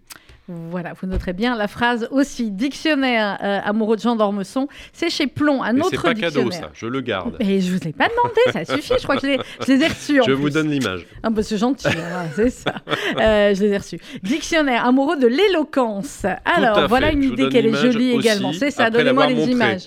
Voilà, 0.70 0.94
vous 1.00 1.06
noterez 1.06 1.32
bien 1.32 1.56
la 1.56 1.68
phrase 1.68 2.08
aussi. 2.10 2.50
Dictionnaire 2.50 3.38
euh, 3.42 3.60
amoureux 3.64 3.96
de 3.96 4.00
Jean 4.00 4.16
d'Ormesson, 4.16 4.66
c'est 4.92 5.10
chez 5.10 5.26
Plomb, 5.26 5.62
un 5.62 5.72
Mais 5.74 5.80
autre 5.80 5.90
c'est 5.92 6.02
pas 6.02 6.14
dictionnaire. 6.14 6.50
cadeau 6.50 6.50
ça, 6.50 6.70
je 6.74 6.86
le 6.86 7.00
garde. 7.00 7.36
Mais 7.38 7.60
je 7.60 7.70
vous 7.70 7.88
ai 7.88 7.92
pas 7.92 8.08
demandé, 8.08 8.40
ça 8.66 8.74
suffit, 8.74 8.94
je 8.98 9.02
crois 9.04 9.16
que 9.16 9.22
je 9.22 9.26
les, 9.32 9.38
je 9.66 9.72
les 9.72 9.82
ai 9.84 9.86
reçus. 9.88 10.20
en 10.20 10.24
Je 10.24 10.32
vous 10.32 10.50
donne 10.50 10.70
l'image. 10.70 11.06
Ah 11.22 11.30
bah 11.30 11.42
c'est 11.42 11.56
gentil, 11.58 11.86
hein, 11.88 12.26
c'est 12.34 12.50
ça. 12.50 12.74
Euh, 13.20 13.54
je 13.54 13.62
les 13.62 13.70
ai 13.70 13.78
reçus. 13.78 14.00
Dictionnaire 14.22 14.86
amoureux 14.86 15.16
de 15.16 15.26
l'éloquence. 15.28 16.24
Alors, 16.44 16.88
voilà 16.88 17.08
fait. 17.08 17.14
une 17.14 17.24
idée 17.24 17.48
qu'elle 17.48 17.66
est 17.66 17.74
jolie 17.74 18.14
aussi, 18.16 18.26
également. 18.28 18.52
C'est 18.52 18.70
ça, 18.70 18.90
donnez-moi 18.90 19.26
les 19.28 19.50
images. 19.50 19.86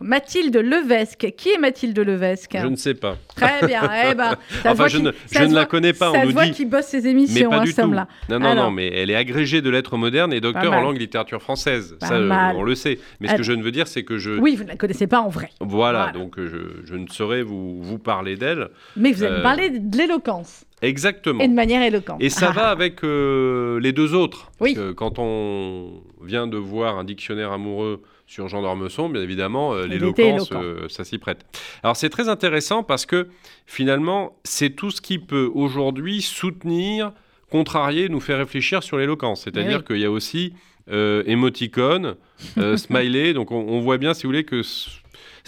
Mathilde 0.00 0.56
Levesque. 0.56 1.32
Qui 1.36 1.50
est 1.50 1.58
Mathilde 1.58 1.98
Levesque 1.98 2.56
Je 2.60 2.66
ne 2.66 2.76
sais 2.76 2.94
pas. 2.94 3.16
Très 3.36 3.66
bien. 3.66 3.82
Eh 4.10 4.14
ben, 4.14 4.36
Enfin, 4.66 4.88
je 4.88 4.98
ne, 4.98 5.10
je 5.30 5.54
la 5.54 5.64
connais 5.66 5.92
pas, 5.92 6.10
Ça 6.12 6.18
on 6.18 6.22
se 6.22 6.26
nous 6.26 6.32
voit 6.32 6.44
dit. 6.46 6.52
qu'il 6.52 6.68
bosse 6.68 6.86
ses 6.86 7.02
Mais 7.02 7.10
émissions, 7.10 7.50
pas 7.50 7.58
hein, 7.60 7.64
du 7.64 7.74
tout. 7.74 7.80
homme-là. 7.80 8.08
Non, 8.28 8.38
non, 8.38 8.46
Alors. 8.46 8.64
non, 8.66 8.70
mais 8.70 8.88
elle 8.88 9.10
est 9.10 9.14
agrégée 9.16 9.60
de 9.62 9.70
lettres 9.70 9.96
modernes 9.96 10.32
et 10.32 10.40
docteur 10.40 10.72
en 10.72 10.80
langue 10.80 10.98
littérature 10.98 11.42
française. 11.42 11.96
Pas 12.00 12.06
Ça, 12.06 12.14
euh, 12.14 12.26
mal. 12.26 12.56
on 12.56 12.62
le 12.62 12.74
sait. 12.74 12.98
Mais 13.20 13.28
ce 13.28 13.34
que 13.34 13.42
je 13.42 13.52
ne 13.52 13.62
veux 13.62 13.72
dire, 13.72 13.86
c'est 13.88 14.02
que 14.04 14.18
je. 14.18 14.32
Oui, 14.32 14.56
vous 14.56 14.64
ne 14.64 14.68
la 14.68 14.76
connaissez 14.76 15.06
pas 15.06 15.20
en 15.20 15.28
vrai. 15.28 15.50
Voilà, 15.60 16.04
Voilà. 16.04 16.12
donc 16.12 16.38
euh, 16.38 16.48
je, 16.84 16.86
je 16.92 16.96
ne 16.96 17.06
saurais 17.08 17.42
vous, 17.42 17.82
vous 17.82 17.98
parler 17.98 18.36
d'elle. 18.36 18.68
Mais 18.96 19.12
vous 19.12 19.24
Euh, 19.24 19.42
parler 19.42 19.70
de 19.70 19.96
l'éloquence. 19.96 20.64
Exactement. 20.82 21.40
Et 21.40 21.48
de 21.48 21.52
manière 21.54 21.82
éloquente. 21.82 22.22
Et 22.22 22.30
ça 22.30 22.50
va 22.52 22.68
avec 22.70 23.04
euh, 23.04 23.78
les 23.80 23.92
deux 23.92 24.14
autres. 24.14 24.50
Oui. 24.60 24.74
Parce 24.74 24.86
que 24.88 24.92
quand 24.92 25.18
on 25.18 26.02
vient 26.24 26.46
de 26.46 26.56
voir 26.56 26.98
un 26.98 27.04
dictionnaire 27.04 27.52
amoureux 27.52 28.02
sur 28.30 28.46
Jean 28.46 28.62
d'Ormesson, 28.62 29.08
bien 29.08 29.22
évidemment, 29.22 29.74
euh, 29.74 29.88
l'éloquence, 29.88 30.50
euh, 30.52 30.86
ça 30.88 31.02
s'y 31.02 31.18
prête. 31.18 31.44
Alors 31.82 31.96
c'est 31.96 32.10
très 32.10 32.28
intéressant 32.28 32.84
parce 32.84 33.04
que 33.04 33.26
finalement, 33.66 34.36
c'est 34.44 34.70
tout 34.70 34.92
ce 34.92 35.00
qui 35.00 35.18
peut 35.18 35.50
aujourd'hui 35.52 36.22
soutenir, 36.22 37.10
contrarier, 37.50 38.08
nous 38.08 38.20
faire 38.20 38.38
réfléchir 38.38 38.84
sur 38.84 38.98
l'éloquence. 38.98 39.42
C'est-à-dire 39.42 39.78
oui. 39.78 39.84
qu'il 39.84 39.98
y 39.98 40.04
a 40.04 40.12
aussi 40.12 40.54
euh, 40.92 41.24
émoticône, 41.26 42.14
euh, 42.56 42.76
smiley, 42.76 43.32
donc 43.32 43.50
on, 43.50 43.66
on 43.66 43.80
voit 43.80 43.98
bien, 43.98 44.14
si 44.14 44.22
vous 44.22 44.28
voulez, 44.28 44.44
que 44.44 44.62
ça, 44.62 44.90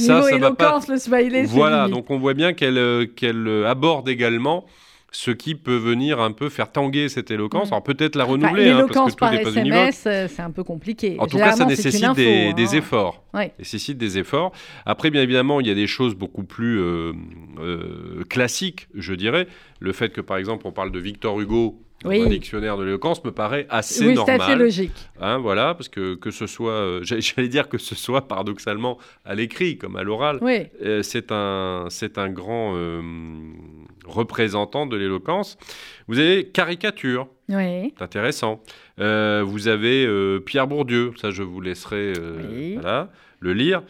Niveau 0.00 0.28
ça 0.28 0.38
va 0.38 0.50
pas 0.50 0.64
éloquence, 0.66 0.88
le 0.88 0.98
smiley, 0.98 1.46
c'est 1.46 1.52
voilà, 1.52 1.86
donc 1.86 2.10
on 2.10 2.18
voit 2.18 2.34
bien 2.34 2.52
qu'elle 2.52 3.64
aborde 3.64 4.08
également 4.08 4.66
ce 5.12 5.30
qui 5.30 5.54
peut 5.54 5.76
venir 5.76 6.20
un 6.20 6.32
peu 6.32 6.48
faire 6.48 6.72
tanguer 6.72 7.08
cette 7.08 7.30
éloquence. 7.30 7.68
Mm. 7.70 7.74
Alors 7.74 7.82
peut-être 7.84 8.16
la 8.16 8.24
Enfin, 8.24 8.32
renouveler, 8.32 8.70
hein, 8.70 8.86
parce 8.86 8.88
L'éloquence 8.88 9.06
que 9.06 9.12
tout 9.12 9.16
par 9.18 9.32
n'est 9.32 9.42
pas 9.42 9.50
univoque. 9.50 9.78
SMS, 9.78 10.04
euh, 10.06 10.28
c'est 10.28 10.42
un 10.42 10.50
peu 10.50 10.64
compliqué. 10.64 11.16
En 11.18 11.26
tout 11.26 11.36
cas, 11.36 11.52
ça 11.52 11.66
nécessite 11.66 12.04
info, 12.04 12.14
des, 12.14 12.48
hein. 12.48 12.52
des 12.54 12.76
efforts. 12.76 13.22
Ouais. 13.34 13.52
Nécessite 13.58 13.98
des 13.98 14.18
efforts. 14.18 14.52
Après, 14.86 15.10
bien 15.10 15.22
évidemment, 15.22 15.60
il 15.60 15.66
y 15.66 15.70
a 15.70 15.74
des 15.74 15.86
choses 15.86 16.14
beaucoup 16.14 16.44
plus 16.44 16.80
euh, 16.80 17.12
euh, 17.60 18.24
classiques, 18.28 18.88
je 18.94 19.14
dirais. 19.14 19.46
Le 19.80 19.92
fait 19.92 20.10
que, 20.10 20.20
par 20.20 20.38
exemple, 20.38 20.66
on 20.66 20.72
parle 20.72 20.90
de 20.92 20.98
Victor 20.98 21.40
Hugo 21.40 21.78
dans 22.02 22.10
Oui. 22.10 22.22
un 22.22 22.28
dictionnaire 22.28 22.76
de 22.76 22.84
l'éloquence 22.84 23.24
me 23.24 23.30
paraît 23.32 23.66
assez 23.70 24.00
Oui, 24.04 24.08
c'est 24.10 24.14
normal. 24.14 24.40
assez 24.40 24.54
logique. 24.56 24.92
Hein, 25.20 25.38
voilà, 25.38 25.74
parce 25.74 25.88
que 25.88 26.14
que 26.14 26.30
ce 26.30 26.46
soit, 26.46 26.72
euh, 26.72 27.00
j'allais 27.02 27.48
dire 27.48 27.68
que 27.68 27.78
ce 27.78 27.94
soit 27.94 28.28
paradoxalement 28.28 28.98
à 29.24 29.34
l'écrit 29.34 29.78
comme 29.78 29.96
à 29.96 30.02
l'oral, 30.02 30.38
Oui. 30.42 30.66
euh, 30.84 31.02
c'est 31.02 31.32
un, 31.32 31.86
c'est 31.90 32.18
un 32.18 32.28
grand 32.28 32.74
euh, 32.76 33.00
représentant 34.06 34.86
de 34.86 34.96
l'éloquence. 34.96 35.56
Vous 36.08 36.18
avez 36.18 36.44
caricature, 36.48 37.28
Oui. 37.48 37.92
c'est 37.96 38.02
intéressant. 38.02 38.62
Vous 38.98 39.68
avez 39.68 40.40
Pierre 40.44 40.66
Bourdieu, 40.66 41.12
ça 41.20 41.30
je 41.30 41.42
vous 41.42 41.60
laisserai 41.60 42.12
Oui. 42.50 42.74
voilà, 42.74 43.10
le 43.40 43.52
lire. 43.52 43.82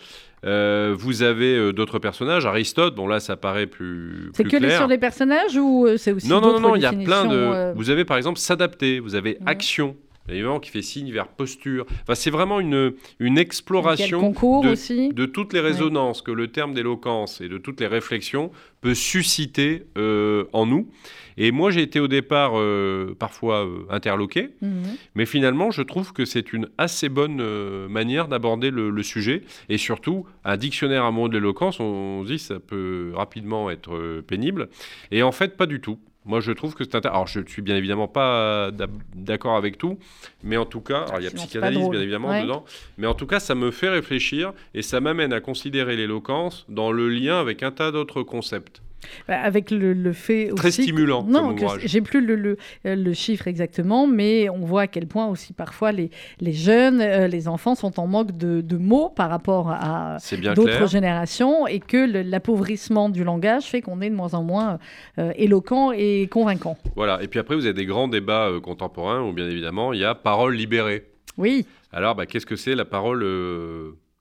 Euh, 0.44 0.94
vous 0.98 1.22
avez 1.22 1.56
euh, 1.56 1.72
d'autres 1.72 2.00
personnages, 2.00 2.46
Aristote, 2.46 2.96
bon 2.96 3.06
là 3.06 3.20
ça 3.20 3.36
paraît 3.36 3.68
plus, 3.68 4.30
C'est 4.34 4.42
que 4.42 4.56
les 4.56 4.66
clair. 4.66 4.78
sur 4.78 4.88
des 4.88 4.98
personnages 4.98 5.56
ou 5.56 5.86
euh, 5.86 5.96
c'est 5.96 6.12
aussi 6.12 6.28
Non, 6.28 6.40
non, 6.40 6.54
non, 6.54 6.60
non, 6.70 6.76
il 6.76 6.82
y 6.82 6.86
a 6.86 6.92
plein 6.92 7.26
de. 7.26 7.72
Vous 7.76 7.90
avez 7.90 8.04
par 8.04 8.16
exemple 8.16 8.40
s'adapter, 8.40 8.98
vous 8.98 9.14
avez 9.14 9.38
Mhm. 9.40 9.46
action, 9.48 9.96
évidemment 10.28 10.58
qui 10.58 10.70
fait 10.70 10.82
signe 10.82 11.12
vers 11.12 11.28
posture. 11.28 11.86
Enfin, 12.02 12.16
c'est 12.16 12.30
vraiment 12.30 12.58
une, 12.58 12.92
une 13.20 13.38
exploration 13.38 14.18
concours 14.20 14.64
de, 14.64 14.70
aussi. 14.70 15.10
de 15.10 15.26
toutes 15.26 15.52
les 15.52 15.60
résonances 15.60 16.22
que 16.22 16.32
le 16.32 16.48
terme 16.48 16.74
d'éloquence 16.74 17.40
et 17.40 17.48
de 17.48 17.58
toutes 17.58 17.80
les 17.80 17.86
réflexions 17.86 18.50
peut 18.80 18.94
susciter 18.94 19.84
en 19.96 20.66
nous. 20.66 20.88
Et 21.36 21.50
moi, 21.52 21.70
j'ai 21.70 21.82
été 21.82 22.00
au 22.00 22.08
départ 22.08 22.52
euh, 22.54 23.14
parfois 23.18 23.64
euh, 23.66 23.84
interloqué, 23.90 24.50
Mhm. 24.60 24.82
mais 25.14 25.26
finalement, 25.26 25.70
je 25.70 25.82
trouve 25.82 26.12
que 26.12 26.24
c'est 26.24 26.52
une 26.52 26.68
assez 26.78 27.08
bonne 27.08 27.40
euh, 27.40 27.88
manière 27.88 28.28
d'aborder 28.28 28.70
le, 28.70 28.90
le 28.90 29.02
sujet. 29.02 29.42
Et 29.68 29.78
surtout, 29.78 30.26
un 30.44 30.56
dictionnaire 30.56 31.04
amoureux 31.04 31.28
de 31.28 31.34
l'éloquence, 31.34 31.80
on, 31.80 31.84
on 31.84 32.22
se 32.24 32.32
dit 32.32 32.38
ça 32.38 32.58
peut 32.60 33.12
rapidement 33.14 33.70
être 33.70 34.20
pénible. 34.26 34.68
Et 35.10 35.22
en 35.22 35.32
fait, 35.32 35.56
pas 35.56 35.66
du 35.66 35.80
tout. 35.80 35.98
Moi, 36.24 36.38
je 36.40 36.52
trouve 36.52 36.74
que 36.76 36.84
c'est 36.84 36.94
intéressant. 36.94 37.16
Alors, 37.16 37.26
je 37.26 37.40
ne 37.40 37.46
suis 37.46 37.62
bien 37.62 37.76
évidemment 37.76 38.06
pas 38.06 38.70
d'a- 38.70 38.86
d'accord 39.16 39.56
avec 39.56 39.76
tout, 39.76 39.98
mais 40.44 40.56
en 40.56 40.64
tout 40.64 40.80
cas, 40.80 41.00
alors, 41.02 41.18
il 41.18 41.24
y 41.24 41.26
a 41.26 41.30
Sinon, 41.30 41.42
psychanalyse, 41.42 41.88
bien 41.88 42.00
évidemment, 42.00 42.28
Ouais. 42.28 42.42
dedans, 42.42 42.64
mais 42.96 43.08
en 43.08 43.14
tout 43.14 43.26
cas, 43.26 43.40
ça 43.40 43.56
me 43.56 43.72
fait 43.72 43.88
réfléchir 43.88 44.52
et 44.72 44.82
ça 44.82 45.00
m'amène 45.00 45.32
à 45.32 45.40
considérer 45.40 45.96
l'éloquence 45.96 46.64
dans 46.68 46.92
le 46.92 47.08
lien 47.08 47.40
avec 47.40 47.64
un 47.64 47.72
tas 47.72 47.90
d'autres 47.90 48.22
concepts. 48.22 48.82
Bah, 49.28 49.40
avec 49.40 49.70
le, 49.70 49.92
le 49.92 50.12
fait 50.12 50.50
Très 50.54 50.68
aussi. 50.68 50.82
stimulant 50.84 51.24
Non, 51.24 51.48
comme 51.48 51.56
que 51.58 51.64
ouvrage. 51.64 51.82
j'ai 51.84 52.00
plus 52.00 52.24
le, 52.24 52.34
le, 52.36 52.56
le 52.84 53.12
chiffre 53.12 53.48
exactement, 53.48 54.06
mais 54.06 54.48
on 54.48 54.60
voit 54.64 54.82
à 54.82 54.86
quel 54.86 55.06
point 55.06 55.26
aussi 55.26 55.52
parfois 55.52 55.92
les, 55.92 56.10
les 56.40 56.52
jeunes, 56.52 57.00
euh, 57.00 57.26
les 57.28 57.48
enfants 57.48 57.74
sont 57.74 57.98
en 57.98 58.06
manque 58.06 58.36
de, 58.36 58.60
de 58.60 58.76
mots 58.76 59.08
par 59.08 59.28
rapport 59.30 59.70
à 59.70 60.18
d'autres 60.54 60.88
générations 60.88 61.66
et 61.66 61.80
que 61.80 62.22
l'appauvrissement 62.22 63.08
du 63.08 63.24
langage 63.24 63.64
fait 63.64 63.80
qu'on 63.82 64.00
est 64.00 64.10
de 64.10 64.14
moins 64.14 64.34
en 64.34 64.42
moins 64.42 64.78
euh, 65.18 65.32
éloquent 65.36 65.92
et 65.92 66.28
convaincant. 66.30 66.76
Voilà. 66.96 67.22
Et 67.22 67.28
puis 67.28 67.38
après, 67.40 67.54
vous 67.54 67.64
avez 67.66 67.74
des 67.74 67.86
grands 67.86 68.08
débats 68.08 68.48
euh, 68.48 68.60
contemporains 68.60 69.22
où, 69.22 69.32
bien 69.32 69.48
évidemment, 69.48 69.92
il 69.92 70.00
y 70.00 70.04
a 70.04 70.14
parole 70.14 70.54
libérée. 70.54 71.06
Oui, 71.38 71.66
Alors, 71.92 72.14
bah, 72.14 72.26
qu'est-ce 72.26 72.46
que 72.46 72.56
c'est 72.56 72.74
la 72.74 72.84
parole 72.84 73.22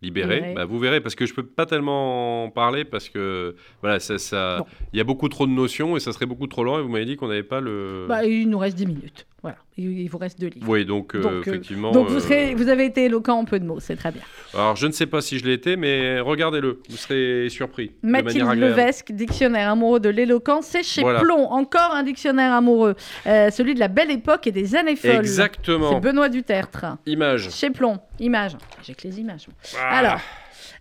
Libérée. 0.02 0.54
Bah, 0.56 0.66
Vous 0.66 0.80
verrez, 0.80 0.99
parce 1.02 1.16
que 1.16 1.26
je 1.26 1.34
peux 1.34 1.45
pas 1.45 1.66
tellement 1.66 2.45
en 2.45 2.49
parler, 2.49 2.86
parce 2.86 3.08
que 3.10 3.56
voilà, 3.82 3.99
ça, 3.99 4.18
ça- 4.18 4.66
il 4.93 4.97
y 4.97 4.99
a 4.99 5.04
beaucoup 5.04 5.30
trop 5.30 5.45
de 5.45 5.52
notions 5.52 5.95
et 5.95 5.99
ça 5.99 6.12
serait 6.12 6.26
beaucoup 6.26 6.47
trop 6.47 6.64
long. 6.64 6.80
Et 6.80 6.82
vous 6.82 6.89
m'avez 6.89 7.06
dit 7.06 7.16
qu'on 7.18 7.28
n'avait 7.28 7.43
pas 7.43 7.60
le. 7.62 8.06
bah, 8.10 8.26
il 8.26 8.49
nous 8.49 8.58
reste 8.58 8.78
10 8.78 8.88
minutes. 8.88 9.28
Voilà, 9.44 9.58
il, 9.76 10.08
vous 10.08 10.20
reste 10.20 10.39
deux 10.39 10.50
livres. 10.50 10.70
oui, 10.70 10.86
donc, 10.86 11.16
euh, 11.16 11.22
Donc, 11.22 11.32
euh, 11.32 11.42
effectivement. 11.42 11.92
Donc 11.92 12.10
vous, 12.10 12.18
euh, 12.18 12.20
serez, 12.20 12.54
vous 12.54 12.70
avez 12.70 12.86
été 12.86 13.06
éloquent 13.06 13.34
en 13.39 13.46
peu 13.46 13.60
de 13.60 13.66
mots, 13.66 13.80
c'est 13.80 13.96
très 13.96 14.12
bien. 14.12 14.22
Alors, 14.54 14.76
je 14.76 14.86
ne 14.86 14.92
sais 14.92 15.08
pas 15.08 15.20
si 15.22 15.39
je 15.39 15.46
l'ai 15.46 15.54
été, 15.54 15.78
mais 15.78 16.20
regardez-le, 16.20 16.80
vous 16.88 16.98
serez 16.98 17.50
surpris. 17.50 17.92
de 18.04 18.10
Mathilde. 18.10 18.46
Levesque, 18.54 19.12
dictionnaire 19.12 19.72
amoureux 19.72 20.00
de 20.00 20.10
l'éloquence, 20.10 20.68
c'est 20.68 20.84
chez 20.84 21.02
Voilà. 21.02 21.22
Plomb, 21.22 21.48
encore 21.50 21.92
un 21.94 22.04
dictionnaire 22.04 22.54
amoureux, 22.54 22.96
Euh, 23.26 23.50
celui 23.50 23.74
de 23.74 23.80
la 23.80 23.88
belle 23.88 24.12
époque 24.12 24.46
et 24.46 24.52
des 24.52 24.76
années 24.76 24.96
folles. 24.96 25.12
C'est 25.12 25.18
Exactement. 25.18 26.00
Benoît 26.00 26.30
Dutertre. 26.30 26.98
Image. 27.08 27.50
Chez 27.50 27.72
Plomb, 27.72 28.00
images. 28.20 28.58
J'ai 28.84 28.94
que 28.94 29.08
les 29.08 29.20
images. 29.20 29.48
Ah. 29.80 29.98
Alors, 29.98 30.20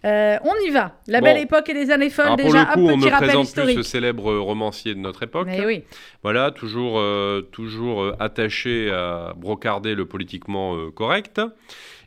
euh, 0.05 0.37
on 0.45 0.55
y 0.67 0.71
va. 0.71 1.01
La 1.07 1.21
Bon. 1.21 1.27
belle 1.27 1.39
époque 1.39 1.69
et 1.69 1.75
des 1.75 1.91
années 1.91 2.11
folles, 2.11 2.27
Alors, 2.27 2.37
pour 2.37 2.47
déjà 2.47 2.61
le 2.61 2.73
coup, 2.75 2.89
un 2.89 2.93
on 2.93 2.97
ne 2.97 3.03
petit 3.03 3.11
rappel 3.11 3.29
présente 3.29 3.55
plus 3.55 3.75
ce 3.75 3.83
célèbre 3.83 4.35
romancier 4.37 4.95
de 4.95 5.01
notre 5.01 5.23
époque. 5.23 5.47
Mais 5.51 5.65
oui, 5.65 5.83
Voilà, 6.23 6.51
toujours, 6.51 6.99
euh, 6.99 7.43
toujours 7.53 8.03
euh, 8.03 8.17
attaché 8.21 8.91
à 8.91 9.33
brocarder 9.37 9.95
le 9.95 10.07
politiquement 10.07 10.91
correct. 10.91 11.41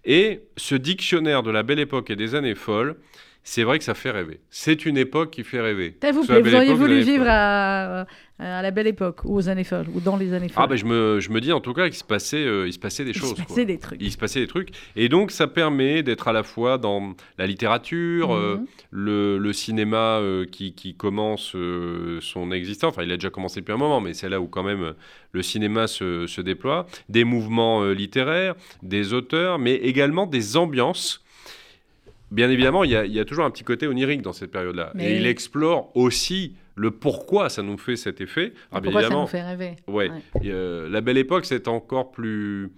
Et 0.06 0.42
ce 0.58 0.76
dictionnaire 0.76 1.44
de 1.44 1.52
la 1.52 1.64
belle 1.64 1.80
époque 1.80 2.10
et 2.10 2.16
des 2.16 2.36
années 2.36 2.56
folles, 2.56 2.96
c'est 3.44 3.64
vrai 3.64 3.78
que 3.78 3.84
ça 3.84 3.94
fait 3.94 4.12
rêver. 4.12 4.40
C'est 4.50 4.86
une 4.86 4.98
époque 4.98 5.32
qui 5.32 5.44
fait 5.44 5.62
rêver. 5.62 5.98
vous 6.14 6.26
plaît, 6.26 6.42
vous 6.42 6.56
auriez 6.56 6.74
voulu 6.74 7.02
vivre 7.02 7.26
à, 7.28 8.06
à 8.40 8.62
la 8.62 8.72
belle 8.72 8.88
époque 8.88 9.22
ou 9.26 9.36
aux 9.36 9.50
années 9.50 9.64
folles 9.64 9.86
ou 9.94 10.00
dans 10.00 10.16
les 10.18 10.34
années 10.34 10.48
folles. 10.50 10.64
Ah 10.64 10.68
ben 10.68 10.76
je 10.76 10.86
me, 10.86 11.20
je 11.20 11.30
me 11.30 11.40
dis 11.42 11.52
en 11.52 11.60
tout 11.62 11.74
cas 11.74 11.86
qu'il 11.88 11.98
se 11.98 12.04
passait, 12.04 12.44
euh, 12.46 12.68
il 12.68 12.74
se 12.74 12.80
passait 12.80 13.04
des 13.04 13.12
Il 13.12 13.16
se 13.16 13.20
choses. 13.20 13.34
passait 13.36 13.46
quoi. 13.54 13.66
des 13.66 13.78
trucs. 13.78 14.02
Il 14.02 14.12
se 14.12 14.18
passait 14.18 14.40
des 14.40 14.48
trucs. 14.48 14.70
Et 14.96 15.10
donc, 15.10 15.32
ça 15.32 15.48
permet 15.48 16.04
d'être 16.04 16.28
à 16.28 16.34
la 16.34 16.44
fois 16.44 16.78
dans 16.78 17.16
la 17.38 17.46
littérature, 17.48 18.34
euh, 18.34 18.58
Mhm. 18.58 18.66
le, 18.92 19.38
le 19.38 19.54
cinéma 19.54 20.20
euh, 20.20 20.46
qui, 20.46 20.74
qui 20.74 20.96
commence 20.96 21.56
son 22.22 22.52
existence. 22.52 22.94
Enfin, 22.94 23.04
il 23.04 23.12
a 23.12 23.18
déjà 23.18 23.30
commencé 23.30 23.60
depuis 23.60 23.74
un 23.74 23.78
moment, 23.78 24.02
mais 24.02 24.14
c'est 24.14 24.30
là 24.30 24.40
où 24.40 24.48
quand 24.48 24.64
même 24.64 24.94
le 25.32 25.42
cinéma 25.42 25.88
se, 25.88 26.28
se 26.28 26.42
déploie. 26.42 26.88
Des 27.10 27.24
mouvements 27.24 27.84
littéraires, 27.86 28.56
des 28.82 29.14
auteurs, 29.14 29.60
mais 29.60 29.76
également 29.76 30.26
des 30.28 30.58
ambiances. 30.58 31.23
Bien 32.34 32.50
évidemment, 32.50 32.84
il 32.84 32.90
y, 32.92 32.96
a, 32.96 33.06
il 33.06 33.14
y 33.14 33.20
a 33.20 33.26
toujours 33.26 33.46
un 33.46 33.52
petit 33.52 33.64
côté 33.64 33.88
onirique 33.88 34.24
dans 34.24 34.34
cette 34.34 34.52
période-là. 34.52 34.92
Mais 34.96 35.12
Et 35.12 35.18
il 35.18 35.28
explore 35.28 35.96
aussi 35.96 36.56
le 36.76 36.90
pourquoi 36.90 37.50
ça 37.50 37.62
nous 37.62 37.78
fait 37.78 37.96
cet 37.96 38.22
effet. 38.22 38.54
Bien 38.72 38.82
Pourquoi 38.82 39.04
ça 39.04 39.10
nous 39.10 39.28
fait 39.28 39.44
rêver 39.44 39.76
Ouais. 39.88 40.10
Ouais. 40.10 40.22
Et, 40.42 40.52
euh, 40.52 40.90
la 40.90 41.02
belle 41.02 41.20
époque, 41.20 41.46
c'est 41.46 41.68
encore 41.68 42.12
plus, 42.12 42.72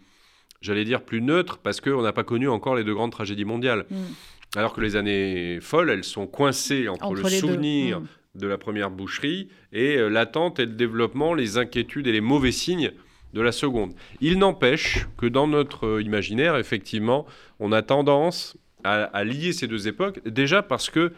j'allais 0.60 0.84
dire, 0.84 1.02
plus 1.04 1.22
neutre 1.22 1.60
parce 1.60 1.80
qu'on 1.80 2.02
n'a 2.02 2.12
pas 2.12 2.26
connu 2.26 2.50
encore 2.50 2.76
les 2.76 2.84
deux 2.84 2.94
grandes 2.94 3.14
tragédies 3.14 3.46
mondiales. 3.46 3.86
Mm. 3.90 3.96
Alors 4.58 4.74
que 4.74 4.82
les 4.82 4.98
années 4.98 5.60
folles, 5.62 5.90
elles 5.90 6.04
sont 6.04 6.28
coincées 6.28 6.90
entre, 6.90 7.06
Entre 7.06 7.24
le 7.24 7.30
souvenir 7.30 8.02
Mm. 8.02 8.08
de 8.36 8.48
la 8.48 8.58
première 8.58 8.90
boucherie 8.92 9.48
et 9.72 9.96
euh, 9.96 10.10
l'attente 10.10 10.60
et 10.60 10.66
le 10.66 10.74
développement, 10.74 11.34
les 11.34 11.58
inquiétudes 11.58 12.08
et 12.08 12.12
les 12.12 12.20
mauvais 12.22 12.52
signes 12.52 12.92
de 13.34 13.42
la 13.42 13.52
seconde. 13.54 13.94
Il 14.22 14.38
n'empêche 14.38 15.08
que 15.18 15.26
dans 15.26 15.48
notre 15.48 16.02
imaginaire, 16.02 16.58
effectivement, 16.58 17.26
on 17.60 17.72
a 17.72 17.82
tendance 17.82 18.58
à, 18.86 19.04
à 19.06 19.24
lier 19.24 19.52
ces 19.54 19.68
deux 19.68 19.88
époques, 19.88 20.20
déjà 20.28 20.62
parce 20.62 20.90
que 20.90 21.12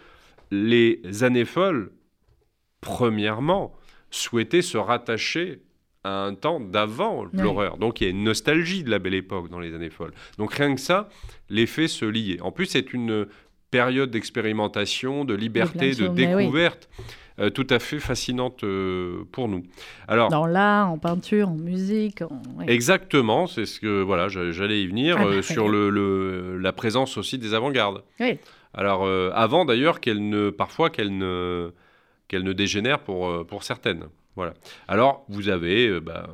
les 0.51 1.01
années 1.24 1.45
folles, 1.45 1.91
premièrement, 2.82 3.74
souhaitaient 4.11 4.61
se 4.61 4.78
rattacher 4.78 5.61
à 6.03 6.24
un 6.24 6.36
temps 6.36 6.59
d'avant 6.59 7.24
Oui. 7.26 7.30
l'horreur. 7.41 7.78
Donc 7.78 7.99
il 7.99 8.05
y 8.05 8.07
a 8.07 8.11
une 8.11 8.24
nostalgie 8.24 8.84
de 8.84 8.89
la 8.89 8.99
belle 8.99 9.13
époque 9.15 9.49
dans 9.49 9.59
les 9.59 9.74
années 9.74 9.89
folles. 9.89 10.13
Donc 10.38 10.53
rien 10.53 10.74
que 10.74 10.80
ça, 10.82 11.09
les 11.49 11.65
faits 11.65 11.89
se 11.89 12.05
liaient. 12.05 12.39
En 12.41 12.51
plus, 12.51 12.68
c'est 12.68 12.93
une 12.93 13.28
période 13.72 14.09
d'expérimentation, 14.11 15.26
de 15.26 15.34
liberté, 15.34 15.91
de 15.95 16.07
oui. 16.36 16.47
Euh, 17.40 17.50
tout 17.50 17.68
à 17.70 17.80
fait 17.80 18.00
fascinante 18.00 18.64
euh, 18.64 19.24
pour 19.32 19.48
nous. 19.48 19.64
Alors, 20.08 20.30
Dans 20.30 20.46
l'art, 20.46 20.92
en 20.92 20.98
peinture, 20.98 21.50
en 21.50 21.56
musique. 21.56 22.22
en- 22.22 22.62
exactement, 22.68 23.48
c'est 23.48 23.66
ce 23.66 23.80
que 23.80 24.02
voilà, 24.02 24.28
j'a- 24.28 24.52
j'allais 24.52 24.82
y 24.82 24.88
venir 24.88 25.18
Ah 25.20 25.24
bah, 25.24 25.30
euh, 25.32 25.42
sur 25.42 25.70
le, 25.70 25.90
le- 25.90 26.58
la 26.58 26.74
présence 26.74 27.18
aussi 27.18 27.38
des 27.38 27.54
avant-gardes. 27.54 28.04
Oui. 28.20 28.38
Alors, 28.74 29.08
avant 29.34 29.66
d'ailleurs 29.66 30.00
qu'elle 30.00 30.30
ne, 30.30 30.50
parfois 30.52 30.90
qu'elle 30.92 31.18
ne, 31.18 31.72
qu'elle 32.28 32.44
ne 32.44 32.54
dégénère 32.54 33.00
pour, 33.00 33.46
pour 33.48 33.64
certaines. 33.64 34.04
Voilà. 34.36 34.54
Alors, 34.88 35.26
vous 35.30 35.50
avez, 35.50 36.00
bah, 36.00 36.28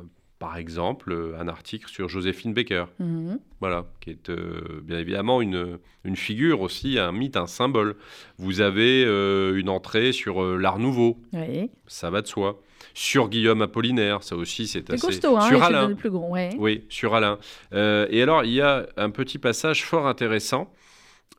par 0.44 0.58
exemple, 0.58 1.10
euh, 1.12 1.38
un 1.40 1.48
article 1.48 1.88
sur 1.90 2.10
Joséphine 2.10 2.52
Baker, 2.52 2.84
Mhm. 3.00 3.38
voilà, 3.60 3.86
qui 4.00 4.10
est 4.10 4.28
euh, 4.28 4.82
bien 4.82 4.98
évidemment 4.98 5.40
une, 5.40 5.78
une 6.04 6.16
figure 6.16 6.60
aussi, 6.60 6.98
un 6.98 7.12
mythe, 7.12 7.38
un 7.38 7.46
symbole. 7.46 7.96
Vous 8.36 8.60
avez 8.60 9.04
euh, 9.06 9.56
une 9.58 9.70
entrée 9.70 10.12
sur 10.12 10.42
euh, 10.42 10.58
l'Art 10.58 10.78
Nouveau, 10.78 11.16
Oui. 11.32 11.70
ça 11.86 12.10
va 12.10 12.20
de 12.20 12.26
soi. 12.26 12.60
Sur 12.92 13.30
Guillaume 13.30 13.62
Apollinaire, 13.62 14.22
ça 14.22 14.36
aussi 14.36 14.66
c'est 14.66 14.80
C'est 14.86 14.92
assez. 14.94 15.06
costaud, 15.06 15.36
hein, 15.38 15.48
sur 15.48 15.58
c'est 15.60 15.64
Alain. 15.64 15.88
le 15.88 15.94
plus 15.94 16.10
gros. 16.10 16.28
Ouais. 16.30 16.50
Oui, 16.58 16.84
sur 16.90 17.14
Alain. 17.14 17.38
Et 17.72 18.20
alors, 18.22 18.44
il 18.44 18.52
y 18.52 18.60
a 18.60 18.86
un 18.98 19.08
petit 19.10 19.38
passage 19.38 19.82
fort 19.84 20.06
intéressant 20.06 20.70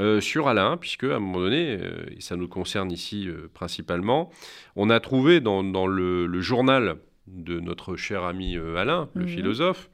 euh, 0.01 0.19
sur 0.19 0.47
Alain, 0.47 0.77
puisque 0.77 1.03
à 1.05 1.15
un 1.17 1.19
moment 1.19 1.39
donné, 1.41 1.77
euh, 1.79 2.05
et 2.17 2.21
ça 2.21 2.35
nous 2.35 2.47
concerne 2.47 2.91
ici 2.91 3.27
euh, 3.29 3.49
principalement, 3.53 4.31
on 4.75 4.89
a 4.89 4.99
trouvé 4.99 5.39
dans, 5.41 5.63
dans 5.63 5.85
le, 5.87 6.25
le 6.25 6.41
journal 6.41 6.97
de 7.27 7.59
notre 7.59 7.95
cher 7.95 8.23
ami 8.23 8.55
euh, 8.57 8.75
Alain, 8.77 9.09
le 9.15 9.23
Mhm. 9.23 9.27
philosophe, 9.29 9.89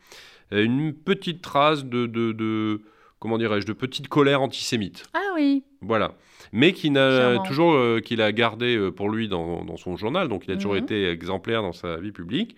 euh, 0.53 0.63
une 0.63 0.93
petite 0.93 1.41
trace 1.41 1.85
de, 1.85 2.05
de, 2.05 2.31
de- 2.33 2.81
comment 3.19 3.37
dirais-je, 3.37 3.65
de 3.67 3.73
petite 3.73 4.07
colère 4.07 4.41
antisémite. 4.41 5.05
Ah 5.13 5.19
oui. 5.35 5.63
Voilà. 5.81 6.15
Mais 6.51 6.73
qui 6.73 6.89
n'a 6.89 7.37
toujours 7.47 7.73
euh, 7.73 7.99
qu'il 8.01 8.21
a 8.21 8.31
gardé 8.31 8.75
euh, 8.75 8.91
pour 8.91 9.09
lui 9.09 9.27
dans, 9.29 9.63
dans 9.63 9.77
son 9.77 9.95
journal, 9.95 10.27
donc 10.27 10.45
il 10.47 10.51
a 10.51 10.55
toujours 10.55 10.73
Mhm. 10.73 10.83
été 10.83 11.09
exemplaire 11.09 11.61
dans 11.61 11.71
sa 11.73 11.97
vie 11.97 12.11
publique. 12.11 12.55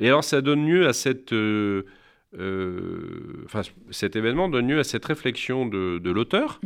Et 0.00 0.06
alors 0.08 0.24
ça 0.24 0.40
donne 0.40 0.66
lieu 0.66 0.86
à 0.88 0.92
cette, 0.92 1.32
euh, 1.32 1.82
enfin 3.44 3.62
cet 3.90 4.16
événement 4.16 4.48
donne 4.48 4.68
lieu 4.68 4.78
à 4.78 4.84
cette 4.84 5.04
réflexion 5.04 5.66
de, 5.66 5.98
de 5.98 6.10
l'auteur 6.10 6.60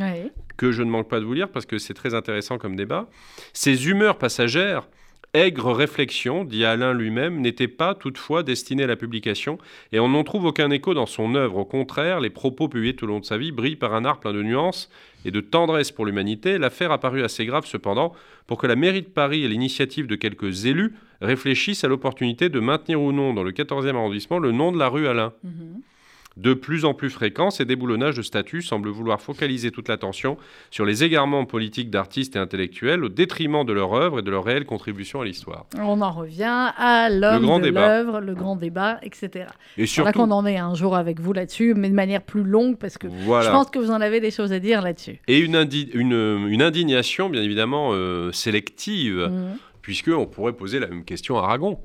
que 0.56 0.72
je 0.72 0.82
ne 0.82 0.90
manque 0.90 1.08
pas 1.08 1.20
de 1.20 1.24
vous 1.24 1.34
lire 1.34 1.48
parce 1.50 1.66
que 1.66 1.78
c'est 1.78 1.94
très 1.94 2.14
intéressant 2.14 2.58
comme 2.58 2.76
débat. 2.76 3.08
Ces 3.52 3.88
humeurs 3.88 4.18
passagères, 4.18 4.88
aigres 5.34 5.72
réflexions, 5.72 6.44
dit 6.44 6.64
Alain 6.64 6.92
lui-même, 6.92 7.40
n'étaient 7.40 7.68
pas 7.68 7.94
toutefois 7.94 8.42
destinées 8.42 8.84
à 8.84 8.86
la 8.86 8.96
publication 8.96 9.58
et 9.92 10.00
on 10.00 10.08
n'en 10.08 10.24
trouve 10.24 10.44
aucun 10.44 10.70
écho 10.70 10.94
dans 10.94 11.06
son 11.06 11.34
œuvre. 11.34 11.58
Au 11.58 11.64
contraire, 11.64 12.20
les 12.20 12.30
propos 12.30 12.68
publiés 12.68 12.94
tout 12.94 13.06
au 13.06 13.08
long 13.08 13.20
de 13.20 13.24
sa 13.24 13.38
vie 13.38 13.52
brillent 13.52 13.76
par 13.76 13.94
un 13.94 14.04
art 14.04 14.20
plein 14.20 14.32
de 14.32 14.42
nuances 14.42 14.90
et 15.24 15.30
de 15.30 15.40
tendresse 15.40 15.90
pour 15.90 16.04
l'humanité. 16.04 16.58
L'affaire 16.58 16.92
a 16.92 16.98
paru 16.98 17.22
assez 17.22 17.46
grave 17.46 17.66
cependant 17.66 18.12
pour 18.46 18.58
que 18.58 18.66
la 18.66 18.76
mairie 18.76 19.02
de 19.02 19.06
Paris 19.06 19.44
et 19.44 19.48
l'initiative 19.48 20.06
de 20.06 20.16
quelques 20.16 20.66
élus 20.66 20.94
réfléchissent 21.22 21.84
à 21.84 21.88
l'opportunité 21.88 22.48
de 22.48 22.60
maintenir 22.60 23.00
ou 23.00 23.12
non 23.12 23.32
dans 23.32 23.44
le 23.44 23.52
14e 23.52 23.94
arrondissement 23.94 24.38
le 24.38 24.52
nom 24.52 24.72
de 24.72 24.78
la 24.78 24.88
rue 24.88 25.06
Alain. 25.06 25.32
Mhm. 25.44 25.82
De 26.38 26.54
plus 26.54 26.84
en 26.86 26.94
plus 26.94 27.10
fréquents, 27.10 27.50
ces 27.50 27.64
déboulonnages 27.64 28.16
de 28.16 28.22
statuts 28.22 28.62
semblent 28.62 28.88
vouloir 28.88 29.20
focaliser 29.20 29.70
toute 29.70 29.88
l'attention 29.88 30.38
sur 30.70 30.84
les 30.86 31.04
égarements 31.04 31.44
politiques 31.44 31.90
d'artistes 31.90 32.36
et 32.36 32.38
intellectuels 32.38 33.04
au 33.04 33.08
détriment 33.10 33.64
de 33.64 33.72
leur 33.72 33.92
œuvre 33.92 34.20
et 34.20 34.22
de 34.22 34.30
leur 34.30 34.44
réelle 34.44 34.64
contribution 34.64 35.20
à 35.20 35.24
l'histoire. 35.26 35.66
On 35.78 36.00
en 36.00 36.10
revient 36.10 36.70
à 36.76 37.10
l'homme 37.10 37.60
de 37.62 37.68
l'œuvre, 37.68 38.20
le 38.20 38.34
grand 38.34 38.56
débat, 38.56 38.98
etc. 39.02 39.46
Et 39.76 39.86
surtout, 39.86 40.12
qu'on 40.12 40.30
en 40.30 40.46
ait 40.46 40.56
un 40.56 40.74
jour 40.74 40.96
avec 40.96 41.20
vous 41.20 41.32
là-dessus, 41.32 41.74
mais 41.74 41.90
de 41.90 41.94
manière 41.94 42.22
plus 42.22 42.42
longue, 42.44 42.78
parce 42.78 42.96
que 42.96 43.06
voilà. 43.08 43.46
je 43.46 43.50
pense 43.50 43.68
que 43.70 43.78
vous 43.78 43.90
en 43.90 44.00
avez 44.00 44.20
des 44.20 44.30
choses 44.30 44.52
à 44.52 44.58
dire 44.58 44.80
là-dessus. 44.82 45.20
Et 45.28 45.38
une, 45.38 45.54
indi- 45.56 45.90
une, 45.94 46.46
une 46.48 46.62
indignation, 46.62 47.28
bien 47.28 47.42
évidemment, 47.42 47.90
euh, 47.92 48.32
sélective, 48.32 49.28
Mhm. 49.30 49.56
puisqu'on 49.82 50.26
pourrait 50.26 50.52
poser 50.54 50.78
la 50.78 50.86
même 50.86 51.04
question 51.04 51.36
à 51.38 51.42
Aragon, 51.42 51.78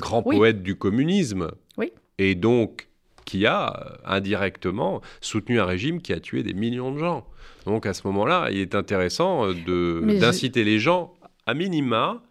grand 0.00 0.22
Oui. 0.26 0.36
poète 0.36 0.62
du 0.62 0.76
communisme, 0.76 1.48
Oui. 1.76 1.92
et 2.18 2.34
donc 2.34 2.87
qui 3.28 3.44
a 3.46 3.60
euh, 3.68 4.16
indirectement 4.16 5.00
soutenu 5.20 5.60
un 5.60 5.66
régime 5.74 6.00
qui 6.00 6.12
a 6.12 6.20
tué 6.28 6.42
des 6.42 6.54
millions 6.54 6.92
de 6.92 6.98
gens. 6.98 7.26
Donc 7.66 7.84
à 7.86 7.92
ce 7.92 8.06
moment-là, 8.08 8.48
il 8.50 8.58
est 8.58 8.74
intéressant 8.74 9.44
euh, 9.44 9.52
je- 9.52 10.18
d'inciter 10.20 10.64
les 10.64 10.78
gens, 10.78 11.02
à 11.46 11.52
minima, 11.54 12.22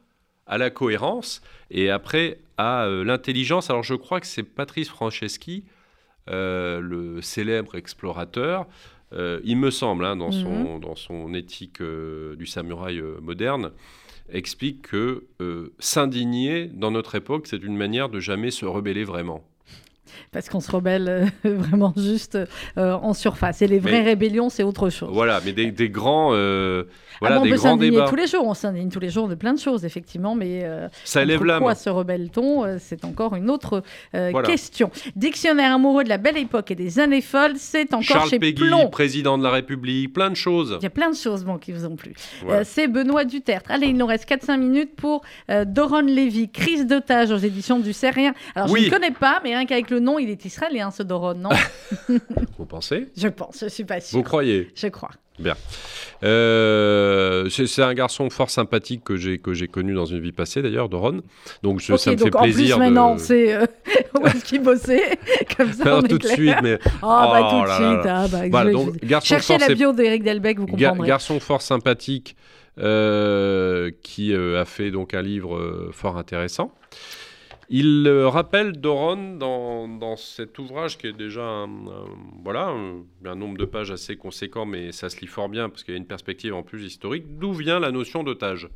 à 0.47 0.57
la 0.57 0.69
cohérence 0.71 1.41
et 1.69 1.89
après 1.91 2.39
à 2.57 2.85
euh, 2.85 3.03
l'intelligence. 3.03 3.69
Alors 3.69 3.83
je 3.83 3.93
crois 3.93 4.19
que 4.19 4.27
c'est 4.27 4.43
Patrice 4.43 4.89
Franceschi, 4.89 5.63
euh, 6.29 6.79
le 6.81 7.21
célèbre 7.21 7.75
explorateur, 7.75 8.65
euh, 9.13 9.39
il 9.43 9.57
me 9.57 9.69
semble, 9.71 10.03
hein, 10.03 10.15
dans, 10.17 10.31
son, 10.31 10.79
dans 10.79 10.95
son 10.95 11.33
éthique 11.33 11.81
du 11.81 12.45
samouraï 12.45 13.01
moderne, 13.21 13.71
explique 14.29 14.81
que 14.81 15.23
s'indigner 15.79 16.65
dans 16.67 16.91
notre 16.91 17.15
époque, 17.15 17.47
c'est 17.47 17.63
une 17.63 17.77
manière 17.77 18.09
de 18.09 18.19
jamais 18.19 18.51
se 18.51 18.65
rebeller 18.65 19.05
vraiment. 19.05 19.41
Parce 20.31 20.49
qu'on 20.49 20.59
se 20.59 20.71
rebelle 20.71 21.07
euh, 21.09 21.25
vraiment 21.57 21.93
juste 21.97 22.37
euh, 22.77 22.93
en 22.93 23.13
surface. 23.13 23.61
Et 23.61 23.67
les 23.67 23.79
vraies 23.79 23.91
Mais- 24.03 24.03
rébellions, 24.11 24.49
c'est 24.49 24.63
autre 24.63 24.89
chose. 24.89 25.09
Voilà, 25.11 25.39
mais 25.45 25.51
des, 25.53 25.71
des 25.71 25.89
grands, 25.89 26.29
euh, 26.33 26.83
Ah 26.87 27.17
voilà, 27.21 27.39
on 27.39 27.43
des 27.43 27.49
peut 27.51 27.55
grands 27.55 27.63
s'indigner 27.71 27.91
débats. 27.91 28.09
tous 28.09 28.15
les 28.15 28.27
jours, 28.27 28.45
on 28.45 28.53
s'indigne 28.53 28.89
tous 28.89 28.99
les 28.99 29.09
jours 29.09 29.27
de 29.27 29.35
plein 29.35 29.53
de 29.53 29.59
choses, 29.59 29.85
effectivement, 29.85 30.35
mais 30.35 30.65
Ça 31.03 31.23
élève 31.23 31.37
contre 31.39 31.47
l'âme. 31.47 31.63
quoi 31.63 31.75
se 31.75 31.89
rebelle-t-on 31.89 32.77
C'est 32.79 33.05
encore 33.05 33.35
une 33.35 33.49
autre 33.49 33.83
Voilà. 34.13 34.41
question. 34.43 34.91
Dictionnaire 35.15 35.73
amoureux 35.75 36.03
de 36.03 36.09
la 36.09 36.17
belle 36.17 36.37
époque 36.37 36.71
et 36.71 36.75
des 36.75 36.99
années 36.99 37.21
folles, 37.21 37.53
c'est 37.57 37.93
encore 37.93 38.03
Charles 38.03 38.29
chez 38.29 38.39
Péguy, 38.39 38.61
Plomb. 38.67 38.89
président 38.89 39.37
de 39.37 39.43
la 39.43 39.51
République, 39.51 40.13
plein 40.13 40.29
de 40.29 40.35
choses. 40.35 40.77
Il 40.79 40.83
y 40.83 40.87
a 40.87 40.91
plein 40.91 41.09
de 41.09 41.15
choses 41.15 41.43
bon, 41.43 41.57
qui 41.57 41.71
vous 41.71 41.85
ont 41.85 41.95
plu. 41.95 42.13
Voilà. 42.43 42.59
Euh, 42.59 42.63
c'est 42.65 42.87
Benoît 42.87 43.25
Dutertre. 43.25 43.69
Allez, 43.71 43.87
il 43.87 43.97
nous 43.97 44.05
reste 44.05 44.27
4-5 44.29 44.57
minutes 44.57 44.95
pour 44.95 45.21
euh, 45.49 45.65
Doron 45.65 46.01
Lévy, 46.01 46.49
Crise 46.49 46.85
d'otage 46.85 47.31
aux 47.31 47.37
éditions 47.37 47.79
du 47.79 47.93
Sérien. 47.93 48.33
Alors, 48.55 48.69
Oui. 48.71 48.81
je 48.81 48.85
ne 48.85 48.91
connais 48.91 49.11
pas, 49.11 49.39
mais 49.43 49.49
rien 49.55 49.65
qu'avec 49.65 49.89
le 49.89 49.96
nom, 49.99 50.19
il 50.19 50.29
est 50.29 50.43
israélien, 50.45 50.91
ce 50.91 51.03
Doron, 51.03 51.33
non 51.35 51.49
Vous 52.57 52.65
pensez? 52.65 53.07
Je 53.17 53.27
pense, 53.27 53.59
je 53.61 53.67
suis 53.69 53.85
pas 53.85 53.99
sûre. 53.99 54.17
Vous 54.17 54.23
croyez? 54.23 54.69
Je 54.75 54.87
crois. 54.87 55.11
Euh, 56.23 57.47
c'est 57.49 57.83
un 57.83 57.93
garçon 57.93 58.29
fort 58.31 58.49
sympathique 58.49 59.03
que 59.03 59.15
j'ai 59.17 59.37
que 59.37 59.53
j'ai 59.53 59.67
connu 59.67 59.93
dans 59.93 60.05
une 60.05 60.19
vie 60.19 60.31
passée 60.31 60.61
d'ailleurs, 60.63 60.89
Doron. 60.89 61.21
Donc 61.63 61.79
je- 61.79 61.93
Ok, 61.93 61.99
ça 61.99 62.11
me 62.11 62.15
donc 62.15 62.27
fait 62.31 62.35
en 62.37 62.41
plaisir 62.41 62.77
plus, 62.77 62.85
maintenant, 62.85 63.15
de. 63.15 63.19
c'est 63.19 63.53
euh, 63.55 63.65
où 64.19 64.25
est-ce 64.25 64.43
qu'il 64.43 64.61
bossait? 64.63 65.19
Comme 65.57 65.71
ça, 65.73 65.85
Non, 65.85 65.97
on 65.97 66.01
est 66.01 66.07
tout 66.07 66.17
de 66.17 66.27
suite, 66.27 66.55
mais 66.63 66.79
Ah, 67.03 67.29
bah 67.31 67.39
Oh 67.43 67.49
tout 67.51 67.69
de 67.69 67.73
suite. 67.75 68.05
Ah, 68.05 68.27
bah, 68.31 68.41
voilà. 68.49 68.71
Donc 68.71 68.95
Cherchez 69.23 69.59
fort, 69.59 69.67
la 69.69 69.75
bio 69.75 69.93
d'Éric 69.93 70.23
Delbecq, 70.23 70.57
vous 70.59 70.65
comprendrez. 70.67 71.07
garçon 71.07 71.39
fort 71.39 71.61
sympathique 71.61 72.35
euh, 72.79 73.91
qui 74.03 74.33
euh, 74.33 74.59
a 74.61 74.65
fait 74.65 74.89
donc 74.91 75.13
un 75.13 75.21
livre 75.21 75.55
euh, 75.55 75.89
fort 75.91 76.17
intéressant. 76.17 76.71
Il 77.69 78.05
euh, 78.07 78.29
rappelle 78.29 78.73
Doron 78.79 79.35
dans, 79.35 79.89
dans 79.89 80.15
cet 80.15 80.57
ouvrage 80.57 80.97
qui 80.97 81.07
est 81.07 81.13
déjà 81.13 81.43
un, 81.43 81.65
un- 81.65 82.05
voilà, 82.43 82.67
un, 82.69 83.03
un 83.25 83.35
nombre 83.35 83.57
de 83.57 83.65
pages 83.65 83.91
assez 83.91 84.15
conséquent, 84.15 84.65
mais 84.65 84.93
ça 84.93 85.09
se 85.09 85.19
lit 85.19 85.27
fort 85.27 85.49
bien 85.49 85.67
parce 85.69 85.83
qu'il 85.83 85.93
y 85.93 85.97
a 85.97 85.99
une 85.99 86.05
perspective 86.07 86.53
en 86.53 86.63
plus 86.63 86.85
historique, 86.85 87.25
d'où 87.39 87.51
vient 87.51 87.79
la 87.79 87.91
notion 87.91 88.23
d'otage. 88.23 88.69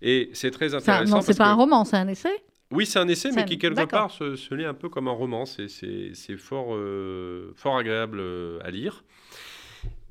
Et 0.00 0.30
c'est 0.32 0.50
très 0.50 0.70
Ça- 0.70 0.78
intéressant. 0.78 1.16
non, 1.16 1.20
c'est 1.22 1.36
pas 1.36 1.44
que- 1.44 1.50
un 1.50 1.54
roman, 1.54 1.84
c'est 1.84 1.96
un 1.96 2.08
essai 2.08 2.32
oui, 2.70 2.86
c'est 2.86 2.98
un 2.98 3.06
essai, 3.06 3.30
mais 3.30 3.42
un- 3.42 3.44
qui 3.44 3.58
quelque 3.58 3.84
part 3.84 4.10
se, 4.10 4.34
se 4.36 4.52
lit 4.54 4.64
un 4.64 4.74
peu 4.74 4.88
comme 4.88 5.06
un 5.06 5.12
roman. 5.12 5.44
C'est- 5.44 5.68
C'est 5.68 6.10
c'est 6.14 6.36
fort, 6.36 6.68
euh, 6.74 7.52
fort 7.54 7.76
agréable 7.76 8.18
euh, 8.20 8.58
à 8.64 8.70
lire. 8.70 9.04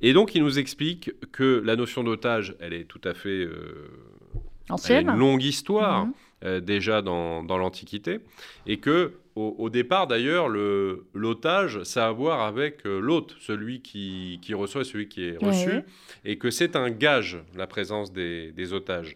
Et 0.01 0.13
donc, 0.13 0.33
il 0.35 0.43
nous 0.43 0.59
explique 0.59 1.11
que 1.31 1.61
la 1.65 1.75
notion 1.75 2.03
d'otage, 2.03 2.55
elle 2.61 2.73
est 2.73 2.85
tout 2.85 3.01
à 3.03 3.13
fait... 3.15 3.29
euh, 3.29 3.89
elle 4.35 4.39
a 4.69 4.73
ancienne. 4.75 5.09
une 5.09 5.17
longue 5.17 5.43
histoire, 5.43 6.05
Mhm. 6.05 6.13
Euh, 6.43 6.59
déjà 6.59 7.01
dans, 7.01 7.43
dans 7.43 7.57
l'Antiquité. 7.57 8.19
Et 8.67 8.77
que, 8.77 9.13
au, 9.35 9.55
au 9.57 9.69
départ, 9.69 10.07
d'ailleurs, 10.07 10.49
le- 10.49 11.05
l'otage, 11.13 11.83
ça 11.83 12.05
a 12.05 12.09
à 12.09 12.11
voir 12.11 12.41
avec 12.41 12.85
euh, 12.85 12.99
l'hôte, 12.99 13.35
celui 13.39 13.81
qui, 13.81 14.39
qui 14.41 14.53
reçoit 14.53 14.83
celui 14.83 15.07
qui 15.07 15.25
est 15.25 15.37
reçu. 15.37 15.69
Ouais. 15.69 15.85
Et 16.25 16.37
que 16.37 16.49
c'est 16.51 16.75
un 16.75 16.89
gage, 16.89 17.37
la 17.55 17.67
présence 17.67 18.11
des, 18.13 18.51
des 18.51 18.73
otages. 18.73 19.15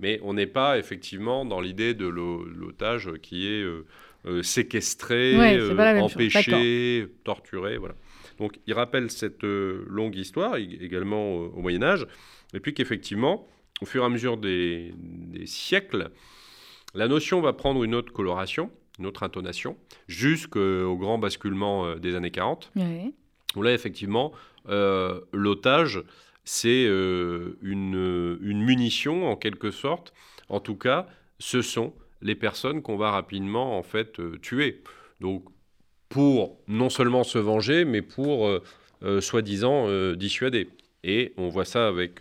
Mais 0.00 0.20
on 0.22 0.34
n'est 0.34 0.46
pas 0.46 0.78
effectivement 0.78 1.44
dans 1.44 1.60
l'idée 1.60 1.92
de 1.94 2.06
l'o- 2.06 2.44
l'otage 2.44 3.10
qui 3.20 3.48
est 3.48 3.62
euh, 3.62 3.84
euh, 4.26 4.42
séquestré, 4.42 5.36
Ouais, 5.36 5.58
empêché, 6.00 7.06
torturé. 7.24 7.76
Voilà. 7.78 7.94
Donc 8.38 8.60
il 8.68 8.74
rappelle 8.74 9.10
cette 9.10 9.42
longue 9.42 10.14
histoire 10.14 10.56
ég- 10.56 10.80
également 10.80 11.34
au 11.34 11.60
Moyen 11.60 11.82
Âge, 11.82 12.06
et 12.54 12.60
puis 12.60 12.72
qu'effectivement, 12.74 13.48
au 13.82 13.86
fur 13.86 14.02
et 14.02 14.06
à 14.06 14.08
mesure 14.08 14.36
des, 14.36 14.92
des 14.96 15.46
siècles, 15.46 16.10
la 16.94 17.08
notion 17.08 17.40
va 17.40 17.52
prendre 17.52 17.82
une 17.84 17.94
autre 17.94 18.12
coloration, 18.12 18.70
une 18.98 19.06
autre 19.06 19.22
intonation, 19.22 19.76
jusqu'au 20.08 20.96
grand 20.96 21.18
basculement 21.18 21.86
euh, 21.86 21.94
des 21.96 22.14
années 22.14 22.30
40 22.30 22.70
Ouais. 22.76 23.12
où 23.56 23.62
là, 23.62 23.72
effectivement, 23.72 24.32
euh, 24.68 25.20
l'otage, 25.32 26.02
c'est 26.44 26.86
euh, 26.86 27.58
une, 27.62 28.38
une 28.42 28.62
munition, 28.64 29.30
en 29.30 29.36
quelque 29.36 29.70
sorte. 29.70 30.12
En 30.48 30.60
tout 30.60 30.76
cas, 30.76 31.06
ce 31.38 31.62
sont 31.62 31.92
les 32.22 32.34
personnes 32.34 32.82
qu'on 32.82 32.96
va 32.96 33.10
rapidement, 33.10 33.78
en 33.78 33.82
fait, 33.82 34.18
euh, 34.18 34.38
tuer. 34.40 34.82
Donc, 35.20 35.44
pour 36.08 36.58
non 36.68 36.88
seulement 36.88 37.22
se 37.22 37.38
venger, 37.38 37.84
mais 37.84 38.00
pour, 38.00 38.48
soi-disant, 39.20 39.86
dissuader. 40.14 40.68
Et 41.04 41.34
on 41.36 41.48
voit 41.50 41.66
ça 41.66 41.86
avec 41.86 42.20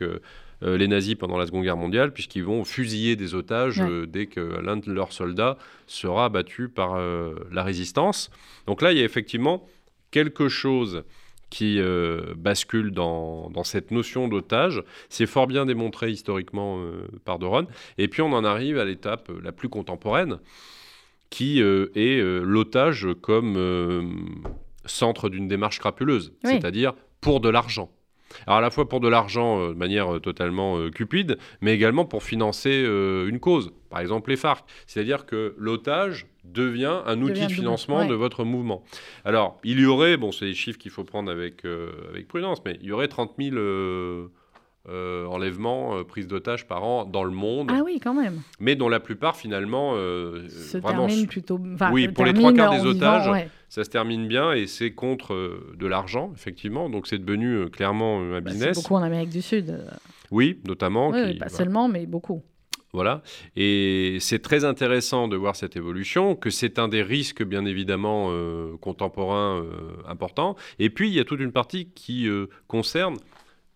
les 0.61 0.87
nazis 0.87 1.15
pendant 1.15 1.37
la 1.37 1.45
Seconde 1.45 1.63
Guerre 1.63 1.77
mondiale, 1.77 2.11
puisqu'ils 2.13 2.43
vont 2.43 2.63
fusiller 2.65 3.15
des 3.15 3.35
otages 3.35 3.79
Ouais. 3.79 3.89
euh, 3.89 4.05
dès 4.07 4.25
que 4.25 4.39
l'un 4.39 4.77
de 4.77 4.91
leurs 4.91 5.11
soldats 5.13 5.57
sera 5.85 6.25
abattu 6.25 6.67
par 6.69 6.95
euh, 6.95 7.35
la 7.51 7.63
résistance. 7.63 8.31
Donc 8.65 8.81
là, 8.81 8.91
il 8.91 8.97
y 8.97 9.01
a 9.01 9.05
effectivement 9.05 9.67
quelque 10.09 10.47
chose 10.49 11.03
qui 11.49 11.79
euh, 11.79 12.33
bascule 12.35 12.91
dans, 12.91 13.49
dans 13.51 13.63
cette 13.63 13.91
notion 13.91 14.27
d'otage. 14.27 14.83
C'est 15.09 15.27
fort 15.27 15.47
bien 15.47 15.65
démontré 15.65 16.09
historiquement 16.11 16.79
euh, 16.79 17.07
par 17.23 17.39
Doron. 17.39 17.67
Et 17.97 18.07
puis 18.09 18.21
on 18.21 18.33
en 18.33 18.43
arrive 18.43 18.77
à 18.79 18.83
l'étape 18.85 19.29
euh, 19.29 19.39
la 19.43 19.51
plus 19.53 19.69
contemporaine, 19.69 20.39
qui 21.29 21.61
euh, 21.61 21.87
est 21.95 22.19
euh, 22.19 22.41
l'otage 22.43 23.07
comme 23.21 23.55
euh, 23.57 24.01
centre 24.85 25.29
d'une 25.29 25.47
démarche 25.47 25.79
crapuleuse, 25.79 26.33
Oui. 26.43 26.51
c'est-à-dire 26.53 26.93
pour 27.21 27.39
de 27.41 27.49
l'argent. 27.49 27.91
Alors 28.45 28.59
à 28.59 28.61
la 28.61 28.69
fois 28.69 28.87
pour 28.87 28.99
de 28.99 29.07
l'argent 29.07 29.59
euh, 29.59 29.69
de 29.69 29.77
manière 29.77 30.15
euh, 30.15 30.19
totalement 30.19 30.77
euh, 30.77 30.89
cupide, 30.89 31.37
mais 31.61 31.73
également 31.73 32.05
pour 32.05 32.23
financer 32.23 32.83
euh, 32.85 33.27
une 33.27 33.39
cause, 33.39 33.71
par 33.89 33.99
exemple 33.99 34.29
les 34.29 34.37
FARC. 34.37 34.65
C'est-à-dire 34.85 35.25
que 35.25 35.55
l'otage 35.57 36.27
devient 36.43 37.01
un 37.05 37.21
outil 37.21 37.33
Devient 37.33 37.47
de 37.47 37.51
financement 37.51 37.99
ouais. 37.99 38.07
de 38.07 38.13
votre 38.13 38.45
mouvement. 38.45 38.83
Alors, 39.25 39.59
il 39.63 39.79
y 39.79 39.85
aurait, 39.85 40.15
bon, 40.15 40.31
c'est 40.31 40.45
des 40.45 40.53
chiffres 40.53 40.79
qu'il 40.79 40.91
faut 40.91 41.03
prendre 41.03 41.29
avec, 41.29 41.65
avec 42.09 42.27
prudence, 42.29 42.63
mais 42.65 42.77
il 42.81 42.87
y 42.87 42.91
aurait 42.93 43.09
30 43.09 43.33
000 43.37 44.29
euh, 44.89 45.25
enlèvements, 45.25 45.97
euh, 45.97 46.03
prises 46.03 46.27
d'otages 46.27 46.67
par 46.67 46.83
an 46.83 47.05
dans 47.05 47.23
le 47.23 47.31
monde, 47.31 47.69
Ah 47.73 47.81
oui, 47.83 47.99
quand 48.01 48.13
même. 48.13 48.41
mais 48.59 48.75
dont 48.75 48.89
la 48.89 48.99
plupart, 48.99 49.35
finalement, 49.35 49.93
euh, 49.95 50.47
Se 50.49 50.77
vraiment, 50.77 51.07
termine 51.07 51.27
plutôt. 51.27 51.59
enfin, 51.73 51.91
Oui, 51.91 52.07
pour 52.07 52.25
les 52.25 52.33
trois 52.33 52.53
quarts 52.53 52.71
des 52.71 52.77
vivant, 52.77 52.89
otages, 52.91 53.27
ouais. 53.29 53.49
ça 53.69 53.83
se 53.83 53.89
termine 53.89 54.27
bien 54.27 54.53
et 54.53 54.67
c'est 54.67 54.91
contre 54.91 55.33
euh, 55.33 55.73
de 55.77 55.87
l'argent, 55.87 56.31
effectivement. 56.35 56.89
Donc, 56.89 57.07
c'est 57.07 57.17
devenu 57.19 57.53
euh, 57.53 57.67
clairement 57.67 58.19
un 58.21 58.39
Bah, 58.41 58.49
c'est 58.51 58.53
business. 58.53 58.77
beaucoup 58.77 58.95
en 58.95 59.03
Amérique 59.03 59.29
du 59.29 59.41
Sud. 59.41 59.77
Oui, 60.31 60.59
notamment. 60.67 61.09
oui, 61.09 61.21
qui- 61.21 61.27
oui, 61.31 61.37
pas 61.37 61.49
seulement, 61.49 61.87
mais 61.87 62.05
beaucoup. 62.05 62.43
Voilà. 62.93 63.21
Et 63.57 64.17
c'est 64.21 64.39
très 64.39 64.63
intéressant 64.63 65.27
de 65.27 65.35
voir 65.35 65.55
cette 65.57 65.75
évolution, 65.75 66.35
que 66.35 66.49
c'est 66.49 66.79
un 66.79 66.87
des 66.87 67.03
risques, 67.03 67.43
bien 67.43 67.65
évidemment, 67.65 68.29
euh, 68.31 68.77
contemporains 68.79 69.61
euh, 69.61 69.91
importants. 70.07 70.55
Et 70.79 70.89
puis, 70.89 71.09
il 71.09 71.13
y 71.13 71.19
a 71.19 71.25
toute 71.25 71.41
une 71.41 71.51
partie 71.51 71.89
qui 71.93 72.27
euh, 72.27 72.47
concerne 72.67 73.17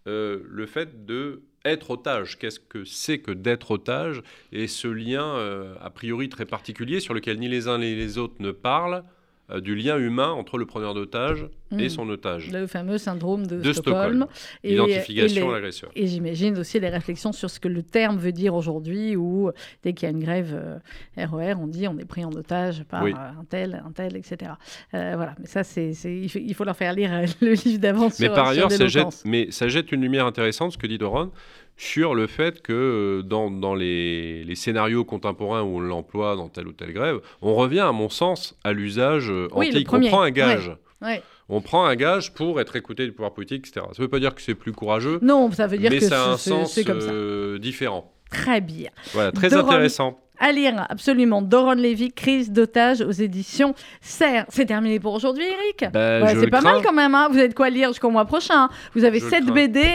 euh, 0.08 0.42
le 0.48 0.66
fait 0.66 1.06
de 1.06 1.44
être 1.66 1.92
otage. 1.92 2.38
Qu'est-ce 2.40 2.60
que 2.60 2.86
c'est 2.86 3.20
que 3.20 3.32
d'être 3.32 3.72
otage 3.72 4.24
Et 4.52 4.68
ce 4.68 4.88
lien, 4.88 5.36
euh, 5.36 5.76
a 5.80 5.90
priori, 5.90 6.30
très 6.30 6.46
particulier, 6.46 7.00
sur 7.00 7.14
lequel 7.14 7.40
ni 7.40 7.48
les 7.48 7.68
uns 7.68 7.78
ni 7.78 7.96
les 7.96 8.18
autres 8.18 8.36
ne 8.40 8.52
parlent, 8.52 9.04
euh, 9.52 9.62
du 9.62 9.76
lien 9.76 9.98
humain 9.98 10.30
entre 10.30 10.58
le 10.58 10.66
preneur 10.66 10.94
d'otage 10.94 11.48
et 11.78 11.86
Mm. 11.86 11.90
son 11.90 12.10
otage. 12.10 12.52
Le 12.52 12.68
fameux 12.68 12.98
syndrome 12.98 13.46
de, 13.48 13.58
De 13.62 13.74
Stockholm. 13.74 14.26
Stockholm. 14.26 14.28
Et- 14.64 14.74
Identification 14.74 15.46
et 15.48 15.50
à 15.50 15.54
l'agresseur. 15.54 15.90
Et 15.96 16.08
j'imagine 16.08 16.58
aussi 16.58 16.80
les 16.80 16.90
réflexions 16.90 17.32
sur 17.32 17.50
ce 17.50 17.60
que 17.60 17.68
le 17.68 17.84
terme 17.84 18.18
veut 18.18 18.32
dire 18.32 18.54
aujourd'hui, 18.56 19.16
où 19.16 19.52
dès 19.84 19.94
qu'il 19.94 20.08
y 20.08 20.12
a 20.12 20.16
une 20.16 20.24
grève 20.24 20.52
euh, 20.54 20.78
RER, 21.18 21.56
on 21.60 21.68
dit 21.68 21.88
on 21.88 21.98
est 21.98 22.06
pris 22.06 22.26
en 22.26 22.32
otage 22.32 22.84
par 22.84 23.04
Oui. 23.04 23.14
euh, 23.14 23.40
un 23.42 23.46
tel, 23.46 23.84
un 23.86 23.92
tel, 23.92 24.16
etc. 24.18 24.52
Euh, 24.94 25.14
voilà, 25.16 25.36
mais 25.40 25.48
ça, 25.48 25.64
c'est, 25.64 25.92
il, 26.06 26.54
faut, 26.54 26.64
leur 26.64 26.76
faire 26.76 26.94
lire 26.94 27.12
euh, 27.14 27.26
le 27.42 27.54
livre 27.54 27.80
d'avant 27.80 28.06
Mais 28.20 28.26
sur 28.28 28.34
par 28.34 28.48
ailleurs, 28.50 28.72
ça 28.72 28.86
jette, 28.88 28.96
l'éloquence. 28.96 29.24
mais 29.26 29.48
ça 29.52 29.68
jette 29.68 29.92
une 29.92 30.02
lumière 30.02 30.26
intéressante, 30.26 30.74
ce 30.74 30.78
que 30.78 30.88
dit 30.88 30.98
Doron, 30.98 31.32
sur 31.78 32.14
le 32.16 32.28
fait 32.28 32.62
que 32.62 33.22
dans, 33.26 33.50
dans 33.50 33.74
les, 33.74 34.44
les 34.44 34.56
scénarios 34.56 35.04
contemporains 35.04 35.64
où 35.64 35.78
on 35.78 35.80
l'emploie 35.80 36.36
dans 36.36 36.50
telle 36.50 36.68
ou 36.68 36.74
telle 36.74 36.94
grève, 36.94 37.20
on 37.42 37.56
revient, 37.56 37.80
à 37.80 37.92
mon 37.92 38.10
sens, 38.10 38.56
à 38.64 38.74
l'usage 38.74 39.30
Oui, 39.54 39.70
antique. 39.70 39.88
premier, 39.88 40.08
On 40.08 40.12
prend 40.12 40.22
un 40.22 40.32
gage. 40.32 40.72
Ouais. 41.02 41.22
On 41.52 41.62
prend 41.62 41.86
un 41.86 41.96
gage 41.96 42.34
pour 42.34 42.60
être 42.62 42.76
écouté 42.78 43.06
du 43.06 43.12
pouvoir 43.12 43.34
politique, 43.34 43.68
etc. 43.68 43.86
Ça 43.88 43.98
ne 44.00 44.04
veut 44.06 44.10
pas 44.10 44.20
dire 44.20 44.34
que 44.34 44.42
c'est 44.42 44.56
plus 44.56 44.72
courageux, 44.72 45.20
Non, 45.22 45.52
ça 45.52 45.68
veut 45.68 45.78
dire 45.78 45.92
mais 45.92 46.00
que 46.00 46.06
ça 46.06 46.24
a 46.24 46.30
un 46.32 46.38
c'est, 46.38 46.50
sens 46.50 46.74
c'est 46.74 46.86
comme 46.86 47.02
ça. 47.02 47.12
euh, 47.12 47.60
différent. 47.60 48.12
Très 48.32 48.62
bien. 48.62 48.90
Voilà, 49.12 49.32
très 49.34 49.54
intéressant. 49.54 50.18
À 50.42 50.52
lire 50.52 50.86
absolument. 50.90 51.42
Doron 51.42 51.76
Levy, 51.76 52.12
Crise 52.12 52.52
d'otage 52.52 53.00
aux 53.02 53.12
éditions 53.12 53.74
Serre. 54.02 54.46
C'est 54.50 54.66
terminé 54.66 55.00
pour 55.00 55.14
aujourd'hui, 55.14 55.46
Eric 55.46 55.92
Bah, 55.94 56.22
Ouais, 56.22 56.36
C'est 56.36 56.48
pas 56.50 56.60
crains. 56.60 56.74
mal 56.74 56.82
quand 56.84 56.92
même. 56.94 57.16
Hein 57.16 57.30
vous 57.32 57.38
avez 57.38 57.48
de 57.48 57.54
quoi 57.54 57.70
lire 57.70 57.90
jusqu'au 57.90 58.10
mois 58.10 58.26
prochain. 58.26 58.64
hein. 58.64 58.70
Vous 58.96 59.06
avez 59.06 59.20
Je 59.20 59.26
le 59.26 59.30
7 59.30 59.44
crains. 59.46 59.54
BD, 59.54 59.86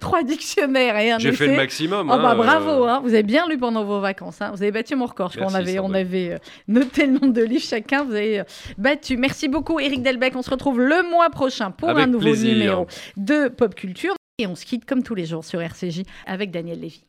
3 0.00 0.22
dictionnaires 0.24 0.96
et 0.98 1.10
un 1.12 1.18
J'ai 1.18 1.32
fait 1.32 1.46
le 1.48 1.56
maximum. 1.56 2.10
Oh 2.10 2.16
bah 2.16 2.30
hein, 2.30 2.34
bravo, 2.34 2.84
euh, 2.84 2.88
hein. 2.88 3.00
vous 3.04 3.12
avez 3.14 3.22
bien 3.22 3.46
lu 3.48 3.58
pendant 3.58 3.84
vos 3.84 4.00
vacances. 4.00 4.38
Vous 4.52 4.62
avez 4.62 4.72
battu 4.72 4.96
mon 4.96 5.06
record. 5.06 5.30
Je 5.32 5.36
crois 5.36 5.48
qu'on 5.48 5.58
Merci, 5.58 5.70
avait, 5.70 5.78
on 5.80 5.92
avait 5.94 6.32
euh, 6.32 6.38
noté 6.68 7.06
le 7.06 7.12
nombre 7.12 7.32
de 7.32 7.42
livres 7.42 7.62
chacun. 7.62 8.04
Vous 8.04 8.14
avez 8.14 8.40
euh, 8.40 8.44
battu. 8.78 9.16
Merci 9.16 9.48
beaucoup, 9.48 9.78
Eric 9.78 10.02
Delbecq. 10.02 10.34
On 10.34 10.42
se 10.42 10.50
retrouve 10.50 10.80
le 10.80 11.08
mois 11.10 11.28
prochain 11.30 11.70
pour 11.70 11.88
Avec 11.90 12.04
un 12.04 12.06
nouveau 12.06 12.24
plaisir. 12.24 12.54
numéro 12.54 12.86
de 13.16 13.48
Pop 13.48 13.74
Culture. 13.74 14.14
Et 14.38 14.46
on 14.46 14.54
se 14.54 14.64
quitte 14.64 14.86
comme 14.86 15.02
tous 15.02 15.14
les 15.14 15.26
jours 15.26 15.44
sur 15.44 15.60
RCJ 15.60 16.02
avec 16.26 16.50
Daniel 16.50 16.80
Lévy. 16.80 17.04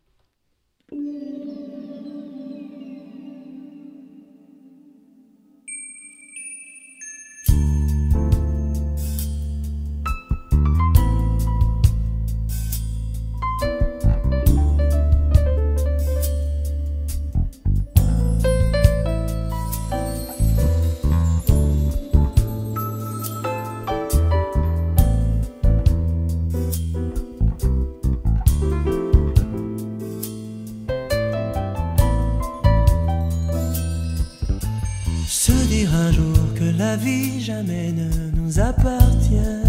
La 36.94 37.00
vie 37.00 37.42
jamais 37.42 37.92
ne 37.92 38.10
nous 38.38 38.60
appartient. 38.60 39.64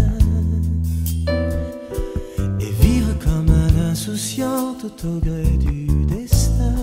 Et 2.59 2.71
vivre 2.83 3.13
comme 3.25 3.49
un 3.49 3.91
insouciant 3.91 4.75
tout 4.79 4.97
au 5.07 5.17
gré 5.27 5.49
du 5.57 5.87
destin. 6.05 6.77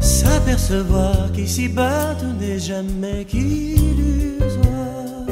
S'apercevoir 0.00 1.30
qu'ici-bas 1.34 2.14
tout 2.20 2.34
n'est 2.40 2.58
jamais 2.58 3.26
qu'illusoire. 3.26 5.26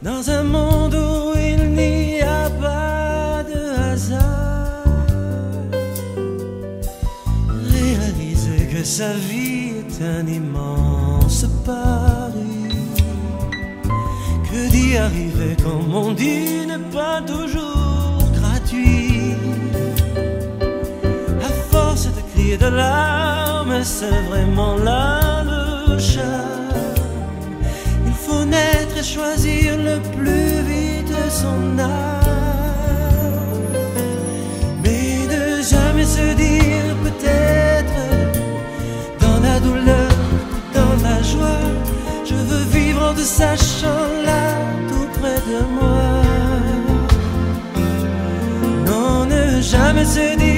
Dans 0.00 0.30
un 0.30 0.44
monde 0.44 0.94
où 0.94 1.36
il 1.36 1.72
n'y 1.72 2.22
a 2.22 2.48
pas 2.66 3.44
de 3.52 3.60
hasard. 3.90 4.86
Réaliser 7.76 8.60
que 8.72 8.82
sa 8.82 9.12
vie 9.12 9.72
est 9.82 10.02
un 10.02 10.26
immense 10.26 10.71
pari 11.64 12.68
Que 14.48 14.70
d'y 14.70 14.96
arriver 14.96 15.56
comme 15.62 15.94
on 15.94 16.12
dit 16.12 16.66
n'est 16.66 16.90
pas 16.92 17.20
toujours 17.22 18.18
gratuit. 18.38 19.34
À 21.48 21.50
force 21.70 22.06
de 22.06 22.22
crier 22.32 22.58
de 22.58 22.66
larmes, 22.66 23.82
c'est 23.82 24.20
vraiment 24.28 24.76
là 24.76 25.42
le 25.44 25.98
charme. 25.98 26.62
Il 28.06 28.12
faut 28.12 28.44
naître 28.44 28.96
et 28.98 29.02
choisir 29.02 29.76
le 29.78 29.96
plus 30.14 30.52
vite 30.68 31.14
son 31.30 31.78
âme 31.78 32.21
sachant 43.38 44.08
là 44.26 44.44
tout 44.88 45.08
près 45.18 45.40
de 45.50 45.60
moi. 45.76 46.06
Non, 48.86 49.24
ne 49.24 49.42
jamais 49.62 50.04
se 50.04 50.36
dire 50.36 50.51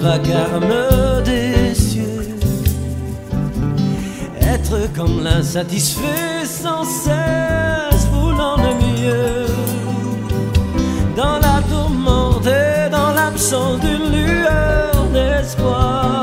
vacarme 0.00 0.74
des 1.24 1.74
cieux. 1.74 2.28
Être 4.40 4.92
comme 4.94 5.22
l'insatisfait 5.22 6.44
sans 6.44 6.84
cesse 6.84 8.06
voulant 8.12 8.56
le 8.56 8.74
mieux. 8.86 9.46
Dans 11.16 11.38
la 11.38 11.60
tourmente 11.68 12.46
et 12.46 12.88
dans 12.90 13.12
l'absence 13.12 13.80
d'une 13.80 14.12
lueur 14.12 14.92
d'espoir 15.12 16.18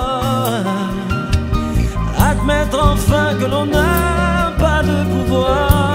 admettre 2.32 2.80
enfin 2.94 3.36
que 3.40 3.46
l'on 3.46 3.66
n'a 3.66 4.54
pas 4.58 4.82
de 4.84 4.98
pouvoir, 5.14 5.95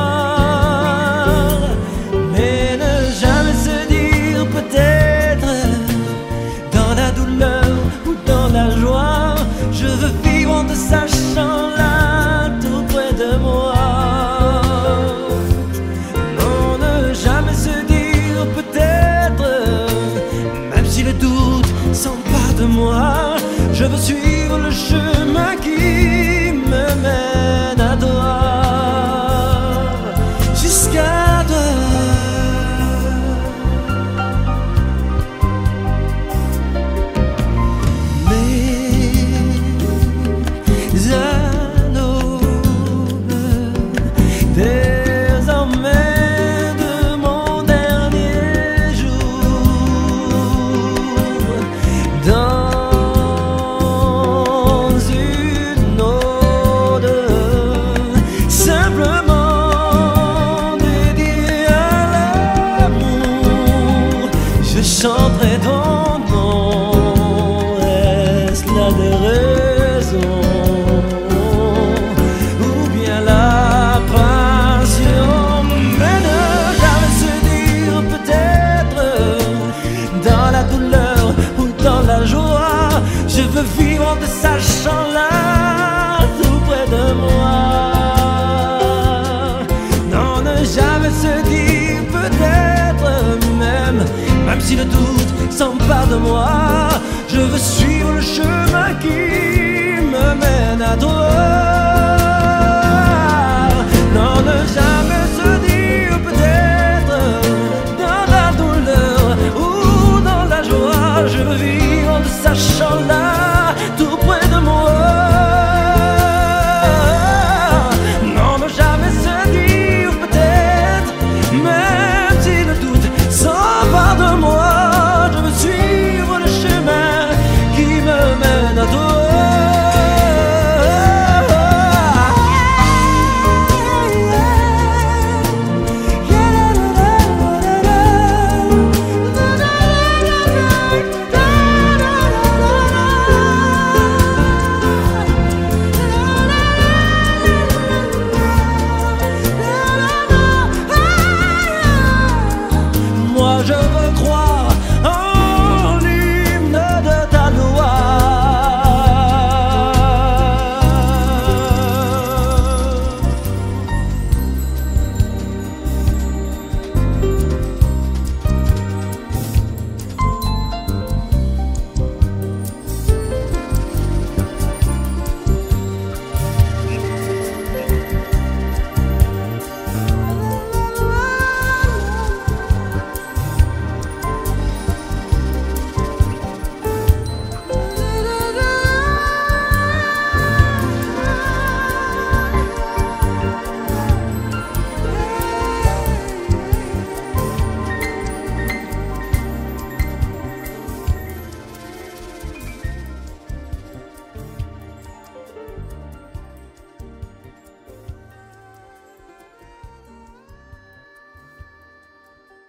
je 97.28 97.38
veux 97.38 97.58
suivre 97.58 98.12
le 98.12 98.20
chemin 98.20 98.94
qui 99.00 99.08
me 99.08 100.34
mène 100.34 100.82
à 100.82 100.96
toi. 100.96 101.59